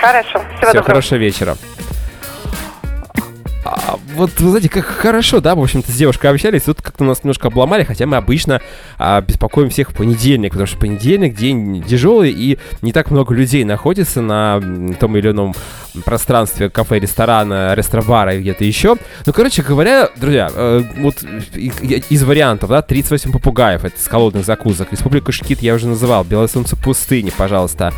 Хорошо, 0.01 0.39
всего 0.39 0.43
все, 0.57 0.65
доброго. 0.67 0.85
хорошего 0.85 1.17
вечера. 1.17 1.57
А, 3.65 3.99
вот, 4.15 4.39
вы 4.39 4.49
знаете, 4.49 4.69
как 4.69 4.85
хорошо, 4.85 5.41
да, 5.41 5.53
в 5.53 5.59
общем-то, 5.59 5.91
с 5.91 5.95
девушкой 5.95 6.27
общались, 6.27 6.63
тут 6.63 6.81
как-то 6.81 7.03
нас 7.03 7.23
немножко 7.23 7.49
обломали, 7.49 7.83
хотя 7.83 8.05
мы 8.05 8.15
обычно 8.15 8.61
а, 8.97 9.19
беспокоим 9.21 9.69
всех 9.69 9.91
в 9.91 9.95
понедельник, 9.95 10.51
потому 10.51 10.65
что 10.65 10.77
понедельник 10.77 11.35
день 11.35 11.83
тяжелый, 11.83 12.31
и 12.31 12.57
не 12.81 12.93
так 12.93 13.11
много 13.11 13.33
людей 13.33 13.65
находится 13.65 14.21
на 14.21 14.61
том 14.99 15.17
или 15.17 15.31
ином 15.31 15.53
пространстве 16.05 16.69
кафе, 16.69 16.99
ресторана, 16.99 17.73
ресторабара 17.75 18.35
и 18.35 18.39
где-то 18.39 18.63
еще. 18.63 18.95
Ну, 19.25 19.33
короче 19.33 19.61
говоря, 19.61 20.09
друзья, 20.15 20.49
э, 20.53 20.83
вот 20.97 21.23
из 21.53 22.23
вариантов, 22.23 22.69
да, 22.69 22.81
38 22.81 23.31
попугаев, 23.31 23.83
это 23.83 23.99
с 23.99 24.07
холодных 24.07 24.45
закусок, 24.45 24.91
Республика 24.91 25.31
Шкит 25.33 25.61
я 25.61 25.73
уже 25.73 25.87
называл, 25.87 26.23
Белое 26.23 26.47
солнце 26.47 26.77
пустыни, 26.77 27.31
пожалуйста. 27.35 27.93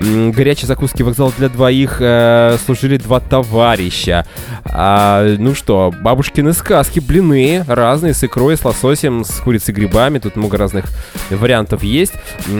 Горячие 0.00 0.66
закуски 0.66 1.02
вокзал 1.02 1.30
для 1.36 1.50
двоих 1.50 1.98
э, 2.00 2.56
служили 2.64 2.96
два 2.96 3.20
товарища. 3.20 4.26
А, 4.64 5.36
ну 5.38 5.54
что, 5.54 5.92
бабушкины 6.00 6.54
сказки, 6.54 7.00
блины 7.00 7.64
разные, 7.68 8.14
с 8.14 8.24
икрой, 8.24 8.56
с 8.56 8.64
лососем, 8.64 9.24
с 9.24 9.32
курицей 9.40 9.74
грибами. 9.74 10.18
Тут 10.18 10.36
много 10.36 10.56
разных 10.56 10.86
вариантов 11.28 11.82
есть. 11.82 12.14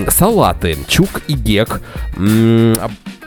Салаты, 0.08 0.76
чук 0.86 1.22
и 1.28 1.32
гек. 1.32 1.80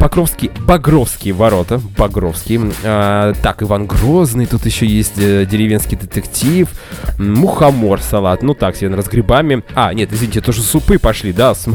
М, 0.04 0.10
Покровский, 0.10 0.52
Багровские 0.68 1.34
ворота, 1.34 1.82
Багровские. 1.98 2.72
А, 2.84 3.34
так, 3.42 3.64
Иван 3.64 3.86
Грозный, 3.88 4.46
тут 4.46 4.66
еще 4.66 4.86
есть 4.86 5.14
э, 5.18 5.46
деревенский 5.46 5.98
детектив. 5.98 6.70
Мухомор 7.18 8.02
салат, 8.02 8.44
ну 8.44 8.54
так 8.54 8.76
себе, 8.76 9.02
с 9.02 9.08
грибами. 9.08 9.64
А, 9.76 9.94
нет, 9.94 10.12
извините, 10.12 10.42
тоже 10.42 10.62
супы 10.62 11.00
пошли, 11.00 11.32
да, 11.32 11.56
с, 11.56 11.66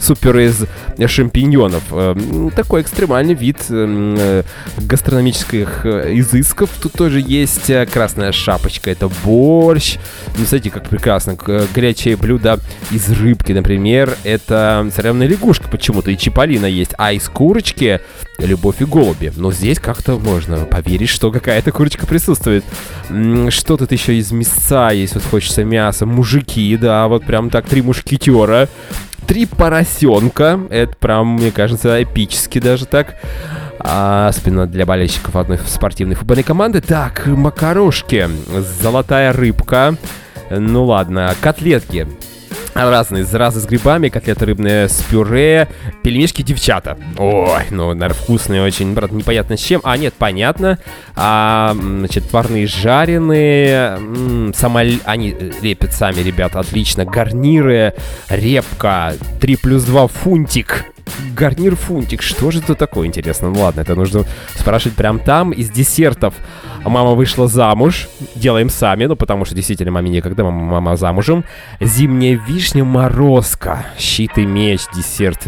супер 0.00 0.38
из 0.38 0.64
шампиньонов. 1.06 1.82
Э, 1.90 2.14
Такой 2.54 2.82
экстремальный 2.82 3.34
вид 3.34 3.56
э, 3.70 4.42
гастрономических 4.76 5.86
э, 5.86 6.12
изысков. 6.18 6.70
Тут 6.82 6.92
тоже 6.92 7.20
есть 7.26 7.70
э, 7.70 7.86
красная 7.86 8.32
шапочка, 8.32 8.90
это 8.90 9.10
борщ. 9.24 9.96
Ну, 10.36 10.44
смотрите, 10.44 10.70
как 10.70 10.88
прекрасно. 10.88 11.36
Горячее 11.74 12.16
блюдо 12.16 12.60
из 12.90 13.08
рыбки, 13.10 13.52
например, 13.52 14.16
это 14.24 14.88
царевная 14.94 15.26
лягушка 15.26 15.68
почему-то, 15.68 16.10
и 16.10 16.18
чиполлино 16.18 16.66
есть. 16.66 16.92
А 16.98 17.12
из 17.12 17.28
курочки 17.28 17.77
любовь 18.38 18.80
и 18.80 18.84
голуби. 18.84 19.32
Но 19.36 19.52
здесь 19.52 19.78
как-то 19.78 20.18
можно 20.18 20.64
поверить, 20.64 21.08
что 21.08 21.30
какая-то 21.30 21.72
курочка 21.72 22.06
присутствует. 22.06 22.64
Что 23.50 23.76
тут 23.76 23.92
еще 23.92 24.16
из 24.16 24.30
мяса 24.32 24.90
есть? 24.90 25.14
Вот 25.14 25.24
хочется 25.24 25.64
мяса. 25.64 26.06
Мужики, 26.06 26.76
да, 26.76 27.08
вот 27.08 27.24
прям 27.24 27.50
так 27.50 27.66
три 27.66 27.82
мушкетера. 27.82 28.68
Три 29.26 29.46
поросенка. 29.46 30.60
Это 30.70 30.94
прям, 30.96 31.34
мне 31.34 31.50
кажется, 31.50 32.02
эпически 32.02 32.60
даже 32.60 32.86
так. 32.86 33.16
А, 33.80 34.32
спина 34.32 34.66
для 34.66 34.86
болельщиков 34.86 35.36
одной 35.36 35.58
спортивной 35.66 36.16
футбольной 36.16 36.42
команды. 36.42 36.80
Так, 36.80 37.26
макарошки. 37.26 38.28
Золотая 38.82 39.32
рыбка. 39.32 39.96
Ну 40.50 40.84
ладно, 40.84 41.34
котлетки. 41.40 42.06
Разные, 42.78 43.26
разные 43.32 43.62
с 43.62 43.66
грибами, 43.66 44.08
котлеты 44.08 44.46
рыбные 44.46 44.88
с 44.88 45.02
пюре, 45.02 45.68
пельмешки 46.04 46.42
девчата. 46.42 46.96
Ой, 47.16 47.64
ну, 47.70 47.92
наверное, 47.92 48.14
вкусные 48.14 48.62
очень, 48.62 48.94
правда, 48.94 49.16
непонятно 49.16 49.56
с 49.56 49.60
чем. 49.60 49.80
А, 49.82 49.96
нет, 49.96 50.14
понятно. 50.16 50.78
А, 51.16 51.74
значит, 51.76 52.30
парные 52.30 52.68
жареные, 52.68 53.96
м, 53.98 54.54
самоль... 54.54 55.00
они 55.04 55.34
э, 55.36 55.50
лепят 55.60 55.92
сами, 55.92 56.20
ребята, 56.20 56.60
отлично. 56.60 57.04
Гарниры, 57.04 57.94
репка, 58.28 59.14
3 59.40 59.56
плюс 59.56 59.82
2 59.82 60.06
фунтик. 60.06 60.84
Гарнир 61.34 61.76
фунтик. 61.76 62.22
Что 62.22 62.50
же 62.50 62.60
это 62.60 62.74
такое, 62.74 63.06
интересно? 63.06 63.50
Ну 63.50 63.60
ладно, 63.60 63.80
это 63.80 63.94
нужно 63.94 64.24
спрашивать 64.54 64.96
прям 64.96 65.18
там. 65.18 65.52
Из 65.52 65.70
десертов 65.70 66.34
мама 66.84 67.12
вышла 67.12 67.48
замуж. 67.48 68.08
Делаем 68.34 68.70
сами, 68.70 69.06
ну 69.06 69.16
потому 69.16 69.44
что 69.44 69.54
действительно 69.54 69.90
маме 69.92 70.10
некогда, 70.10 70.44
мама, 70.44 70.62
мама 70.62 70.96
замужем. 70.96 71.44
Зимняя 71.80 72.40
вишня 72.48 72.84
морозка. 72.84 73.86
Щит 73.98 74.38
и 74.38 74.46
меч, 74.46 74.80
десерт. 74.94 75.46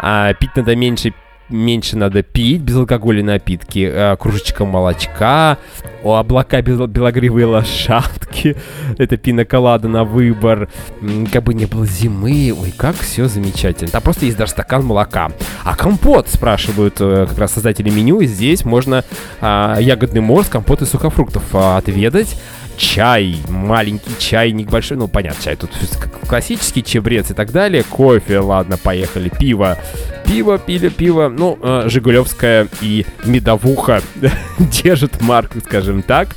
А, 0.00 0.34
пить 0.34 0.56
надо 0.56 0.76
меньше 0.76 1.12
меньше 1.48 1.96
надо 1.96 2.22
пить, 2.22 2.62
безалкогольные 2.62 3.24
напитки, 3.24 3.88
э, 3.90 4.16
кружечка 4.16 4.64
молочка, 4.64 5.58
облака 6.04 6.60
бел- 6.60 6.86
белогривые 6.86 7.46
лошадки, 7.46 8.56
это 8.98 9.16
пиноколада 9.16 9.88
на 9.88 10.04
выбор, 10.04 10.68
как 11.32 11.44
бы 11.44 11.54
не 11.54 11.66
было 11.66 11.86
зимы, 11.86 12.54
ой, 12.58 12.72
как 12.76 12.96
все 12.96 13.28
замечательно. 13.28 13.90
Там 13.90 14.02
просто 14.02 14.26
есть 14.26 14.36
даже 14.36 14.52
стакан 14.52 14.84
молока. 14.84 15.30
А 15.64 15.76
компот, 15.76 16.28
спрашивают 16.28 16.96
э, 17.00 17.26
как 17.28 17.38
раз 17.38 17.52
создатели 17.52 17.90
меню, 17.90 18.20
и 18.20 18.26
здесь 18.26 18.64
можно 18.64 19.04
а, 19.40 19.78
ягодный 19.80 20.20
морс, 20.20 20.48
компот 20.48 20.82
из 20.82 20.90
сухофруктов 20.90 21.42
а, 21.52 21.78
отведать 21.78 22.36
чай, 22.78 23.36
маленький 23.48 24.16
чайник 24.18 24.70
большой, 24.70 24.96
ну, 24.96 25.08
понятно, 25.08 25.42
чай 25.42 25.56
тут 25.56 25.70
классический 26.26 26.82
чебрец 26.82 27.30
и 27.30 27.34
так 27.34 27.50
далее, 27.50 27.82
кофе, 27.82 28.38
ладно, 28.38 28.78
поехали, 28.78 29.28
пиво, 29.28 29.76
пиво, 30.24 30.58
пили, 30.58 30.88
пиво, 30.88 31.28
ну, 31.28 31.58
э, 31.60 31.88
Жигулевская 31.88 32.68
и 32.80 33.04
медовуха 33.24 34.00
держит 34.58 35.20
марку, 35.20 35.60
скажем 35.60 36.02
так. 36.02 36.28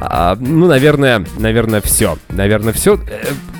А, 0.00 0.36
ну, 0.38 0.66
наверное, 0.66 1.24
наверное, 1.38 1.80
все, 1.80 2.18
наверное, 2.28 2.72
все. 2.72 2.98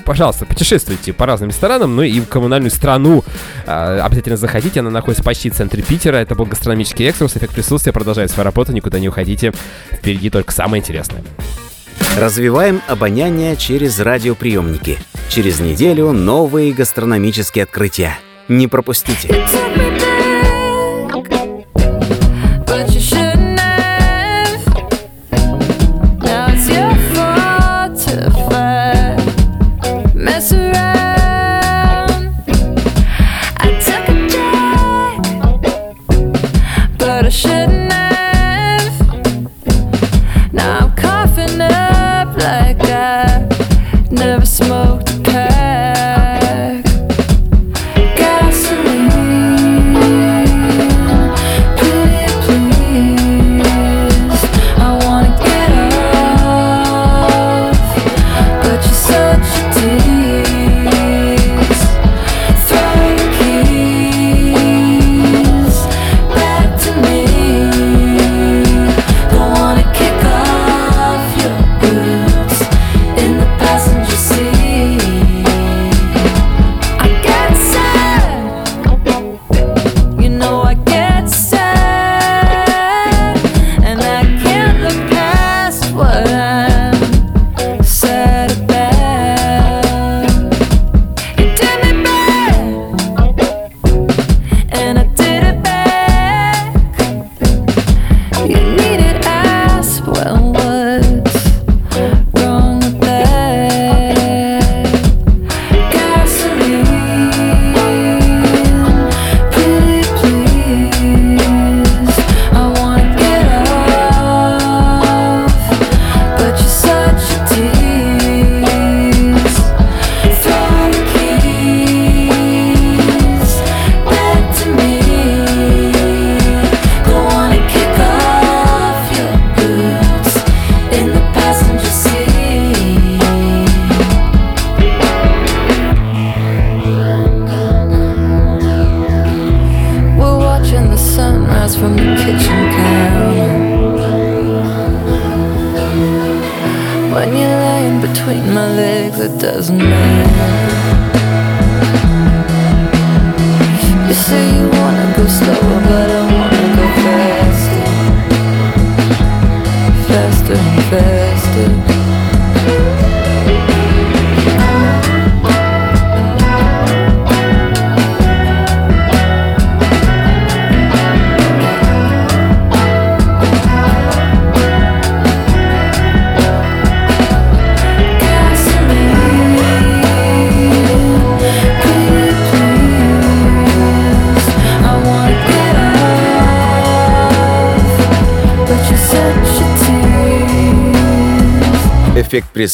Пожалуйста, 0.05 0.45
путешествуйте 0.45 1.13
по 1.13 1.25
разным 1.25 1.49
ресторанам, 1.49 1.95
ну 1.95 2.01
и 2.01 2.19
в 2.19 2.27
коммунальную 2.27 2.71
страну. 2.71 3.23
А, 3.65 4.03
обязательно 4.03 4.37
заходите, 4.37 4.79
она 4.81 4.89
находится 4.89 5.23
почти 5.23 5.49
в 5.49 5.55
центре 5.55 5.83
Питера, 5.83 6.17
это 6.17 6.35
был 6.35 6.45
гастрономический 6.45 7.07
экскурс, 7.07 7.37
эффект 7.37 7.53
присутствия 7.53 7.93
продолжает 7.93 8.31
свою 8.31 8.45
работу, 8.45 8.71
никуда 8.71 8.99
не 8.99 9.09
уходите, 9.09 9.53
впереди 9.91 10.29
только 10.29 10.51
самое 10.51 10.81
интересное. 10.81 11.23
Развиваем 12.17 12.81
обоняние 12.87 13.55
через 13.55 13.99
радиоприемники. 13.99 14.97
Через 15.29 15.59
неделю 15.59 16.11
новые 16.11 16.73
гастрономические 16.73 17.63
открытия. 17.63 18.17
Не 18.47 18.67
пропустите. 18.67 19.29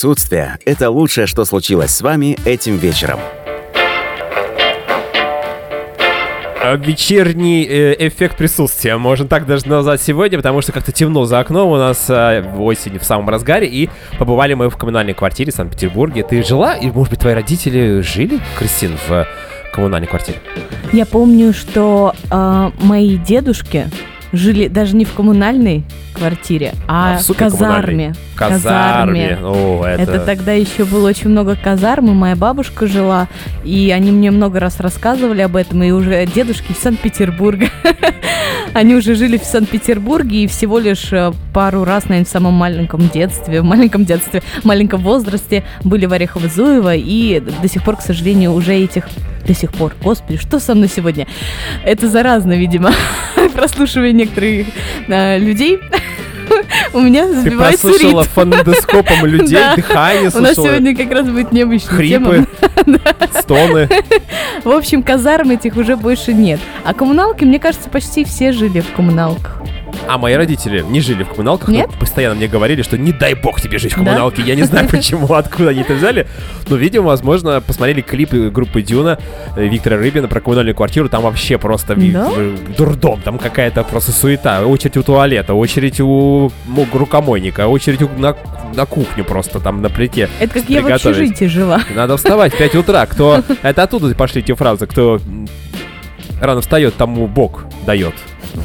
Эффект 0.04 0.18
присутствия– 0.18 0.60
это 0.66 0.90
лучшее, 0.90 1.28
что 1.28 1.46
случилось 1.46 1.92
с 1.92 2.02
вами 2.02 2.38
этим 2.44 2.76
вечером. 2.76 3.22
А, 6.62 6.76
Вечерний 6.76 7.64
э, 7.64 7.96
эффект 8.10 8.36
присутствия, 8.36 8.98
можно 8.98 9.30
так 9.30 9.46
даже 9.46 9.66
назвать 9.70 10.02
сегодня, 10.02 10.38
потому 10.38 10.62
что 10.62 10.74
как-то 10.74 10.92
темно 10.92 11.24
за 11.24 11.40
окном, 11.40 11.72
у 11.72 11.78
нас 11.78 12.10
э, 12.10 12.44
осень 12.58 13.00
в 13.00 13.06
самом 13.06 13.30
разгаре, 13.30 13.68
и 13.68 13.90
побывали 14.20 14.56
мы 14.56 14.70
в 14.70 14.76
коммунальной 14.76 15.14
квартире 15.14 15.54
в 15.54 15.56
Санкт-Петербурге. 15.56 16.24
Ты 16.24 16.44
жила, 16.44 16.76
и, 16.76 16.88
может 16.88 17.12
быть, 17.12 17.22
твои 17.22 17.34
родители 17.34 18.02
жили, 18.02 18.42
Кристин, 18.60 18.98
в 19.08 19.26
коммунальной 19.74 20.10
квартире? 20.10 20.40
Я 20.92 21.06
помню, 21.06 21.54
что 21.54 22.14
э, 22.30 22.72
мои 22.82 23.16
дедушки 23.18 23.88
жили 24.34 24.68
даже 24.68 24.96
не 24.96 25.06
в 25.06 25.14
коммунальной 25.14 25.84
квартире, 26.14 26.74
а, 26.88 27.18
в 27.18 27.20
в 27.20 27.24
суперкоммунальной. 27.24 28.14
казарме. 28.36 29.38
Казарме. 29.38 29.40
О, 29.42 29.86
это... 29.86 30.02
Это 30.02 30.20
тогда 30.20 30.52
еще 30.52 30.86
было 30.86 31.08
очень 31.08 31.30
много 31.30 31.56
казарм, 31.56 32.08
и 32.10 32.14
моя 32.14 32.36
бабушка 32.36 32.88
жила, 32.88 33.28
и 33.64 33.92
они 33.96 34.12
мне 34.12 34.32
много 34.32 34.60
раз 34.60 34.80
рассказывали 34.80 35.42
об 35.42 35.56
этом, 35.56 35.84
и 35.84 35.92
уже 35.92 36.26
дедушки 36.26 36.72
из 36.72 36.80
Санкт-Петербурга. 36.80 37.68
Они 38.74 38.96
уже 38.96 39.14
жили 39.14 39.38
в 39.38 39.44
Санкт-Петербурге 39.44 40.44
и 40.44 40.48
всего 40.48 40.80
лишь 40.80 41.14
э, 41.14 41.32
пару 41.54 41.84
раз, 41.84 42.06
наверное, 42.06 42.26
в 42.26 42.30
самом 42.30 42.56
маленьком 42.56 43.08
детстве, 43.08 43.62
в 43.62 43.64
маленьком 43.64 44.04
детстве, 44.04 44.42
в 44.62 44.66
маленьком 44.66 45.02
возрасте 45.04 45.64
были 45.84 46.08
в 46.08 46.14
Орехово-Зуево 46.14 46.98
и 46.98 47.40
до 47.62 47.68
сих 47.68 47.84
пор, 47.84 47.98
к 47.98 48.02
сожалению, 48.02 48.54
уже 48.54 48.74
этих 48.74 49.08
до 49.46 49.54
сих 49.54 49.74
пор. 49.74 49.94
Господи, 50.02 50.38
что 50.38 50.60
со 50.60 50.74
мной 50.74 50.90
сегодня? 50.94 51.28
Это 51.84 52.08
заразно, 52.08 52.54
видимо, 52.54 52.92
прослушивание 53.54 54.14
некоторых 54.14 54.68
э, 55.08 55.40
людей. 55.40 55.80
У 56.94 57.00
меня 57.00 57.26
Ты 57.28 57.42
сбивается 57.42 57.88
прослушала 57.88 58.22
ритм. 58.22 58.32
фонендоскопом 58.34 59.26
людей, 59.26 59.60
дыхание 59.76 60.30
У 60.34 60.40
нас 60.40 60.56
сегодня 60.56 60.96
как 60.96 61.12
раз 61.12 61.28
будет 61.28 61.52
необычная 61.52 61.90
хрипы, 61.96 62.46
стоны. 63.40 63.90
В 64.64 64.70
общем, 64.70 65.04
казарм 65.04 65.52
этих 65.52 65.78
уже 65.78 65.96
больше 65.96 66.34
нет. 66.34 66.60
А 66.84 66.94
коммуналки, 66.94 67.44
мне 67.46 67.60
кажется, 67.60 67.90
почти 67.90 68.24
все 68.26 68.52
жили 68.52 68.82
в 68.82 68.92
коммуналках. 68.92 69.62
А 70.08 70.18
мои 70.18 70.34
родители 70.34 70.82
не 70.82 71.00
жили 71.02 71.24
в 71.24 71.30
коммуналках, 71.30 71.70
Нет? 71.70 71.88
но 71.92 71.98
постоянно 71.98 72.36
мне 72.36 72.48
говорили, 72.48 72.82
что 72.82 72.98
не 72.98 73.12
дай 73.12 73.36
бог 73.36 73.62
тебе 73.62 73.78
жить 73.78 73.94
в 73.94 73.96
коммуналке. 73.96 74.42
Я 74.42 74.56
не 74.56 74.64
знаю, 74.64 74.88
почему, 74.92 75.34
откуда 75.34 75.70
они 75.70 75.82
это 75.82 75.94
взяли. 75.94 76.28
Но, 76.68 76.76
видимо, 76.76 77.08
возможно, 77.08 77.62
посмотрели 77.62 78.02
клипы 78.02 78.50
группы 78.50 78.82
Дюна 78.82 79.18
э, 79.56 79.66
Виктора 79.66 79.98
Рыбина 79.98 80.28
про 80.28 80.42
коммунальную 80.42 80.76
квартиру. 80.76 81.10
Там 81.10 81.24
вообще 81.24 81.58
просто 81.58 81.96
Да? 81.96 82.30
дурдом. 82.78 83.22
Там 83.22 83.38
какая-то 83.38 83.84
просто 83.84 84.12
суета. 84.12 84.66
Очередь 84.66 84.98
у 84.98 85.04
туалета, 85.04 85.54
очередь 85.54 86.00
у 86.02 86.52
ну, 86.66 86.88
рукомойника, 86.94 87.68
очередь 87.68 88.02
у- 88.02 88.10
на, 88.18 88.36
на 88.76 88.86
кухню 88.86 89.24
просто 89.24 89.60
там 89.60 89.82
на 89.82 89.90
плите. 89.90 90.30
Это 90.40 90.60
как 90.60 90.70
я 90.70 90.82
в 90.82 90.88
общежитии 90.88 91.46
жила. 91.46 91.82
Надо 91.96 92.18
вставать 92.18 92.54
в 92.54 92.58
5 92.58 92.76
утра. 92.76 93.06
Кто... 93.06 93.42
Это 93.62 93.84
оттуда 93.84 94.14
пошли 94.16 94.42
эти 94.42 94.54
фразы. 94.54 94.86
Кто 94.86 95.20
рано 96.42 96.62
встает, 96.62 96.96
тому 96.96 97.28
Бог 97.28 97.66
дает. 97.86 98.14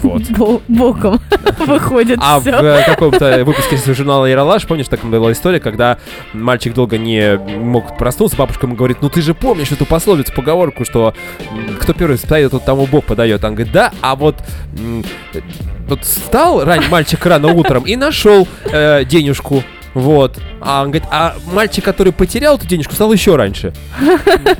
Вот. 0.02 0.22
Бо- 0.30 0.60
Боком 0.68 1.20
выходит 1.66 2.18
А 2.22 2.38
в 2.38 2.42
все. 2.42 2.50
э, 2.52 2.84
каком-то 2.84 3.44
выпуске 3.44 3.76
журнала 3.94 4.26
Яралаш, 4.26 4.66
помнишь, 4.66 4.88
так 4.88 5.00
была 5.04 5.32
история, 5.32 5.60
когда 5.60 5.98
мальчик 6.32 6.74
долго 6.74 6.98
не 6.98 7.36
мог 7.38 7.96
проснуться, 7.96 8.36
бабушка 8.36 8.66
ему 8.66 8.76
говорит, 8.76 8.98
ну 9.00 9.08
ты 9.08 9.22
же 9.22 9.34
помнишь 9.34 9.72
эту 9.72 9.86
пословицу, 9.86 10.32
поговорку, 10.34 10.84
что 10.84 11.14
кто 11.80 11.92
первый 11.92 12.16
встает, 12.16 12.50
тот 12.50 12.64
тому 12.64 12.86
Бог 12.86 13.04
подает. 13.04 13.44
Он 13.44 13.54
говорит, 13.54 13.72
да, 13.72 13.92
а 14.00 14.14
вот 14.16 14.36
вот 15.88 16.04
встал 16.04 16.64
ран, 16.64 16.84
мальчик 16.90 17.24
рано 17.24 17.48
утром 17.48 17.84
и 17.84 17.96
нашел 17.96 18.46
э, 18.70 19.04
денежку. 19.04 19.62
Вот. 19.98 20.38
А 20.60 20.82
он 20.82 20.90
говорит, 20.90 21.08
а 21.10 21.34
мальчик, 21.52 21.84
который 21.84 22.12
потерял 22.12 22.56
эту 22.56 22.66
денежку, 22.66 22.94
стал 22.94 23.12
еще 23.12 23.36
раньше. 23.36 23.72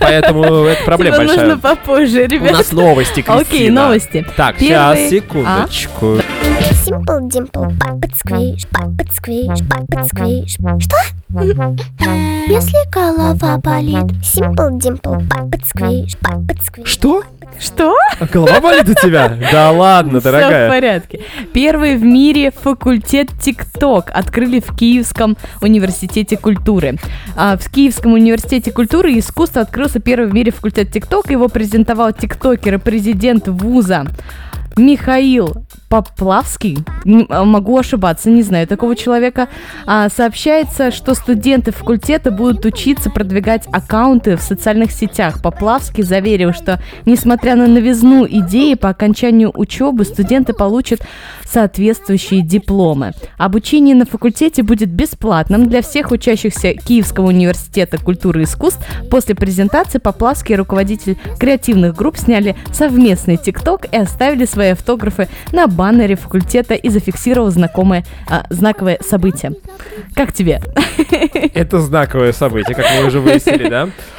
Поэтому 0.01 0.65
это 0.65 0.85
проблема 0.85 1.19
большая. 1.19 1.39
нужно 1.47 1.59
попозже, 1.59 2.23
У 2.25 2.29
ребят. 2.29 2.53
нас 2.53 2.73
новости, 2.73 3.15
Кристина. 3.23 3.39
Окей, 3.41 3.71
новости. 3.71 4.27
Так, 4.37 4.57
Первый- 4.59 4.97
сейчас, 4.97 5.11
секундочку. 5.11 6.07
Simple 6.87 7.29
Dimple, 7.29 7.77
Puppet 7.79 8.13
Squish, 8.25 8.67
Puppet 8.73 9.11
Squish, 9.11 9.61
Puppet 9.69 10.09
Squish. 10.11 10.81
Что? 10.81 10.97
Если 12.49 12.91
голова 12.91 13.59
болит, 13.59 14.07
Simple 14.23 14.79
Dimple, 14.79 15.29
Puppet 15.29 15.63
Squish, 15.75 16.17
Puppet 16.21 16.59
Squish. 16.61 16.87
Что? 16.87 17.23
Что? 17.59 17.95
Голова 18.33 18.61
болит 18.61 18.89
у 18.89 18.95
тебя? 18.95 19.37
Да 19.51 19.71
ладно, 19.71 20.21
Все 20.21 20.29
в 20.29 20.33
дорогая. 20.33 20.69
порядке. 20.69 21.21
Первый 21.53 21.97
в 21.97 22.03
мире 22.03 22.51
факультет 22.53 23.31
ТикТок 23.41 24.11
открыли 24.13 24.61
в 24.61 24.77
Киевском 24.77 25.37
университете 25.61 26.37
культуры. 26.37 26.97
А, 27.37 27.57
в 27.57 27.69
Киевском 27.71 28.13
университете 28.13 28.71
культуры 28.71 29.13
и 29.13 29.19
искусства 29.19 29.63
открылся 29.63 29.99
первый 29.99 30.29
в 30.29 30.35
мире 30.35 30.53
факультет 30.53 30.93
ТикТок. 30.93 31.31
Его 31.31 31.49
презентовал 31.49 32.13
тиктокер 32.13 32.75
и 32.75 32.79
президент 32.79 33.49
вуза 33.49 34.07
Михаил 34.77 35.65
Поплавский, 35.89 36.79
а, 37.31 37.45
могу 37.45 37.79
ошибаться, 37.79 38.29
не 38.29 38.43
знаю 38.43 38.67
такого 38.67 38.95
человека, 38.95 39.49
А, 39.87 40.09
сообщается, 40.11 40.91
что 40.91 41.15
студенты 41.15 41.73
факультета 41.73 42.31
будут 42.31 42.65
учиться 42.67 43.11
продвигать 43.11 43.67
аккаунты 43.73 44.37
в 44.37 44.43
социальных 44.43 44.91
сетях. 44.93 45.41
Поплавский 45.43 46.03
заверил, 46.03 46.53
что 46.53 46.81
несмотря 47.07 47.55
на 47.57 47.67
новизну 47.67 48.27
идеи, 48.27 48.75
по 48.75 48.91
окончанию 48.91 49.51
учебы 49.55 50.05
студенты 50.05 50.53
получат 50.53 51.01
соответствующие 51.45 52.43
дипломы. 52.43 53.13
Обучение 53.39 53.95
на 53.95 54.05
факультете 54.05 54.63
будет 54.63 54.91
бесплатным 54.91 55.69
для 55.69 55.81
всех 55.81 56.11
учащихся 56.11 56.75
Киевского 56.75 57.29
университета 57.29 57.97
культуры 57.99 58.43
и 58.43 58.45
искусств. 58.45 58.85
После 59.11 59.35
презентации 59.35 59.99
Поплавский 59.99 60.55
и 60.55 60.59
руководитель 60.59 61.17
креативных 61.39 61.95
групп 61.95 62.19
сняли 62.19 62.57
совместный 62.73 63.39
ТикТок 63.39 63.87
и 63.91 63.97
оставили 63.97 64.45
свои 64.45 64.71
автографы 64.71 65.29
на 65.53 65.67
баннере 65.79 66.17
факультета 66.17 66.75
и 66.75 66.89
зафиксировал 66.89 67.51
знакомое 67.51 68.05
а, 68.29 68.45
знаковое 68.51 68.99
событие. 69.01 69.53
Как 70.15 70.33
тебе? 70.33 70.61
Это 71.55 71.81
знаковое 71.81 72.33
событие, 72.33 72.75
как 72.75 72.85
мы 72.99 73.07
уже 73.07 73.21
выяснили, 73.21 73.69
да? 73.69 73.89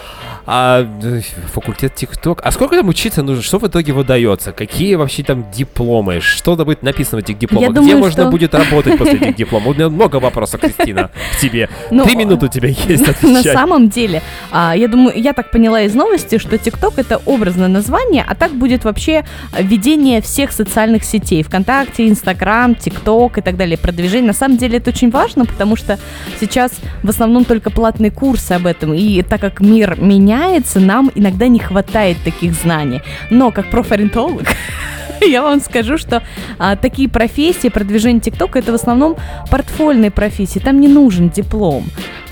А 0.52 0.84
э, 1.04 1.22
факультет 1.54 1.93
ТикТок. 1.93 2.41
А 2.43 2.50
сколько 2.52 2.76
там 2.76 2.88
учиться 2.89 3.22
нужно? 3.22 3.43
Что 3.43 3.60
в 3.60 3.68
итоге 3.68 3.93
выдается? 3.93 4.52
Какие 4.52 4.95
вообще 4.95 5.22
там 5.22 5.45
дипломы? 5.52 6.22
Что 6.22 6.56
там 6.56 6.66
будет 6.66 6.82
написано 6.82 7.22
в 7.22 7.24
этих 7.24 7.38
дипломах? 7.38 7.70
Где 7.70 7.80
думаю, 7.82 7.97
можно 8.00 8.24
что- 8.24 8.32
будет 8.32 8.56
работать 8.56 8.97
после 8.97 9.14
этих 9.20 9.36
дипломов? 9.36 9.68
У 9.68 9.74
меня 9.76 9.89
много 9.89 10.16
вопросов, 10.16 10.60
Кристина, 10.62 11.12
к 11.34 11.39
тебе. 11.39 11.70
Ну, 11.91 12.04
Три 12.04 12.16
минуты 12.16 12.47
у 12.47 12.50
тебя 12.50 12.70
есть 12.70 13.06
На 13.06 13.12
отвечать. 13.12 13.54
самом 13.54 13.89
деле, 13.89 14.24
а, 14.52 14.76
я 14.76 14.88
думаю, 14.88 15.14
я 15.22 15.34
так 15.34 15.52
поняла 15.52 15.82
из 15.84 15.93
новости, 15.93 16.39
что 16.39 16.56
TikTok 16.56 16.93
это 16.97 17.22
образное 17.28 17.68
название, 17.68 18.26
а 18.28 18.34
так 18.34 18.52
будет 18.52 18.86
вообще 18.86 19.26
введение 19.56 20.20
всех 20.20 20.52
социальных 20.52 21.04
сетей. 21.04 21.43
ВКонтакте, 21.43 22.08
Инстаграм, 22.10 22.74
ТикТок 22.74 23.38
и 23.38 23.41
так 23.41 23.56
далее. 23.56 23.78
Продвижение. 23.78 24.26
На 24.30 24.34
самом 24.34 24.58
деле 24.58 24.80
это 24.80 24.89
очень 24.89 25.12
важно, 25.12 25.45
потому 25.45 25.76
что 25.76 26.00
сейчас 26.39 26.72
в 27.04 27.10
основном 27.10 27.45
только 27.45 27.70
платные 27.70 28.10
курсы 28.10 28.54
об 28.54 28.66
этом. 28.66 28.95
И 28.95 29.22
так 29.22 29.39
как 29.41 29.60
мир 29.60 29.95
меняется, 30.40 30.80
нам 30.80 31.12
иногда 31.16 31.48
не 31.48 31.60
хватает 31.60 32.18
таких 32.24 32.54
знаний. 32.54 33.02
Но 33.30 33.52
как 33.52 33.70
профориентолог, 33.70 34.48
я 35.22 35.42
вам 35.42 35.60
скажу, 35.60 35.98
что 35.98 36.24
а, 36.58 36.76
такие 36.76 37.10
профессии, 37.10 37.70
продвижение 37.70 38.22
ТикТока, 38.22 38.60
это 38.60 38.72
в 38.72 38.76
основном 38.76 39.18
портфольные 39.52 40.12
профессии, 40.12 40.60
там 40.60 40.80
не 40.80 40.88
нужен 40.88 41.30
диплом. 41.30 41.86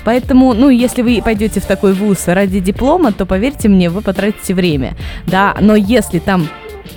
Поэтому, 0.04 0.54
ну, 0.54 0.70
если 0.70 1.02
вы 1.02 1.20
пойдете 1.22 1.60
в 1.60 1.66
такой 1.66 1.92
вуз 1.92 2.28
ради 2.28 2.60
диплома, 2.60 3.12
то, 3.12 3.26
поверьте 3.26 3.68
мне, 3.68 3.90
вы 3.90 4.00
потратите 4.00 4.54
время, 4.54 4.96
да, 5.26 5.54
но 5.60 5.76
если 5.76 6.18
там 6.18 6.48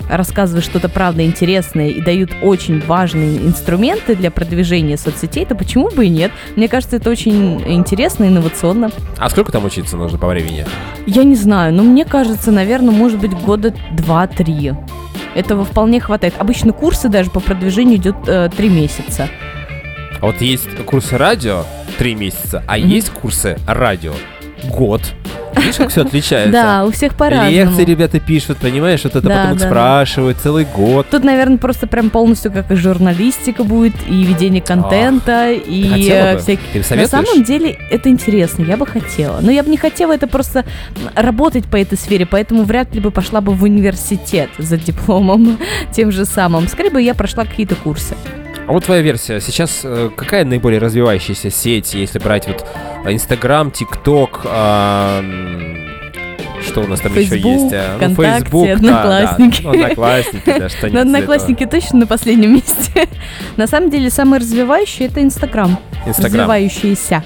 рассказывают 0.08 0.64
что-то 0.64 0.88
правда 0.88 1.24
интересное 1.24 1.88
и 1.88 2.00
дают 2.00 2.30
очень 2.42 2.80
важные 2.80 3.38
инструменты 3.38 4.16
для 4.16 4.30
продвижения 4.30 4.96
соцсетей, 4.96 5.44
то 5.46 5.54
почему 5.54 5.90
бы 5.90 6.06
и 6.06 6.08
нет? 6.08 6.32
Мне 6.56 6.68
кажется, 6.68 6.96
это 6.96 7.10
очень 7.10 7.62
интересно, 7.66 8.24
инновационно. 8.24 8.90
А 9.18 9.30
сколько 9.30 9.52
там 9.52 9.64
учиться 9.64 9.96
нужно 9.96 10.18
по 10.18 10.28
времени? 10.28 10.66
Я 11.06 11.24
не 11.24 11.34
знаю, 11.34 11.74
но 11.74 11.82
мне 11.82 12.04
кажется, 12.04 12.50
наверное, 12.50 12.94
может 12.94 13.20
быть 13.20 13.32
года 13.32 13.74
2-3. 13.96 14.76
Этого 15.34 15.64
вполне 15.64 16.00
хватает. 16.00 16.34
Обычно 16.38 16.72
курсы 16.72 17.08
даже 17.08 17.30
по 17.30 17.40
продвижению 17.40 17.96
идет 17.96 18.16
э, 18.26 18.50
3 18.54 18.68
месяца. 18.68 19.28
А 20.20 20.26
вот 20.26 20.40
есть 20.40 20.76
курсы 20.84 21.16
радио 21.16 21.64
три 21.98 22.14
месяца, 22.14 22.62
а 22.66 22.78
есть 22.78 23.10
курсы 23.10 23.58
радио 23.66 24.12
год. 24.64 25.02
Видишь, 25.56 25.76
как 25.76 25.90
все 25.90 26.02
отличается? 26.02 26.52
Да, 26.52 26.84
у 26.84 26.90
всех 26.90 27.14
по-разному. 27.14 27.50
Лекции 27.50 27.84
ребята 27.84 28.20
пишут, 28.20 28.58
понимаешь, 28.58 29.04
вот 29.04 29.16
это 29.16 29.28
Да, 29.28 29.34
потом 29.34 29.52
их 29.52 29.58
да, 29.58 29.64
да. 29.64 29.70
спрашивают 29.70 30.38
целый 30.38 30.64
год. 30.64 31.06
Тут, 31.10 31.24
наверное, 31.24 31.58
просто 31.58 31.86
прям 31.86 32.10
полностью 32.10 32.52
как 32.52 32.70
и 32.70 32.74
журналистика 32.74 33.64
будет, 33.64 33.94
и 34.08 34.24
ведение 34.24 34.62
контента, 34.62 35.50
и 35.52 36.08
э, 36.10 36.34
бы? 36.34 36.40
всякие... 36.40 36.82
Ты 36.82 36.96
На 36.96 37.06
самом 37.06 37.44
деле 37.44 37.76
это 37.90 38.08
интересно, 38.08 38.62
я 38.64 38.76
бы 38.76 38.86
хотела. 38.86 39.40
Но 39.40 39.50
я 39.50 39.62
бы 39.62 39.70
не 39.70 39.76
хотела 39.76 40.12
это 40.12 40.26
просто 40.26 40.64
работать 41.14 41.64
по 41.66 41.76
этой 41.76 41.98
сфере, 41.98 42.26
поэтому 42.26 42.64
вряд 42.64 42.94
ли 42.94 43.00
бы 43.00 43.10
пошла 43.10 43.40
бы 43.40 43.52
в 43.52 43.62
университет 43.62 44.50
за 44.58 44.76
дипломом 44.76 45.58
тем 45.92 46.12
же 46.12 46.24
самым. 46.24 46.68
Скорее 46.68 46.90
бы 46.90 47.02
я 47.02 47.14
прошла 47.14 47.44
какие-то 47.44 47.74
курсы. 47.74 48.14
А 48.72 48.74
вот 48.74 48.86
твоя 48.86 49.02
версия. 49.02 49.38
Сейчас 49.38 49.82
э, 49.84 50.08
какая 50.16 50.46
наиболее 50.46 50.80
развивающаяся 50.80 51.50
сеть, 51.50 51.92
если 51.92 52.18
брать 52.18 52.48
вот 52.48 52.64
Инстаграм, 53.04 53.70
ТикТок, 53.70 54.46
а, 54.46 55.22
что 56.66 56.80
у 56.80 56.86
нас 56.86 57.00
там 57.00 57.12
еще 57.12 57.36
Facebook, 57.36 57.52
есть? 57.52 57.74
а, 57.74 57.98
ну, 58.00 58.14
Facebook, 58.14 58.64
да, 58.64 58.72
Одноклассники. 58.72 59.62
Да, 59.62 59.68
ну, 59.68 59.82
одноклассники, 59.82 60.58
да, 60.58 60.68
что-нибудь 60.70 60.92
Но 60.92 61.00
из 61.00 61.02
одноклассники 61.02 61.66
точно 61.66 61.98
на 61.98 62.06
последнем 62.06 62.54
месте. 62.54 63.08
На 63.58 63.66
самом 63.66 63.90
деле 63.90 64.08
самый 64.08 64.38
развивающий 64.38 65.04
это. 65.04 65.22
Инстаграм. 65.22 65.78
Развивающийся. 66.06 67.24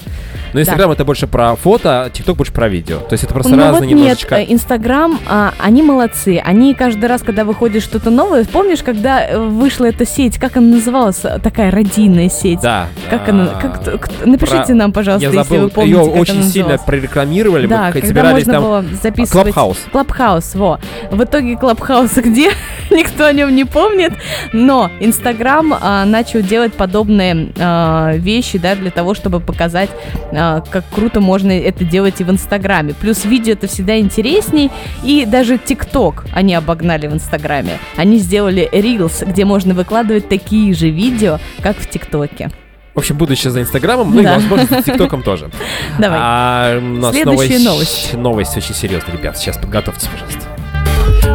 Но 0.57 0.63
Инстаграм 0.63 0.91
это 0.91 1.05
больше 1.05 1.27
про 1.27 1.55
фото, 1.55 2.05
а 2.05 2.09
ТикТок 2.11 2.39
больше 2.39 2.51
про 2.51 2.67
видео. 2.67 3.01
То 3.01 3.13
есть 3.13 3.25
это 3.25 3.35
просто 3.35 3.55
Ну 3.55 3.63
разные 3.63 3.81
вот 3.83 3.91
немножечко... 3.91 4.39
нет, 4.39 4.49
э, 4.49 4.53
Инстаграм, 4.55 5.21
а, 5.29 5.53
они 5.59 5.83
молодцы. 5.83 6.41
Они 6.43 6.73
каждый 6.73 7.05
раз, 7.11 7.21
когда 7.21 7.45
выходит 7.45 7.83
что-то 7.83 8.09
новое, 8.09 8.47
помнишь, 8.47 8.83
когда 8.83 9.23
э, 9.23 9.39
вышла 9.39 9.85
эта 9.85 10.07
сеть, 10.07 10.39
как 10.39 10.57
она 10.57 10.77
называлась, 10.77 11.19
такая 11.43 11.71
радийная 11.71 12.31
сеть? 12.31 12.61
Да. 12.63 12.89
Как 13.11 13.29
а, 13.29 13.33
она? 13.33 13.47
Как, 13.61 13.85
т- 13.85 13.99
кто- 13.99 14.27
напишите 14.27 14.65
про- 14.65 14.75
нам, 14.75 14.93
пожалуйста, 14.93 15.29
Я 15.29 15.35
если 15.35 15.47
забыл, 15.47 15.65
вы 15.65 15.69
помните, 15.69 15.99
ее 15.99 16.11
как 16.11 16.21
очень 16.23 16.43
сильно 16.45 16.79
прорекламировали. 16.79 17.67
Да, 17.67 17.89
мы 17.89 17.93
когда 17.93 18.09
собирались 18.09 18.47
можно 18.47 18.53
там... 18.55 18.63
было 18.63 18.85
записывать... 19.03 19.53
Клабхаус. 19.53 19.79
Клабхаус, 19.93 20.55
во. 20.55 20.81
В 21.11 21.23
итоге 21.23 21.59
Клабхаус 21.59 22.13
где? 22.17 22.51
Никто 22.91 23.27
о 23.27 23.33
нем 23.35 23.55
не 23.55 23.67
помнит. 23.67 24.15
Но 24.55 24.91
Инстаграм 25.01 25.75
а, 25.79 26.07
начал 26.07 26.41
делать 26.41 26.73
подобные 26.73 27.53
а, 27.59 28.15
вещи, 28.15 28.57
да, 28.57 28.75
для 28.75 28.91
того, 28.91 29.13
чтобы 29.13 29.41
показать, 29.41 29.91
а, 30.33 30.46
как 30.71 30.85
круто 30.91 31.21
можно 31.21 31.51
это 31.53 31.85
делать 31.85 32.21
и 32.21 32.25
в 32.25 32.31
Инстаграме. 32.31 32.95
Плюс 32.95 33.25
видео 33.25 33.53
это 33.55 33.67
всегда 33.67 33.99
интересней. 33.99 34.71
И 35.03 35.25
даже 35.27 35.59
ТикТок 35.59 36.25
они 36.33 36.55
обогнали 36.55 37.07
в 37.07 37.13
Инстаграме. 37.15 37.79
Они 37.97 38.19
сделали 38.19 38.69
Reels, 38.73 39.25
где 39.25 39.45
можно 39.45 39.75
выкладывать 39.75 40.29
такие 40.29 40.75
же 40.75 40.91
видео, 40.91 41.39
как 41.63 41.77
в 41.79 41.89
ТикТоке. 41.89 42.51
В 42.95 42.99
общем, 42.99 43.17
будущее 43.19 43.51
за 43.51 43.61
Инстаграмом, 43.61 44.15
ну 44.15 44.21
и, 44.21 44.25
Да. 44.25 44.35
возможно, 44.37 44.67
за 44.67 44.83
ТикТоком 44.85 45.23
тоже. 45.23 45.51
Давай. 45.99 46.19
А, 46.21 46.79
у 46.79 46.81
нас 46.83 47.15
Следующая 47.15 47.59
новость. 47.59 48.15
Новость 48.15 48.57
очень 48.57 48.75
серьезная, 48.75 49.15
ребят. 49.17 49.37
Сейчас 49.37 49.59
подготовьтесь, 49.59 50.09
пожалуйста. 50.09 50.56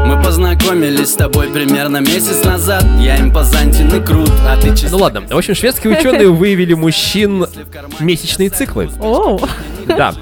Мы 0.06 0.22
познакомились 0.22 1.10
с 1.12 1.16
тобой 1.16 1.48
примерно 1.48 1.98
месяц 1.98 2.44
назад 2.44 2.84
Я 3.00 3.20
импозантен 3.20 3.88
и 3.96 4.04
крут, 4.04 4.32
а 4.48 4.60
ты 4.60 4.70
чисто 4.70 4.92
Ну 4.92 4.98
ладно. 4.98 5.22
В 5.22 5.38
общем, 5.38 5.56
шведские 5.56 5.98
ученые 5.98 6.30
выявили 6.32 6.74
мужчин 6.74 7.46
месячные 8.00 8.50
циклы. 8.50 8.89
Оу. 9.00 9.39
Да. 9.86 10.14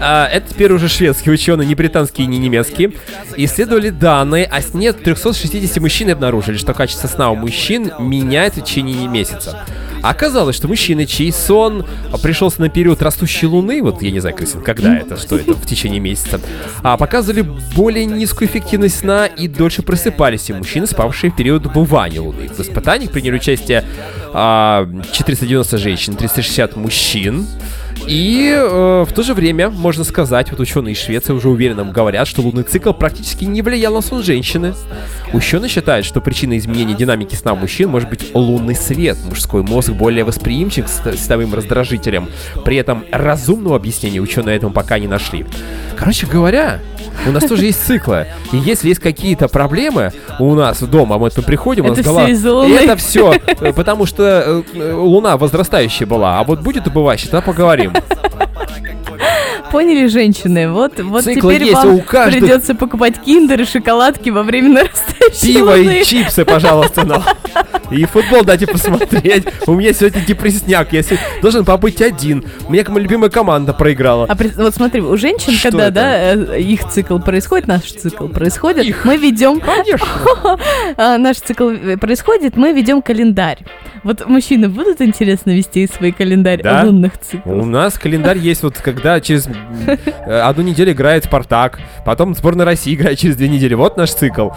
А, 0.00 0.26
это 0.26 0.52
теперь 0.52 0.72
уже 0.72 0.88
шведские 0.88 1.34
ученые, 1.34 1.66
не 1.66 1.74
британские, 1.74 2.26
не 2.26 2.38
немецкие. 2.38 2.92
Исследовали 3.36 3.90
данные 3.90 4.44
о 4.46 4.60
сне 4.60 4.92
360 4.92 5.80
мужчин 5.80 6.10
обнаружили, 6.10 6.56
что 6.56 6.74
качество 6.74 7.08
сна 7.08 7.30
у 7.30 7.36
мужчин 7.36 7.92
меняется 7.98 8.60
в 8.60 8.64
течение 8.64 9.06
месяца. 9.08 9.64
Оказалось, 10.02 10.56
что 10.56 10.68
мужчины, 10.68 11.06
чей 11.06 11.32
сон 11.32 11.86
пришелся 12.22 12.60
на 12.60 12.68
период 12.68 13.02
растущей 13.02 13.46
луны, 13.46 13.82
вот 13.82 14.02
я 14.02 14.10
не 14.10 14.20
знаю, 14.20 14.36
Кристин, 14.36 14.62
когда 14.62 14.96
это, 14.96 15.16
что 15.16 15.36
это, 15.36 15.54
в 15.54 15.66
течение 15.66 16.00
месяца, 16.00 16.40
а, 16.82 16.96
показывали 16.96 17.42
более 17.76 18.04
низкую 18.04 18.48
эффективность 18.48 18.98
сна 18.98 19.26
и 19.26 19.48
дольше 19.48 19.82
просыпались, 19.82 20.50
и 20.50 20.52
мужчины, 20.52 20.86
спавшие 20.86 21.30
в 21.30 21.36
период 21.36 21.66
убывания 21.66 22.20
луны. 22.20 22.48
В 22.48 22.60
испытаниях 22.60 23.12
приняли 23.12 23.36
участие 23.36 23.84
а, 24.32 24.88
490 25.12 25.78
женщин, 25.78 26.16
360 26.16 26.76
мужчин. 26.76 27.46
И 28.06 28.52
э, 28.54 29.04
в 29.06 29.12
то 29.12 29.22
же 29.22 29.34
время, 29.34 29.70
можно 29.70 30.04
сказать, 30.04 30.50
вот 30.50 30.60
ученые 30.60 30.92
из 30.92 30.98
Швеции 30.98 31.32
уже 31.32 31.48
уверенно 31.48 31.84
говорят, 31.84 32.26
что 32.28 32.42
лунный 32.42 32.64
цикл 32.64 32.92
практически 32.92 33.44
не 33.44 33.62
влиял 33.62 33.94
на 33.94 34.00
сон 34.00 34.22
женщины. 34.22 34.74
Ученые 35.32 35.68
считают, 35.68 36.04
что 36.04 36.20
причиной 36.20 36.58
изменения 36.58 36.94
динамики 36.94 37.34
сна 37.34 37.54
мужчин 37.54 37.90
может 37.90 38.08
быть 38.08 38.34
лунный 38.34 38.74
свет. 38.74 39.18
Мужской 39.24 39.62
мозг 39.62 39.90
более 39.90 40.24
восприимчив 40.24 40.86
к 40.86 40.88
световым 40.88 41.54
раздражителям. 41.54 42.28
При 42.64 42.76
этом 42.76 43.04
разумного 43.10 43.76
объяснения 43.76 44.20
ученые 44.20 44.56
этому 44.56 44.72
пока 44.72 44.98
не 44.98 45.06
нашли. 45.06 45.46
Короче 45.96 46.26
говоря, 46.26 46.80
у 47.26 47.32
нас 47.32 47.44
тоже 47.44 47.66
есть 47.66 47.84
циклы. 47.84 48.26
И 48.52 48.56
если 48.56 48.88
есть 48.88 49.00
какие-то 49.00 49.48
проблемы 49.48 50.12
у 50.38 50.54
нас 50.54 50.82
дома, 50.82 51.18
мы 51.18 51.30
тут 51.30 51.46
приходим, 51.46 51.86
у 51.86 51.88
нас 51.88 51.98
голова... 52.00 52.28
Это 52.68 52.96
все, 52.96 53.34
потому 53.74 54.06
что 54.06 54.22
э, 54.24 54.62
э, 54.74 54.92
Луна 54.92 55.36
возрастающая 55.36 56.06
была, 56.06 56.40
а 56.40 56.44
вот 56.44 56.60
будет 56.60 56.86
убывающая, 56.86 57.30
тогда 57.30 57.44
поговорим. 57.46 57.92
Поняли, 59.72 60.06
женщины? 60.06 60.70
Вот, 60.70 61.00
вот 61.00 61.24
Циклы 61.24 61.54
теперь 61.54 61.68
есть, 61.68 61.82
вам 61.82 61.94
у 61.94 62.00
каждой- 62.02 62.40
придется 62.40 62.74
покупать 62.74 63.18
киндер 63.22 63.62
и 63.62 63.64
шоколадки 63.64 64.28
во 64.28 64.42
время 64.42 64.68
нарастающей 64.68 65.54
Пиво 65.54 65.70
луны. 65.70 66.00
и 66.02 66.04
чипсы, 66.04 66.44
пожалуйста, 66.44 67.04
нам. 67.06 67.22
И 67.90 68.06
футбол 68.06 68.42
дайте 68.42 68.66
посмотреть. 68.66 69.44
У 69.66 69.74
меня 69.74 69.92
сегодня 69.92 70.22
депрессняк. 70.22 70.94
Я 70.94 71.02
сегодня 71.02 71.26
должен 71.42 71.62
побыть 71.62 72.00
один. 72.00 72.42
У 72.66 72.72
меня 72.72 72.84
моя 72.88 73.02
любимая 73.02 73.28
команда 73.28 73.74
проиграла. 73.74 74.24
А 74.30 74.34
при- 74.34 74.48
вот 74.48 74.74
смотри, 74.74 75.02
у 75.02 75.14
женщин, 75.18 75.52
Что 75.52 75.70
когда, 75.72 75.84
это? 75.88 76.46
да, 76.46 76.54
э, 76.56 76.60
их 76.62 76.88
цикл 76.88 77.18
происходит, 77.18 77.66
наш 77.66 77.82
цикл 77.92 78.28
происходит, 78.28 78.84
Их. 78.86 79.04
мы 79.04 79.18
ведем, 79.18 79.60
Конечно. 79.60 80.06
а, 80.96 81.18
наш 81.18 81.36
цикл 81.38 81.68
э, 81.68 81.98
происходит, 81.98 82.56
мы 82.56 82.72
ведем 82.72 83.02
календарь. 83.02 83.58
Вот 84.04 84.26
мужчины 84.26 84.68
будут 84.70 85.02
интересно 85.02 85.50
вести 85.50 85.86
свой 85.86 86.12
календарь 86.12 86.62
Да? 86.62 86.84
лунных 86.84 87.18
циклов? 87.20 87.62
У 87.62 87.66
нас 87.66 87.98
календарь 87.98 88.38
есть, 88.38 88.62
вот 88.62 88.78
когда 88.78 89.20
через 89.20 89.46
одну 90.26 90.62
неделю 90.62 90.92
играет 90.92 91.24
Спартак, 91.24 91.80
потом 92.04 92.34
сборная 92.34 92.66
России 92.66 92.94
играет 92.94 93.18
через 93.18 93.36
две 93.36 93.48
недели. 93.48 93.74
Вот 93.74 93.96
наш 93.96 94.10
цикл. 94.10 94.50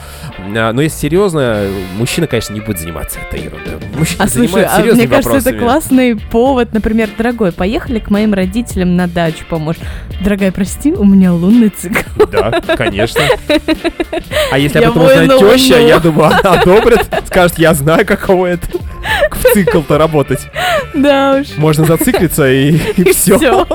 А, 0.56 0.72
Но 0.74 0.82
если 0.82 0.98
серьезно, 1.00 1.68
мужчина, 1.98 2.28
конечно, 2.28 2.54
не 2.54 2.60
будет 2.62 2.80
заниматься 2.80 3.20
этой 3.20 3.44
ерундой. 3.46 3.74
Мужчина 3.98 4.24
А 4.24 4.28
слушай, 4.28 4.64
а 4.64 4.80
мне 4.80 5.08
кажется, 5.08 5.38
это 5.38 5.52
вопросами. 5.52 5.58
классный 5.60 6.16
повод, 6.16 6.74
например, 6.74 7.10
дорогой, 7.18 7.52
поехали 7.52 8.00
к 8.00 8.10
моим 8.10 8.34
родителям 8.34 8.96
на 8.96 9.08
дачу, 9.08 9.46
поможешь. 9.50 9.82
Дорогая, 10.22 10.52
прости, 10.52 10.92
у 10.94 11.04
меня 11.06 11.34
лунный 11.34 11.70
цикл. 11.70 12.26
Да, 12.32 12.62
конечно. 12.78 13.22
А 14.52 14.58
если 14.58 14.80
Я 14.80 14.88
об 14.90 14.98
этом 14.98 15.06
узнает 15.06 15.40
теща, 15.40 15.80
я 15.80 16.00
думаю, 16.00 16.28
она 16.28 16.60
одобрит, 16.62 17.06
скажет, 17.26 17.60
я 17.60 17.74
знаю, 17.74 18.06
каково 18.06 18.48
это 18.48 18.68
в 19.32 19.54
цикл-то 19.54 19.98
работать. 19.98 20.48
Да 20.94 21.40
уж. 21.42 21.58
Можно 21.58 21.86
зациклиться 21.86 22.50
и, 22.50 22.78
все. 23.14 23.38
Всё. 23.38 23.66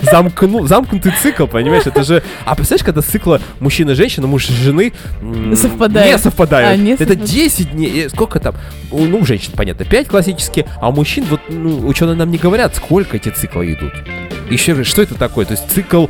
Замкну, 0.00 0.66
замкнутый 0.66 1.12
цикл, 1.20 1.46
понимаешь? 1.46 1.86
Это 1.86 2.04
же... 2.04 2.22
А 2.44 2.54
представляешь, 2.54 2.84
когда 2.84 3.02
и 3.90 3.94
женщины, 3.94 4.26
муж 4.26 4.48
и 4.48 4.52
жены 4.52 4.92
Совпадают. 5.54 6.12
Не 6.12 6.18
совпадают. 6.18 6.68
А, 6.68 6.76
не 6.76 6.92
это 6.92 7.04
совпадают. 7.04 7.30
10 7.30 7.72
дней. 7.72 8.08
Сколько 8.08 8.40
там? 8.40 8.54
Ну, 8.90 9.18
у 9.18 9.26
женщин, 9.26 9.52
понятно, 9.56 9.84
5 9.84 10.08
классически, 10.08 10.66
а 10.80 10.88
у 10.88 10.92
мужчин, 10.92 11.24
вот, 11.28 11.40
ну, 11.48 11.86
ученые 11.86 12.16
нам 12.16 12.30
не 12.30 12.38
говорят, 12.38 12.76
сколько 12.76 13.16
эти 13.16 13.28
циклы 13.30 13.72
идут. 13.72 13.92
Еще 14.50 14.72
раз, 14.72 14.86
что 14.86 15.02
это 15.02 15.14
такое? 15.14 15.46
То 15.46 15.52
есть 15.52 15.70
цикл... 15.70 16.06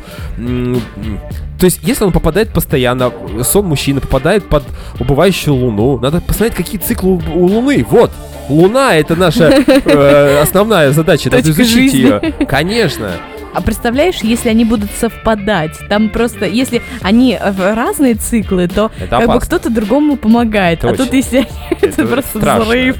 То 1.59 1.65
есть, 1.65 1.79
если 1.83 2.05
он 2.05 2.13
попадает 2.13 2.53
постоянно, 2.53 3.11
сон 3.43 3.65
мужчины 3.65 3.99
попадает 3.99 4.47
под 4.47 4.63
убывающую 4.97 5.53
луну, 5.53 5.99
надо 5.99 6.21
посмотреть, 6.21 6.55
какие 6.55 6.79
циклы 6.79 7.21
у, 7.35 7.45
Луны. 7.47 7.85
Вот, 7.89 8.11
Луна 8.47 8.95
это 8.95 9.17
наша 9.17 9.45
э, 9.67 10.39
основная 10.41 10.91
задача, 10.91 11.29
надо 11.29 11.51
изучить 11.51 11.91
жизни. 11.91 11.97
ее. 11.97 12.19
Конечно. 12.47 13.11
А 13.53 13.61
представляешь, 13.61 14.17
если 14.21 14.49
они 14.49 14.63
будут 14.65 14.89
совпадать, 14.99 15.71
там 15.89 16.09
просто, 16.09 16.45
если 16.45 16.81
они 17.01 17.37
разные 17.41 18.15
циклы, 18.15 18.67
то 18.67 18.91
Это 18.97 19.07
как 19.07 19.19
бы 19.19 19.33
опасно. 19.33 19.39
кто-то 19.41 19.69
другому 19.69 20.17
помогает. 20.17 20.83
А 20.85 20.89
Точно. 20.89 21.05
тут 21.05 21.13
если 21.13 21.37
они- 21.37 21.47
это 21.81 22.05
просто 22.05 22.37
страшно. 22.39 22.65
взрыв. 22.65 22.97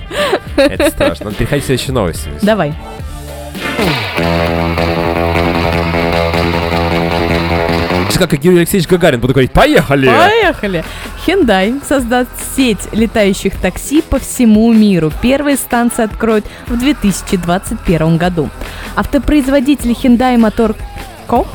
Это 0.57 0.89
страшно. 0.89 1.25
Надо 1.25 1.37
переходить 1.37 1.63
к 1.63 1.67
следующей 1.67 1.91
новости. 1.91 2.29
Давай. 2.41 2.73
Сейчас 8.19 8.31
как 8.31 8.43
Юрий 8.43 8.57
Алексеевич 8.57 8.89
Гагарин 8.89 9.21
буду 9.21 9.31
говорить, 9.31 9.53
поехали! 9.53 10.07
Поехали! 10.07 10.83
Hyundai 11.25 11.81
создаст 11.87 12.29
сеть 12.53 12.91
летающих 12.91 13.55
такси 13.55 14.01
по 14.01 14.19
всему 14.19 14.73
миру. 14.73 15.09
Первые 15.21 15.55
станции 15.55 16.03
откроют 16.03 16.43
в 16.67 16.77
2021 16.77 18.17
году. 18.17 18.49
Автопроизводители 18.97 19.95
Hyundai 19.95 20.35
Motor 20.35 20.75
Co. 21.29 21.45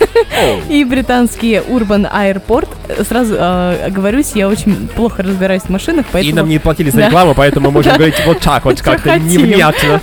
и 0.68 0.84
британский 0.84 1.54
Urban 1.56 2.10
Airport. 2.12 2.68
Сразу 3.04 3.34
э, 3.34 3.86
оговорюсь, 3.86 4.32
я 4.34 4.48
очень 4.48 4.86
плохо 4.88 5.22
разбираюсь 5.22 5.62
в 5.62 5.70
машинах, 5.70 6.06
И 6.06 6.08
поэтому 6.12 6.36
нам 6.36 6.48
не 6.48 6.58
платили 6.58 6.90
за 6.90 6.98
Да. 7.04 7.06
рекламу, 7.06 7.34
поэтому 7.34 7.66
мы 7.66 7.72
можем 7.72 7.94
говорить 7.96 8.14
вот 8.26 8.40
так 8.40 8.64
вот, 8.64 8.80
как-то 8.80 9.18
невнятно. 9.18 10.00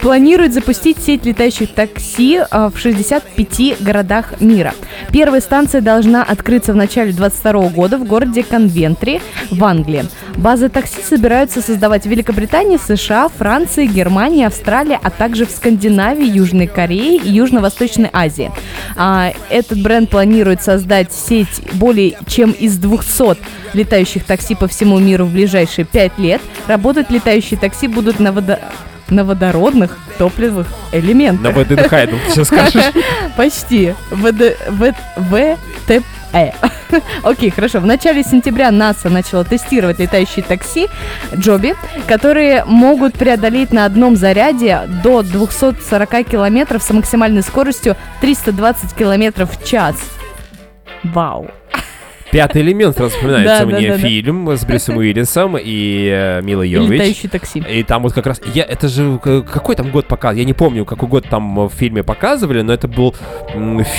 планирует 0.00 0.54
запустить 0.54 0.98
сеть 0.98 1.24
летающих 1.26 1.72
такси 1.74 2.40
а, 2.50 2.70
в 2.70 2.78
65 2.78 3.80
городах 3.82 4.40
мира. 4.40 4.74
Первая 5.12 5.40
станция 5.40 5.80
должна 5.80 6.22
открыться 6.22 6.72
в 6.72 6.76
начале 6.76 7.12
2022 7.12 7.68
года 7.70 7.98
в 7.98 8.04
городе 8.04 8.42
Конвентри 8.42 9.20
в 9.50 9.62
Англии. 9.64 10.04
Базы 10.40 10.70
такси 10.70 11.02
собираются 11.02 11.60
создавать 11.60 12.04
в 12.04 12.08
Великобритании, 12.08 12.78
США, 12.78 13.28
Франции, 13.28 13.84
Германии, 13.84 14.46
Австралии, 14.46 14.98
а 15.02 15.10
также 15.10 15.44
в 15.44 15.50
Скандинавии, 15.50 16.26
Южной 16.26 16.66
Корее 16.66 17.16
и 17.16 17.30
Южно-Восточной 17.30 18.08
Азии. 18.10 18.50
А, 18.96 19.32
этот 19.50 19.82
бренд 19.82 20.08
планирует 20.08 20.62
создать 20.62 21.12
сеть 21.12 21.60
более 21.74 22.16
чем 22.26 22.52
из 22.52 22.78
200 22.78 23.36
летающих 23.74 24.24
такси 24.24 24.54
по 24.54 24.66
всему 24.66 24.98
миру 24.98 25.26
в 25.26 25.32
ближайшие 25.32 25.84
5 25.84 26.18
лет. 26.18 26.40
Работать 26.68 27.10
летающие 27.10 27.60
такси 27.60 27.86
будут 27.86 28.18
на 28.18 28.28
водо- 28.28 28.60
на 29.10 29.24
водородных 29.24 29.98
топливных 30.16 30.68
элементах. 30.92 31.54
На 31.54 31.62
ВДНХ, 31.62 31.92
я 31.92 32.06
думаю, 32.06 32.22
ты 32.26 32.32
сейчас 32.32 32.46
скажешь. 32.46 32.84
Почти. 33.36 33.94
ВД, 34.10 34.56
В, 34.68 34.94
ВТ, 35.86 36.02
Э. 36.32 36.50
Окей, 37.22 37.50
хорошо. 37.50 37.80
В 37.80 37.86
начале 37.86 38.22
сентября 38.22 38.70
НАСА 38.70 39.08
начала 39.08 39.44
тестировать 39.44 39.98
летающие 39.98 40.44
такси 40.44 40.88
Джоби, 41.34 41.74
которые 42.06 42.64
могут 42.64 43.14
преодолеть 43.14 43.72
на 43.72 43.84
одном 43.84 44.16
заряде 44.16 44.82
до 45.02 45.22
240 45.22 46.26
километров 46.28 46.82
с 46.82 46.90
максимальной 46.90 47.42
скоростью 47.42 47.96
320 48.20 48.94
километров 48.94 49.50
в 49.56 49.66
час. 49.66 49.96
Вау. 51.02 51.50
Пятый 52.30 52.62
элемент 52.62 52.96
сразу 52.96 53.10
вспоминается 53.14 53.60
Да, 53.60 53.66
мне 53.66 53.88
да, 53.88 53.94
да. 53.96 54.00
фильм 54.00 54.48
с 54.50 54.64
Брюсом 54.64 54.96
Уиллисом 54.98 55.56
и 55.58 56.08
э, 56.12 56.40
Милой 56.42 56.68
И 56.68 56.72
Йовович. 56.72 56.92
летающие 56.92 57.30
такси. 57.30 57.58
И 57.68 57.82
там 57.82 58.02
вот 58.02 58.12
как 58.12 58.26
раз, 58.26 58.40
я, 58.54 58.62
это 58.62 58.88
же 58.88 59.18
э, 59.24 59.42
какой 59.42 59.74
там 59.74 59.90
год 59.90 60.06
показывал, 60.06 60.38
я 60.38 60.44
не 60.44 60.52
помню, 60.52 60.84
какой 60.84 61.08
год 61.08 61.26
там 61.28 61.66
в 61.66 61.70
фильме 61.70 62.02
показывали, 62.04 62.62
но 62.62 62.72
это 62.72 62.86
был 62.86 63.16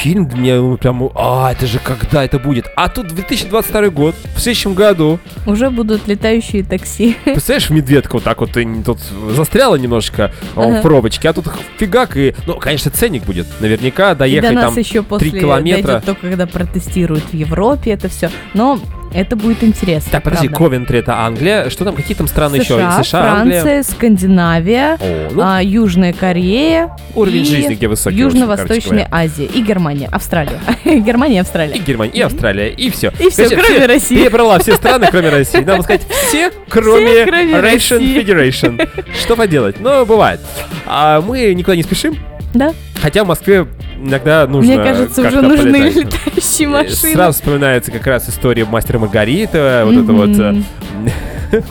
фильм 0.02 0.28
для 0.28 0.40
меня 0.40 0.56
ну, 0.58 0.78
прям, 0.78 1.10
а, 1.16 1.52
это 1.52 1.68
же 1.68 1.80
когда 1.80 2.24
это 2.24 2.40
будет? 2.40 2.68
А 2.78 2.88
тут 2.88 3.08
2022 3.08 3.90
год, 3.90 4.16
в 4.36 4.40
следующем 4.40 4.76
году, 4.76 5.20
Уже 5.46 5.70
будут 5.70 6.08
летающие 6.08 6.64
такси. 6.64 7.18
представляешь, 7.26 7.70
медведка 7.70 8.14
вот 8.14 8.24
так 8.24 8.40
вот 8.40 8.56
и 8.56 8.66
тут 8.84 9.00
застряла 9.32 9.76
немножко 9.76 10.32
а, 10.56 10.62
Ага. 10.62 10.80
в 10.80 10.82
пробочке, 10.82 11.28
а 11.28 11.34
тут 11.34 11.48
фигак 11.78 12.16
и, 12.16 12.34
ну, 12.48 12.56
конечно, 12.56 12.92
ценник 12.92 13.26
будет, 13.26 13.48
наверняка 13.60 14.12
И 14.12 14.14
до 14.14 14.20
доехать 14.20 14.54
нас 14.54 14.66
там 14.74 14.78
еще 14.78 15.04
после 15.04 15.32
километра. 15.32 15.84
дойдет 15.84 16.06
только 16.06 16.22
когда 16.22 16.48
протестируют 16.48 17.26
в 17.26 17.34
Европе 17.34 17.92
это 17.92 18.08
все. 18.08 18.21
Но 18.54 18.80
это 19.14 19.36
будет 19.36 19.64
интересно. 19.64 20.10
Так, 20.14 20.24
подожди, 20.24 20.48
правда. 20.48 20.66
Ковентри 20.70 21.00
это 21.00 21.20
Англия, 21.20 21.70
что 21.70 21.84
там, 21.84 21.96
какие 21.96 22.16
там 22.16 22.28
страны 22.28 22.64
США, 22.64 22.94
еще? 22.94 23.04
США, 23.04 23.34
Англия. 23.34 23.62
Франция, 23.62 23.84
Скандинавия, 23.84 24.98
О, 25.02 25.30
ну, 25.34 25.42
а, 25.44 25.62
Южная 25.62 26.14
Корея, 26.14 26.96
уровень 27.14 27.42
и 27.42 27.46
жизни 27.46 27.76
где 27.76 27.88
высокий. 27.88 28.18
короче 28.18 28.38
Южно-Восточная. 28.38 29.08
Азия 29.12 29.46
и 29.46 29.62
Германия, 29.62 30.08
Австралия. 30.12 30.60
Германия 30.86 31.36
и 31.36 31.38
И 31.38 31.42
Австралия. 31.42 31.78
Германия, 31.78 32.12
и 32.14 32.22
Австралия, 32.22 32.70
и 32.70 32.90
все. 32.90 33.12
И 33.20 33.30
всё, 33.30 33.50
кроме 33.50 33.86
России. 33.86 34.16
Перебрала 34.16 34.60
все 34.60 34.76
страны, 34.76 35.08
кроме 35.12 35.30
России. 35.30 35.60
Надо 35.60 35.84
сказать, 35.84 36.06
все, 36.28 36.52
кроме, 36.70 37.26
кроме 37.26 37.54
Russian 37.56 37.62
России. 37.62 38.22
Federation. 38.22 38.90
Что 39.22 39.36
поделать? 39.36 39.80
Но 39.80 40.06
бывает. 40.06 40.40
А 40.86 41.20
мы 41.22 41.54
никуда 41.54 41.76
не 41.76 41.84
спешим. 41.84 42.18
Да. 42.54 42.74
Хотя 43.02 43.24
в 43.24 43.28
Москве 43.28 43.68
иногда 44.00 44.46
нужно 44.48 44.74
Мне 44.74 44.84
кажется, 44.84 45.22
уже 45.22 45.42
нужны 45.42 45.72
полетать. 45.72 45.96
летающие 45.96 46.68
машины. 46.68 47.14
Сразу 47.14 47.34
вспоминается 47.38 47.92
как 47.92 48.06
раз 48.08 48.30
история 48.30 48.66
мастера 48.66 49.00
Маргарита, 49.00 49.84
вот 49.86 49.96
это 49.96 50.14
вот 50.14 50.30
э. 50.30 51.62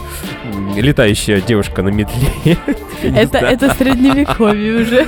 летающая 0.75 1.41
девушка 1.41 1.81
на 1.81 1.89
не 1.89 2.05
Это, 3.03 3.39
это 3.39 3.73
средневековье 3.73 4.81
уже. 4.81 5.07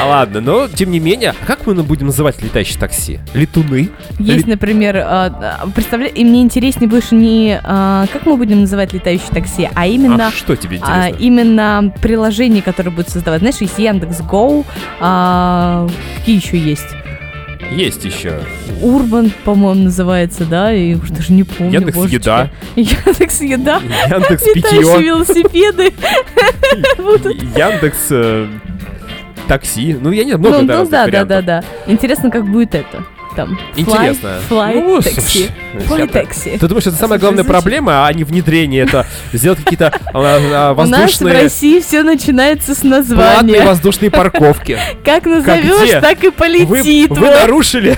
А 0.00 0.06
ладно, 0.06 0.40
но 0.40 0.68
тем 0.68 0.90
не 0.90 1.00
менее, 1.00 1.34
как 1.46 1.66
мы 1.66 1.74
будем 1.82 2.06
называть 2.06 2.42
летающие 2.42 2.78
такси? 2.78 3.20
Летуны? 3.34 3.90
Есть, 4.18 4.46
например, 4.46 4.96
а, 4.96 5.60
а, 5.62 5.66
представля... 5.74 6.06
и 6.08 6.24
мне 6.24 6.42
интереснее 6.42 6.88
больше 6.88 7.14
не 7.14 7.60
а, 7.62 8.06
как 8.12 8.26
мы 8.26 8.36
будем 8.36 8.60
называть 8.62 8.92
летающие 8.92 9.30
такси, 9.30 9.68
а 9.74 9.86
именно 9.86 10.28
А 10.28 10.30
что 10.30 10.56
тебе 10.56 10.78
а, 10.82 11.08
интересно? 11.08 11.24
именно 11.24 11.94
приложение, 12.00 12.62
которое 12.62 12.90
будет 12.90 13.08
создавать. 13.08 13.40
Знаешь, 13.40 13.56
есть 13.56 13.78
Яндекс 13.78 14.20
Go, 14.20 14.64
а, 15.00 15.88
какие 16.18 16.36
еще 16.36 16.58
есть? 16.58 16.86
Есть 17.74 18.04
еще. 18.04 18.40
Урбан, 18.80 19.32
по-моему, 19.44 19.84
называется, 19.84 20.44
да, 20.44 20.72
и 20.72 20.94
уж 20.94 21.10
даже 21.10 21.32
не 21.32 21.42
помню. 21.44 21.72
Яндекс 21.72 21.96
божечки. 21.96 22.14
Еда. 22.16 22.50
Яндекс 22.76 23.40
Еда. 23.40 23.80
Яндекс 24.08 24.44
Питье. 24.54 24.80
велосипеды. 24.80 25.92
Яндекс 27.58 28.06
э, 28.10 28.46
такси. 29.48 29.96
Ну, 30.00 30.10
я 30.10 30.24
не 30.24 30.32
знаю, 30.32 30.40
много 30.40 30.60
Ну, 30.60 30.66
да, 30.66 30.78
ну 30.78 30.84
да, 30.84 30.90
да, 30.90 31.04
вариантов. 31.04 31.28
да, 31.28 31.42
да. 31.42 31.92
Интересно, 31.92 32.30
как 32.30 32.46
будет 32.46 32.74
это. 32.74 33.04
Там. 33.36 33.58
Интересно. 33.76 34.38
Fly 34.48 34.74
Ну, 34.74 35.02
слушай, 35.02 35.50
Fly 35.74 35.98
я 36.00 36.06
так- 36.06 36.24
taxi. 36.30 36.58
Ты 36.58 36.68
думаешь, 36.68 36.86
это 36.86 36.96
самая 36.96 37.18
главная 37.18 37.42
проблема, 37.44 38.06
а 38.06 38.12
не 38.12 38.22
внедрение? 38.24 38.84
Это 38.84 39.06
сделать 39.32 39.58
какие-то 39.58 39.88
а, 40.12 40.12
а, 40.14 40.72
У 40.76 40.76
нас 40.86 40.88
в 40.88 40.90
воздушные... 40.92 41.42
России 41.42 41.80
все 41.80 42.02
начинается 42.02 42.74
с 42.74 42.78
Платные 42.78 42.98
названия. 43.00 43.64
воздушные 43.64 44.10
парковки. 44.10 44.78
Как 45.04 45.26
назовешь, 45.26 46.00
так 46.00 46.22
и 46.22 46.30
полетит. 46.30 47.10
вы 47.10 47.26
нарушили. 47.30 47.96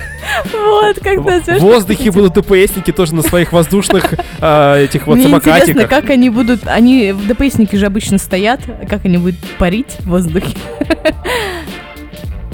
вот, 0.51 0.99
как 1.01 1.19
В 1.19 1.25
назовешь. 1.25 1.61
воздухе 1.61 2.11
будут 2.11 2.33
ДПСники 2.33 2.91
тоже 2.91 3.15
на 3.15 3.21
своих 3.21 3.53
воздушных 3.53 4.13
а, 4.41 4.77
этих 4.81 5.07
вот 5.07 5.15
Мне 5.17 5.25
интересно, 5.27 5.51
самокатиках. 5.65 5.89
как 5.89 6.09
они 6.09 6.29
будут... 6.29 6.67
Они 6.67 7.11
в 7.11 7.27
ДПСники 7.27 7.75
же 7.75 7.85
обычно 7.85 8.17
стоят. 8.17 8.59
Как 8.89 9.05
они 9.05 9.17
будут 9.17 9.35
парить 9.57 9.95
в 9.99 10.09
воздухе? 10.09 10.55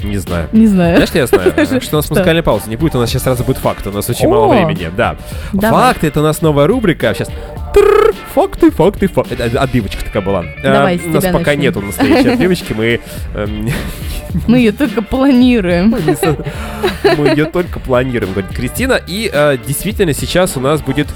Не 0.04 0.18
знаю. 0.18 0.48
Не 0.52 0.66
знаю. 0.66 0.96
Знаешь, 0.96 1.08
что 1.08 1.18
я 1.18 1.26
знаю? 1.26 1.52
Что? 1.80 1.96
У 1.96 1.98
нас 1.98 2.10
музыкальная 2.10 2.42
пауза 2.42 2.68
не 2.68 2.76
будет, 2.76 2.94
у 2.94 2.98
нас 2.98 3.10
сейчас 3.10 3.22
сразу 3.22 3.44
будет 3.44 3.58
факт. 3.58 3.86
У 3.86 3.90
нас 3.90 4.08
очень 4.08 4.28
мало 4.28 4.48
времени. 4.48 4.90
Да. 4.96 5.16
Давай. 5.52 5.92
Факты 5.92 6.08
это 6.08 6.20
у 6.20 6.22
нас 6.22 6.42
новая 6.42 6.66
рубрика. 6.66 7.14
Сейчас. 7.14 7.28
Факты, 8.34 8.70
факты, 8.70 9.08
факты. 9.08 9.34
Отбивочка 9.34 10.04
такая 10.04 10.22
была. 10.22 10.44
Давай, 10.62 10.96
А, 10.96 10.98
с 10.98 11.06
У 11.06 11.10
нас 11.10 11.24
пока 11.26 11.54
нету 11.54 11.80
настоящей 11.80 12.28
отбивочки. 12.32 12.72
Мы 12.72 13.00
эм, 13.34 13.68
Мы 14.46 14.58
ее 14.58 14.72
только 14.72 15.02
планируем. 15.02 15.94
мы 17.16 17.28
ее 17.28 17.46
только 17.46 17.78
планируем, 17.80 18.32
говорит 18.32 18.52
Кристина. 18.52 19.00
И 19.06 19.30
э, 19.32 19.56
действительно 19.66 20.12
сейчас 20.12 20.56
у 20.56 20.60
нас 20.60 20.80
будет 20.80 21.08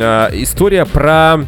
а, 0.00 0.30
история 0.32 0.84
про... 0.84 1.44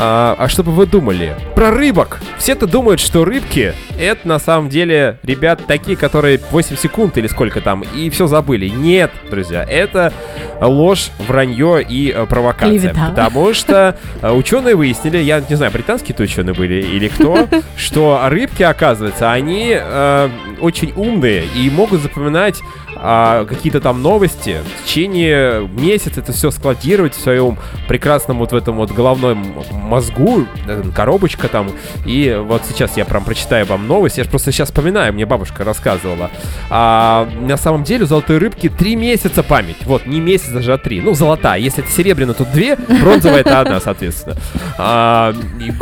А, 0.00 0.36
а 0.38 0.48
что 0.48 0.62
бы 0.62 0.70
вы 0.70 0.86
думали? 0.86 1.34
Про 1.56 1.72
рыбок. 1.72 2.20
Все-то 2.38 2.68
думают, 2.68 3.00
что 3.00 3.24
рыбки 3.24 3.74
это 3.98 4.28
на 4.28 4.38
самом 4.38 4.68
деле 4.68 5.18
ребят 5.24 5.62
такие, 5.66 5.96
которые 5.96 6.40
8 6.50 6.76
секунд 6.76 7.18
или 7.18 7.26
сколько 7.26 7.60
там, 7.60 7.82
и 7.82 8.08
все 8.10 8.28
забыли. 8.28 8.68
Нет, 8.68 9.10
друзья, 9.28 9.64
это 9.64 10.12
ложь, 10.60 11.10
вранье 11.26 11.82
и 11.82 12.12
э, 12.12 12.26
провокация. 12.26 12.78
Клевета. 12.78 13.08
Потому 13.08 13.54
что 13.54 13.96
э, 14.22 14.30
ученые 14.30 14.76
выяснили, 14.76 15.18
я 15.18 15.42
не 15.48 15.56
знаю, 15.56 15.72
британские-то 15.72 16.22
ученые 16.22 16.54
были 16.54 16.80
или 16.80 17.08
кто, 17.08 17.48
что 17.76 18.20
рыбки, 18.26 18.62
оказывается, 18.62 19.32
они 19.32 19.76
э, 19.76 20.28
очень 20.60 20.92
умные 20.94 21.44
и 21.56 21.68
могут 21.70 22.02
запоминать 22.02 22.60
а, 23.00 23.44
какие-то 23.44 23.80
там 23.80 24.02
новости 24.02 24.58
в 24.80 24.84
течение 24.84 25.66
месяца 25.68 26.20
это 26.20 26.32
все 26.32 26.50
складировать 26.50 27.14
в 27.14 27.20
своем 27.20 27.58
прекрасном 27.86 28.38
вот 28.38 28.52
в 28.52 28.56
этом 28.56 28.76
вот 28.76 28.90
головном 28.92 29.62
мозгу, 29.72 30.46
э, 30.66 30.82
коробочка 30.94 31.48
там. 31.48 31.70
И 32.04 32.36
вот 32.40 32.62
сейчас 32.68 32.96
я 32.96 33.04
прям 33.04 33.24
прочитаю 33.24 33.66
вам 33.66 33.86
новость. 33.86 34.18
Я 34.18 34.24
же 34.24 34.30
просто 34.30 34.52
сейчас 34.52 34.68
вспоминаю, 34.68 35.12
мне 35.12 35.26
бабушка 35.26 35.64
рассказывала. 35.64 36.30
А, 36.70 37.28
на 37.40 37.56
самом 37.56 37.84
деле 37.84 38.04
у 38.04 38.06
золотой 38.06 38.38
рыбки 38.38 38.68
три 38.68 38.96
месяца 38.96 39.42
память. 39.42 39.76
Вот, 39.84 40.06
не 40.06 40.20
месяц 40.20 40.48
даже, 40.48 40.72
а 40.72 40.78
три. 40.78 41.00
Ну, 41.00 41.14
золотая. 41.14 41.60
Если 41.60 41.84
это 41.84 41.92
серебряная, 41.92 42.34
то 42.34 42.44
две, 42.44 42.76
бронзовая 42.76 43.40
это 43.40 43.60
одна, 43.60 43.80
соответственно. 43.80 44.36
А, 44.76 45.32
и- 45.60 45.72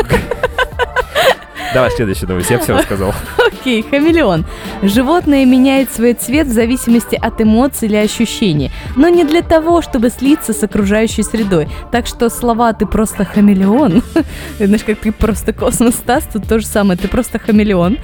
Давай 1.77 1.91
следующую 1.91 2.31
новость, 2.31 2.51
я 2.51 2.59
все 2.59 2.74
рассказал. 2.74 3.12
Окей, 3.47 3.83
хамелеон. 3.83 4.47
Животное 4.83 5.45
меняет 5.45 5.93
свой 5.93 6.14
цвет 6.14 6.47
в 6.47 6.51
зависимости 6.51 7.16
от 7.16 7.43
эмоций 7.43 7.87
или 7.87 7.97
ощущений, 7.97 8.70
но 8.97 9.11
не 9.11 9.24
для 9.24 9.43
того, 9.43 9.83
чтобы 9.83 10.09
слиться 10.09 10.55
с 10.55 10.62
окружающей 10.62 11.22
средой. 11.22 11.68
Так 11.93 12.07
что 12.07 12.31
слова 12.31 12.72
«ты 12.72 12.87
просто 12.87 13.27
хамелеон», 13.27 14.03
знаешь, 14.59 14.85
как 14.85 15.01
ты 15.01 15.12
просто 15.12 15.53
космос 15.53 15.97
Стас, 15.97 16.27
тут 16.33 16.49
то 16.49 16.61
же 16.61 16.66
самое, 16.66 16.99
ты 16.99 17.09
просто 17.09 17.39
хамелеон, 17.39 17.99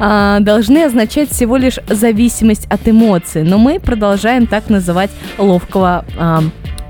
а, 0.00 0.40
должны 0.40 0.84
означать 0.84 1.30
всего 1.30 1.58
лишь 1.58 1.78
зависимость 1.86 2.64
от 2.70 2.88
эмоций, 2.88 3.42
но 3.42 3.58
мы 3.58 3.78
продолжаем 3.78 4.46
так 4.46 4.70
называть 4.70 5.10
ловкого 5.36 6.06
а, 6.16 6.44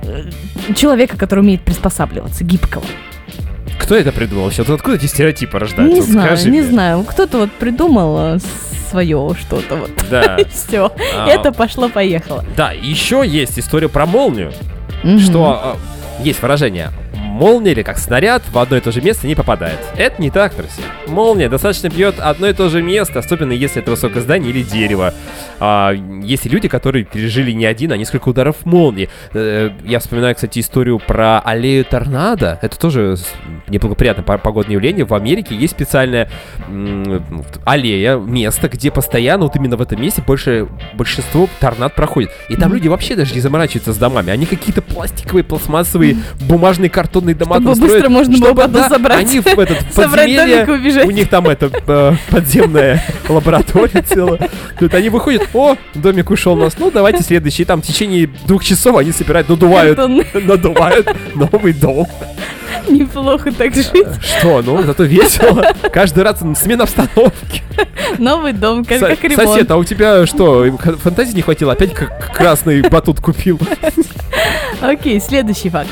э, 0.04 0.74
человека, 0.76 1.16
который 1.16 1.40
умеет 1.40 1.62
приспосабливаться, 1.62 2.44
гибкого. 2.44 2.84
Кто 3.88 3.96
это 3.96 4.12
придумал? 4.12 4.50
Сейчас 4.50 4.68
откуда 4.68 4.96
эти 4.96 5.06
стереотипы 5.06 5.58
рождаются? 5.58 5.94
Не 5.94 6.00
Вот 6.02 6.10
знаю, 6.10 6.26
скажи 6.36 6.50
не 6.50 6.60
мне. 6.60 6.68
знаю. 6.70 7.04
Кто-то 7.04 7.38
вот 7.38 7.52
придумал 7.52 8.38
свое 8.90 9.30
что-то 9.40 9.76
вот. 9.76 9.90
Да. 10.10 10.36
И 10.38 10.44
все. 10.50 10.92
А, 11.16 11.26
Это 11.26 11.52
пошло-поехало. 11.52 12.44
Да, 12.54 12.72
еще 12.72 13.22
есть 13.26 13.58
история 13.58 13.88
про 13.88 14.04
молнию, 14.04 14.52
что 15.18 15.78
э, 16.20 16.22
есть 16.22 16.42
выражение 16.42 16.90
молния 17.38 17.70
или 17.72 17.82
как 17.82 17.98
снаряд 17.98 18.42
в 18.50 18.58
одно 18.58 18.76
и 18.76 18.80
то 18.80 18.90
же 18.90 19.00
место 19.00 19.26
не 19.28 19.36
попадает. 19.36 19.78
Это 19.96 20.20
не 20.20 20.30
так, 20.30 20.56
друзья. 20.56 20.84
Молния 21.06 21.48
достаточно 21.48 21.88
бьет 21.88 22.16
одно 22.18 22.48
и 22.48 22.52
то 22.52 22.68
же 22.68 22.82
место, 22.82 23.20
особенно 23.20 23.52
если 23.52 23.80
это 23.80 23.92
высокое 23.92 24.22
здание 24.22 24.50
или 24.50 24.62
дерево. 24.62 25.14
А, 25.60 25.92
есть 25.92 26.46
и 26.46 26.48
люди, 26.48 26.66
которые 26.68 27.04
пережили 27.04 27.52
не 27.52 27.64
один, 27.64 27.92
а 27.92 27.96
несколько 27.96 28.28
ударов 28.28 28.66
молнии. 28.66 29.08
Э, 29.34 29.70
Я 29.84 30.00
вспоминаю, 30.00 30.34
кстати, 30.34 30.58
историю 30.58 30.98
про 30.98 31.38
аллею 31.38 31.84
торнадо. 31.84 32.58
Это 32.60 32.78
тоже 32.78 33.16
неблагоприятное 33.68 34.24
по- 34.24 34.38
погодное 34.38 34.74
явление. 34.74 35.04
В 35.04 35.14
Америке 35.14 35.54
есть 35.54 35.74
специальная 35.74 36.28
аллея, 37.64 38.16
место, 38.16 38.68
где 38.68 38.90
постоянно, 38.90 39.44
вот 39.44 39.56
именно 39.56 39.76
в 39.76 39.82
этом 39.82 40.00
месте 40.00 40.22
больше, 40.26 40.66
большинство 40.94 41.48
торнад 41.60 41.94
проходит. 41.94 42.30
И 42.48 42.56
там 42.56 42.72
люди 42.74 42.88
вообще 42.88 43.14
даже 43.14 43.34
не 43.34 43.40
заморачиваются 43.40 43.92
с 43.92 43.96
домами. 43.96 44.30
Они 44.30 44.46
какие-то 44.46 44.82
пластиковые, 44.82 45.44
пластмассовые, 45.44 46.16
бумажные, 46.40 46.90
картонные 46.90 47.27
огромные 47.28 47.34
дома 47.34 47.56
Чтобы 47.56 47.74
строят, 47.74 47.92
быстро 47.94 48.08
можно 48.10 48.32
было 48.32 48.46
чтобы, 48.46 48.62
потом 48.62 48.82
да, 48.82 48.88
собрать. 48.88 49.18
Они 49.18 49.40
в 49.40 49.46
этот 49.46 49.78
подземелье, 49.94 51.04
у 51.04 51.10
них 51.10 51.28
там 51.28 51.48
это 51.48 51.70
э, 51.86 52.12
подземная 52.30 53.02
лаборатория 53.28 54.02
целая. 54.02 54.48
Тут 54.78 54.94
они 54.94 55.08
выходят, 55.08 55.48
о, 55.54 55.76
домик 55.94 56.30
ушел 56.30 56.54
у 56.54 56.64
нас, 56.64 56.76
ну 56.78 56.90
давайте 56.90 57.22
следующий. 57.22 57.62
И 57.62 57.66
там 57.66 57.82
в 57.82 57.86
течение 57.86 58.28
двух 58.46 58.64
часов 58.64 58.96
они 58.96 59.12
собирают, 59.12 59.48
надувают, 59.48 59.98
надувают 60.34 61.08
новый 61.34 61.72
дом. 61.72 62.06
Неплохо 62.88 63.52
так 63.52 63.74
жить. 63.74 63.90
Что, 64.22 64.62
ну 64.62 64.82
зато 64.82 65.04
весело. 65.04 65.66
Каждый 65.92 66.22
раз 66.22 66.38
смена 66.56 66.84
обстановки. 66.84 67.62
Новый 68.18 68.52
дом, 68.52 68.84
как, 68.84 68.98
Со- 68.98 69.08
как 69.08 69.24
ремонт. 69.24 69.48
Сосед, 69.50 69.70
а 69.70 69.76
у 69.76 69.84
тебя 69.84 70.26
что, 70.26 70.64
фантазии 71.02 71.34
не 71.34 71.42
хватило? 71.42 71.72
Опять 71.72 71.92
к- 71.94 72.32
красный 72.32 72.82
батут 72.82 73.20
купил? 73.20 73.60
Окей, 74.80 75.20
следующий 75.20 75.68
факт. 75.70 75.88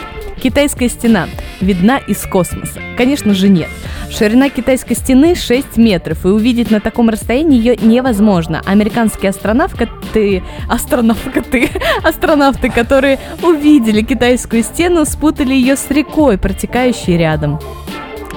Китайская 0.47 0.89
стена 0.89 1.27
видна 1.61 1.99
из 1.99 2.25
космоса? 2.25 2.81
Конечно 2.97 3.35
же 3.35 3.49
нет. 3.49 3.69
Ширина 4.13 4.49
китайской 4.49 4.95
стены 4.95 5.35
6 5.35 5.77
метров, 5.77 6.25
и 6.25 6.29
увидеть 6.29 6.71
на 6.71 6.79
таком 6.79 7.09
расстоянии 7.09 7.59
ее 7.59 7.75
невозможно. 7.75 8.63
Американские 8.65 9.31
астронавты, 9.31 10.45
астронавты, 10.69 11.69
астронавты, 12.05 12.71
которые 12.71 13.19
увидели 13.43 14.03
китайскую 14.03 14.63
стену, 14.63 15.05
спутали 15.05 15.53
ее 15.53 15.75
с 15.75 15.91
рекой, 15.91 16.39
протекающей 16.39 17.17
рядом. 17.17 17.59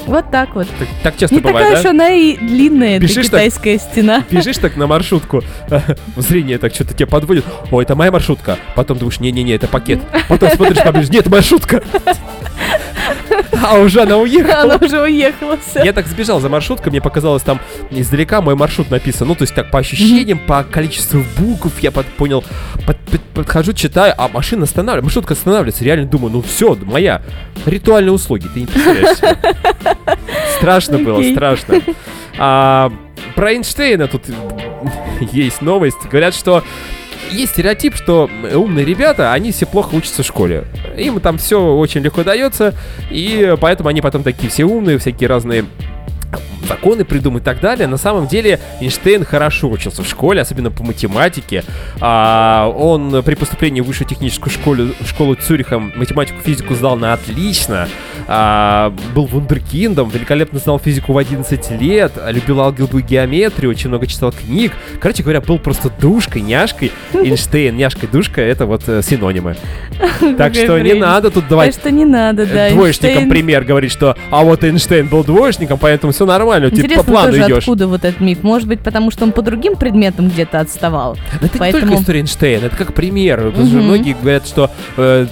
Вот 0.06 0.32
так 0.32 0.56
вот. 0.56 0.68
Так, 0.80 0.88
так 1.04 1.18
часто 1.18 1.36
Не 1.36 1.42
такая 1.42 1.54
бывает, 1.64 1.78
уж 1.78 1.84
да? 1.84 1.90
она 1.92 2.10
и 2.10 2.38
длинная, 2.38 2.98
эта 2.98 3.04
Бежишь 3.04 3.16
так- 3.30 3.42
китайская 3.42 3.78
стена. 3.78 4.24
Бежишь 4.32 4.58
так 4.58 4.76
на 4.76 4.88
маршрутку, 4.88 5.44
зрение 6.18 6.58
так 6.58 6.74
что-то 6.74 6.94
тебя 6.94 7.08
подводит. 7.08 7.46
О, 7.72 7.82
это 7.82 7.96
моя 7.96 8.12
маршрутка. 8.12 8.58
Потом 8.76 8.98
думаешь, 8.98 9.20
не-не-не, 9.20 9.54
это 9.54 9.68
пакет. 9.68 10.00
Потом 10.28 10.50
смотришь 10.52 10.84
поближе, 10.84 11.12
нет, 11.12 11.28
маршрутка. 11.28 11.84
А 13.66 13.78
уже 13.80 14.02
она 14.02 14.16
Она 14.16 14.18
уехала. 14.24 14.78
уже 14.82 15.02
уехала. 15.02 15.58
всё. 15.58 15.84
Я 15.84 15.94
так 15.94 16.08
сбежал 16.08 16.40
за 16.40 16.50
маршруткой, 16.50 16.92
мне 16.92 17.02
показалось 17.02 17.44
там 17.44 17.60
издалека 17.92 18.42
мой 18.42 18.56
маршрут 18.56 18.90
написан. 18.92 19.28
Ну, 19.28 19.36
то 19.36 19.44
есть 19.44 19.54
так 19.54 19.70
по 19.72 19.80
ощущениям, 19.80 20.40
по 20.40 20.64
количеству 20.64 21.24
букв 21.38 21.80
я 21.82 21.92
под- 21.92 22.06
понял, 22.08 22.44
под- 22.86 22.98
под- 22.98 23.22
подхожу, 23.34 23.74
читаю, 23.74 24.14
а 24.18 24.28
машина 24.30 24.64
останавливается, 24.64 25.06
маршрутка 25.06 25.34
останавливается. 25.34 25.84
Реально 25.84 26.06
думаю, 26.08 26.32
ну 26.34 26.42
все, 26.42 26.76
моя. 26.84 27.22
Ритуальные 27.66 28.12
услуги, 28.14 28.48
ты 28.54 28.62
не 28.62 28.66
представляешь. 28.66 29.18
Страшно 30.58 30.98
было, 30.98 31.22
страшно. 31.34 31.76
А, 32.38 32.92
про 33.36 33.54
Эйнштейна 33.54 34.08
тут 34.08 34.24
есть 35.32 35.62
новость. 35.62 35.98
Говорят, 36.10 36.34
что 36.36 36.64
есть 37.32 37.54
стереотип, 37.54 37.96
что 37.96 38.30
умные 38.54 38.86
ребята, 38.86 39.34
они 39.34 39.52
все 39.52 39.66
плохо 39.66 39.96
учатся 39.96 40.24
в 40.24 40.26
школе. 40.26 40.66
Им 40.98 41.20
там 41.20 41.38
все 41.38 41.62
очень 41.62 42.02
легко 42.02 42.24
дается, 42.24 42.74
и 43.10 43.56
поэтому 43.60 43.90
они 43.90 44.02
потом 44.02 44.24
такие 44.24 44.50
все 44.50 44.66
умные, 44.66 44.98
всякие 44.98 45.30
разные 45.30 45.66
законы 46.70 47.04
придумать 47.04 47.44
и 47.44 47.46
так 47.46 47.60
далее. 47.60 47.88
На 47.88 47.98
самом 47.98 48.28
деле 48.28 48.60
Эйнштейн 48.80 49.26
хорошо 49.26 49.70
учился 49.70 50.04
в 50.04 50.08
школе, 50.08 50.42
особенно 50.42 50.72
по 50.72 50.84
математике. 50.84 51.64
А, 52.00 52.72
он 52.78 53.24
при 53.24 53.36
поступлении 53.36 53.82
в 53.82 53.86
высшую 53.86 54.08
техническую 54.08 54.54
школу, 54.54 54.90
школу 55.06 55.36
Цюриха 55.36 55.80
математику, 55.80 56.40
физику 56.44 56.76
сдал 56.76 56.96
на 56.96 57.14
отлично. 57.14 57.88
А, 58.28 58.94
был 59.16 59.26
вундеркиндом, 59.26 60.10
великолепно 60.10 60.60
знал 60.60 60.80
физику 60.80 61.14
в 61.14 61.18
11 61.18 61.72
лет, 61.82 62.12
любил 62.28 62.62
алгебру 62.62 63.00
и 63.00 63.02
геометрию, 63.02 63.72
очень 63.72 63.90
много 63.90 64.08
читал 64.08 64.32
книг. 64.32 64.72
Короче 65.00 65.24
говоря, 65.24 65.42
был 65.42 65.58
просто 65.58 65.92
душкой, 66.00 66.44
няшкой. 66.44 66.92
Эйнштейн, 67.14 67.76
няшка 67.76 68.06
и 68.06 68.10
душка— 68.10 68.42
это 68.44 68.66
вот 68.66 68.84
э, 68.88 69.02
синонимы. 69.02 69.56
Так 70.38 70.54
что 70.54 70.80
не 70.80 70.94
надо 70.94 71.32
тут 71.32 71.44
Так 71.44 71.50
давать 71.50 71.74
что 71.74 71.92
не 71.92 72.06
надо, 72.06 72.46
да. 72.46 72.70
э, 72.70 72.74
двоечникам 72.74 73.30
пример 73.30 73.64
говорит, 73.64 73.92
что 73.92 74.16
а 74.30 74.44
вот 74.44 74.64
Эйнштейн 74.64 75.08
был 75.08 75.24
двоечником, 75.24 75.78
поэтому 75.78 76.14
все 76.14 76.26
нормально, 76.26 76.59
по 76.68 76.76
Интересно 76.76 77.04
плану 77.04 77.32
тоже, 77.32 77.44
идешь. 77.46 77.58
откуда 77.60 77.88
вот 77.88 78.04
этот 78.06 78.20
миф. 78.20 78.44
Может 78.44 78.68
быть, 78.68 78.80
потому 78.82 79.12
что 79.12 79.24
он 79.26 79.32
по 79.32 79.42
другим 79.42 79.76
предметам 79.76 80.28
где-то 80.30 80.60
отставал. 80.60 81.16
Да 81.16 81.46
это 81.48 81.54
не 81.54 81.60
Поэтому- 81.60 81.86
только 81.88 82.02
история 82.02 82.20
Эйнштейна, 82.20 82.66
это 82.66 82.76
как 82.76 82.94
пример. 82.94 83.42
Потому 83.52 83.68
что 83.68 83.76
Мгм. 83.78 83.86
многие 83.86 84.14
говорят, 84.20 84.48
что, 84.48 84.70
э, 84.98 85.28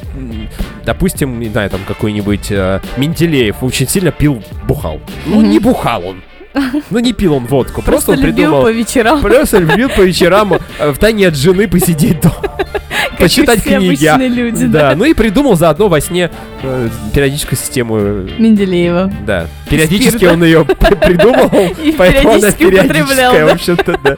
допустим, 0.86 1.40
не 1.40 1.50
знаю, 1.50 1.70
там 1.70 1.82
какой-нибудь 1.88 2.48
э, 2.52 2.80
Менделеев 2.98 3.62
очень 3.64 3.88
сильно 3.88 4.12
пил, 4.12 4.42
бухал. 4.68 5.00
Ну, 5.26 5.42
Мгм. 5.42 5.50
не 5.50 5.60
бухал 5.60 6.06
он. 6.06 6.22
Ну, 6.90 7.00
не 7.00 7.14
пил 7.14 7.34
он 7.34 7.46
водку, 7.46 7.82
просто, 7.82 8.08
Просто 8.08 8.12
он 8.12 8.20
придумал... 8.22 8.64
по 8.64 8.72
вечерам. 8.72 9.22
Просто 9.22 9.60
любил 9.60 9.90
по 9.90 10.02
вечерам 10.02 10.54
э, 10.80 10.92
в 10.92 10.98
тайне 10.98 11.28
от 11.28 11.36
жены 11.36 11.68
посидеть 11.68 12.22
дома. 12.22 12.36
Почитать 13.20 13.64
книги. 13.64 14.28
люди, 14.28 14.68
Да, 14.68 14.94
ну 14.96 15.06
и 15.06 15.14
придумал 15.14 15.56
заодно 15.56 15.88
во 15.88 16.00
сне 16.00 16.30
э, 16.62 16.90
периодическую 17.14 17.58
систему 17.58 17.98
э, 18.00 18.28
Менделеева. 18.38 19.12
Да, 19.26 19.48
периодически 19.70 20.26
он 20.26 20.44
ее 20.44 20.66
придумал, 21.02 21.50
поэтому 21.98 22.34
она 22.34 22.52
периодическая, 22.52 23.46
в 23.46 23.54
общем-то, 23.54 24.00
да. 24.04 24.18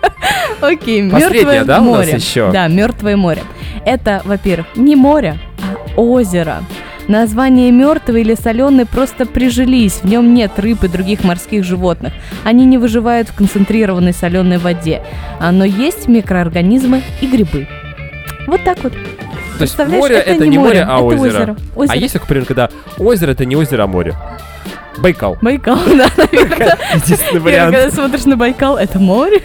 Окей, 0.61 1.01
мертвое 1.01 1.63
море. 1.79 2.13
еще? 2.15 2.51
Да, 2.51 2.67
мертвое 2.67 3.15
море. 3.15 3.43
Это, 3.85 4.21
во-первых, 4.25 4.67
не 4.75 4.95
море, 4.95 5.39
а 5.61 5.99
озеро. 5.99 6.63
Название 7.09 7.71
мертвый 7.71 8.21
или 8.21 8.35
соленый 8.35 8.85
просто 8.85 9.25
прижились. 9.25 9.93
В 10.03 10.05
нем 10.05 10.35
нет 10.35 10.51
рыб 10.57 10.83
и 10.83 10.87
других 10.87 11.23
морских 11.23 11.63
животных. 11.63 12.13
Они 12.43 12.65
не 12.65 12.77
выживают 12.77 13.29
в 13.29 13.35
концентрированной 13.35 14.13
соленой 14.13 14.59
воде. 14.59 15.01
А, 15.39 15.51
Но 15.51 15.65
есть 15.65 16.07
микроорганизмы 16.07 17.01
и 17.19 17.25
грибы. 17.25 17.67
Вот 18.45 18.63
так 18.63 18.83
вот. 18.83 18.93
То 19.57 19.63
есть 19.63 19.75
море 19.87 20.17
это 20.17 20.45
не 20.45 20.59
море, 20.59 20.83
а 20.87 20.97
это 20.97 21.03
озеро. 21.03 21.57
А 21.75 21.79
Озеро. 21.79 21.97
есть 21.97 22.13
такой 22.13 22.27
пример, 22.27 22.45
когда 22.45 22.69
озеро 22.99 23.31
это 23.31 23.43
не 23.43 23.55
озеро, 23.55 23.83
а 23.83 23.87
море? 23.87 24.13
Байкал. 24.97 25.37
Байкал, 25.41 25.77
да, 25.85 26.09
наверное. 26.17 26.77
Единственный 26.95 27.39
вариант. 27.39 27.75
Когда 27.75 27.91
смотришь 27.91 28.25
на 28.25 28.35
Байкал, 28.37 28.77
это 28.77 28.99
море. 28.99 29.41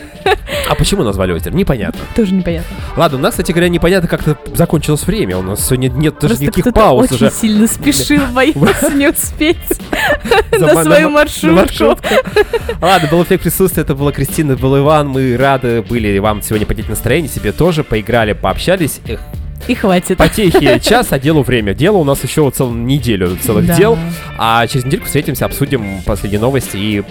А 0.69 0.75
почему 0.75 1.03
назвали 1.03 1.33
озеро? 1.33 1.53
Непонятно. 1.53 2.01
Тоже 2.17 2.33
непонятно. 2.33 2.75
Ладно, 2.97 3.19
у 3.19 3.21
нас, 3.21 3.33
кстати 3.33 3.53
говоря, 3.53 3.69
непонятно, 3.69 4.09
как-то 4.09 4.39
закончилось 4.55 5.07
время. 5.07 5.37
У 5.37 5.43
нас 5.43 5.65
сегодня 5.67 5.89
нет 5.89 6.15
даже 6.15 6.29
Просто 6.29 6.45
никаких 6.45 6.73
пауз 6.73 7.05
очень 7.05 7.27
уже. 7.27 7.31
сильно 7.31 7.67
спешил, 7.67 8.23
боялся 8.33 8.91
не 8.95 9.09
успеть 9.09 9.59
на 10.59 10.83
свою 10.83 11.11
маршрутку. 11.11 11.99
Ладно, 12.81 13.09
был 13.11 13.23
эффект 13.23 13.43
присутствия, 13.43 13.83
это 13.83 13.95
была 13.95 14.13
Кристина, 14.13 14.57
был 14.57 14.79
Иван. 14.79 15.09
Мы 15.09 15.37
рады 15.37 15.83
были 15.83 16.19
вам 16.19 16.41
сегодня 16.43 16.67
поднять 16.67 16.89
настроение, 16.89 17.31
себе 17.31 17.53
тоже 17.53 17.85
поиграли, 17.85 18.33
пообщались. 18.33 19.01
И 19.69 19.75
хватит. 19.75 20.19
потехи 20.19 20.79
час, 20.83 21.09
а 21.13 21.19
делу 21.19 21.43
время. 21.43 21.75
Дело 21.75 21.97
у 21.99 22.05
нас 22.05 22.23
еще 22.23 22.51
целую 22.51 22.79
неделю 22.85 23.37
целых 23.37 23.67
Да. 23.67 23.75
дел. 23.77 23.99
А 24.39 24.67
через 24.67 24.85
недельку 24.85 25.07
встретимся, 25.07 25.47
обсудим 25.47 26.03
последние 26.05 26.41
новости 26.41 26.77
и, 26.77 27.03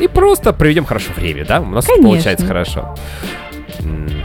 и 0.00 0.08
просто 0.08 0.52
проведем 0.52 0.84
хорошо 0.84 1.10
время, 1.16 1.44
да? 1.44 1.60
У 1.60 1.66
нас 1.66 1.84
Конечно. 1.86 2.08
получается 2.08 2.46
хорошо. 2.46 2.94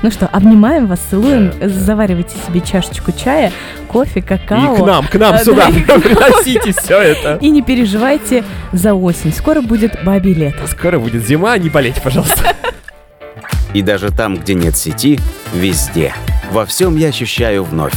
Ну 0.04 0.10
что, 0.10 0.26
обнимаем 0.28 0.88
вас, 0.88 1.00
целуем, 1.12 1.52
Да, 1.60 1.68
заваривайте 1.70 2.36
себе 2.48 2.62
чашечку 2.62 3.12
чая, 3.12 3.52
кофе, 3.88 4.20
И 4.22 4.24
какао. 4.24 4.76
к 4.76 4.80
нам, 4.86 5.06
к 5.08 5.16
нам 5.16 5.34
А, 5.36 5.40
сюда 5.40 5.68
да. 5.88 6.00
приносите 6.00 6.72
все 6.72 6.98
это. 7.00 7.38
И 7.42 7.50
не 7.50 7.62
переживайте 7.62 8.44
за 8.72 8.94
осень. 8.96 9.32
Скоро 9.34 9.62
будет 9.62 10.00
бабий 10.04 10.34
лето. 10.34 10.66
Скоро 10.68 10.98
будет 11.00 11.24
зима, 11.28 11.56
не 11.58 11.70
болейте, 11.70 12.02
пожалуйста. 12.02 12.56
И 13.74 13.82
даже 13.82 14.12
там, 14.12 14.38
где 14.38 14.54
нет 14.54 14.76
сети, 14.76 15.20
везде. 15.54 16.14
Во 16.52 16.66
всем 16.66 16.98
я 16.98 17.10
ощущаю 17.10 17.64
вновь. 17.64 17.94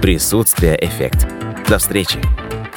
Присутствие 0.00 0.78
эффект. 0.80 1.26
До 1.68 1.78
встречи. 1.78 2.20